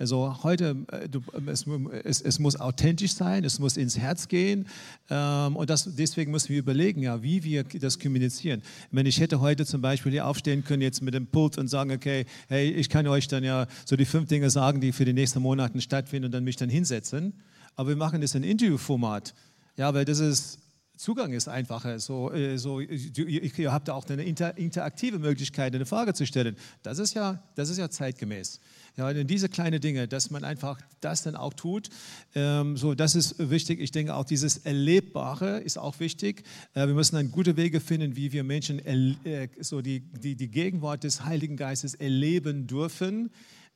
also 0.00 0.44
heute, 0.44 0.76
äh, 0.92 1.08
du, 1.08 1.20
es, 1.46 1.66
es, 2.04 2.20
es, 2.20 2.38
muss 2.38 2.60
authentisch 2.60 3.14
sein, 3.14 3.42
es 3.42 3.58
muss 3.58 3.76
ins 3.76 3.98
Herz 3.98 4.28
gehen. 4.28 4.66
Ähm, 5.10 5.56
und 5.56 5.68
das, 5.70 5.96
deswegen 5.96 6.30
müssen 6.30 6.50
wir 6.50 6.58
überlegen, 6.60 7.02
ja, 7.02 7.20
wie 7.22 7.42
wir 7.42 7.64
das 7.64 7.98
kommunizieren. 7.98 8.62
Wenn 8.92 9.06
ich 9.06 9.18
hätte 9.18 9.40
heute 9.40 9.66
zum 9.66 9.80
Beispiel 9.80 10.12
hier 10.12 10.26
aufstehen 10.26 10.62
können, 10.62 10.82
jetzt 10.82 11.02
mit 11.02 11.14
dem 11.14 11.26
Pult 11.26 11.58
und 11.58 11.66
sagen, 11.66 11.90
okay, 11.90 12.26
hey, 12.48 12.70
ich 12.70 12.88
kann 12.88 13.08
euch 13.08 13.26
dann 13.26 13.42
ja 13.42 13.66
so 13.84 13.96
die 13.96 14.04
fünf 14.04 14.28
Dinge 14.28 14.50
sagen, 14.50 14.80
die 14.80 14.92
für 14.92 15.04
die 15.04 15.12
nächsten 15.12 15.42
Monate 15.42 15.80
stattfinden 15.80 16.26
und 16.26 16.32
dann 16.32 16.44
mich 16.44 16.56
dann 16.56 16.70
hinsetzen. 16.70 17.32
Aber 17.74 17.88
wir 17.88 17.96
machen 17.96 18.20
das 18.20 18.36
in 18.36 18.44
Interviewformat. 18.44 19.34
Ja, 19.76 19.94
weil 19.94 20.04
das 20.04 20.20
ist 20.20 20.58
Zugang 20.98 21.32
ist 21.32 21.48
einfacher. 21.48 22.00
So, 22.00 22.32
äh, 22.32 22.58
so, 22.58 22.80
ihr 22.80 23.72
habt 23.72 23.88
auch 23.88 24.04
eine 24.08 24.24
interaktive 24.24 25.20
Möglichkeit, 25.20 25.72
eine 25.74 25.86
Frage 25.86 26.12
zu 26.12 26.26
stellen. 26.26 26.56
Das 26.82 26.98
ist 26.98 27.14
ja, 27.14 27.40
das 27.54 27.70
ist 27.70 27.78
ja 27.78 27.88
zeitgemäß. 27.88 28.60
Ja, 28.96 29.12
denn 29.12 29.28
diese 29.28 29.48
kleinen 29.48 29.80
Dinge, 29.80 30.08
dass 30.08 30.30
man 30.30 30.42
einfach 30.42 30.80
das 31.00 31.22
dann 31.22 31.36
auch 31.36 31.54
tut, 31.54 31.88
ähm, 32.34 32.76
so, 32.76 32.96
das 32.96 33.14
ist 33.14 33.36
wichtig. 33.38 33.78
Ich 33.78 33.92
denke 33.92 34.12
auch 34.12 34.24
dieses 34.24 34.58
Erlebbare 34.58 35.60
ist 35.60 35.78
auch 35.78 36.00
wichtig. 36.00 36.42
Äh, 36.74 36.88
wir 36.88 36.94
müssen 36.94 37.14
dann 37.14 37.30
gute 37.30 37.56
Wege 37.56 37.78
finden, 37.78 38.16
wie 38.16 38.32
wir 38.32 38.42
Menschen 38.42 38.80
äh, 38.84 39.48
so 39.60 39.80
die, 39.80 40.00
die, 40.00 40.34
die 40.34 40.48
Gegenwart 40.50 41.04
des 41.04 41.24
Heiligen 41.24 41.56
Geistes 41.56 41.94
erleben 41.94 42.66
dürfen. 42.66 43.30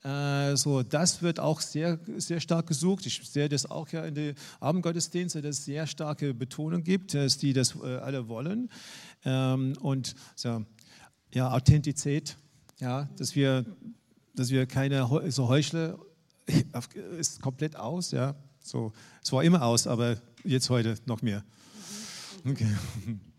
Äh, 0.05 0.57
so, 0.57 0.83
das 0.83 1.23
wird 1.23 1.39
auch 1.41 1.61
sehr, 1.61 1.99
sehr 2.17 2.41
stark 2.41 2.67
gesucht. 2.67 3.07
Ich 3.07 3.21
sehe 3.29 3.49
das 3.49 3.71
auch 3.71 3.89
ja 3.91 4.05
in 4.05 4.15
den 4.15 4.35
Abendgottesdiensten, 4.61 5.43
dass 5.43 5.59
es 5.59 5.65
sehr 5.65 5.87
starke 5.87 6.35
Betonung 6.35 6.83
gibt, 6.83 7.15
dass 7.15 7.39
die 7.39 7.53
das 7.53 7.77
äh, 7.77 7.97
alle 7.97 8.29
wollen. 8.29 8.71
Ähm, 9.25 9.75
und 9.81 10.15
so, 10.35 10.65
ja, 11.33 11.53
Authentizität, 11.53 12.37
ja, 12.81 13.09
dass 13.17 13.37
wir 13.37 13.65
dass 14.35 14.51
wir 14.51 14.67
keine 14.67 15.09
so 15.31 15.49
Heuchler 15.49 15.99
ist 17.19 17.41
komplett 17.41 17.77
aus, 17.77 18.11
ja. 18.11 18.35
So, 18.63 18.93
es 19.23 19.33
war 19.33 19.43
immer 19.43 19.63
aus, 19.63 19.87
aber 19.87 20.17
jetzt 20.45 20.71
heute 20.71 20.97
noch 21.07 21.23
mehr. 21.23 21.45
Okay. 22.45 22.69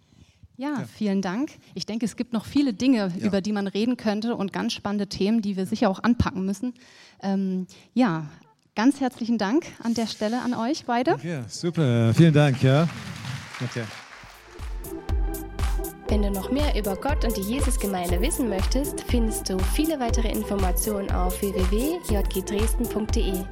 Ja, 0.64 0.80
ja, 0.80 0.86
vielen 0.86 1.22
Dank. 1.22 1.52
Ich 1.74 1.86
denke, 1.86 2.06
es 2.06 2.16
gibt 2.16 2.32
noch 2.32 2.46
viele 2.46 2.74
Dinge, 2.74 3.12
ja. 3.18 3.26
über 3.26 3.42
die 3.42 3.52
man 3.52 3.68
reden 3.68 3.98
könnte 3.98 4.38
und 4.38 4.54
ganz 4.54 4.72
spannende 4.72 5.08
Themen, 5.08 5.42
die 5.42 5.58
wir 5.58 5.66
sicher 5.66 5.90
auch 5.90 6.02
anpacken 6.02 6.46
müssen. 6.46 6.74
Ähm, 7.22 7.68
ja, 7.94 8.28
ganz 8.74 9.02
herzlichen 9.02 9.38
Dank 9.38 9.66
an 9.84 9.94
der 9.94 10.08
Stelle 10.08 10.42
an 10.42 10.54
euch 10.54 10.86
beide. 10.86 11.18
Ja, 11.22 11.44
super. 11.50 12.14
Vielen 12.14 12.34
Dank. 12.34 12.64
Ja. 12.64 12.88
Okay. 13.62 13.84
Wenn 16.08 16.22
du 16.22 16.32
noch 16.32 16.50
mehr 16.50 16.74
über 16.78 16.96
Gott 16.96 17.26
und 17.26 17.36
die 17.36 17.42
Jesusgemeinde 17.42 18.22
wissen 18.22 18.48
möchtest, 18.48 19.02
findest 19.02 19.50
du 19.50 19.60
viele 19.74 20.00
weitere 20.00 20.32
Informationen 20.32 21.12
auf 21.12 21.42
www.jgdresden.de. 21.42 23.44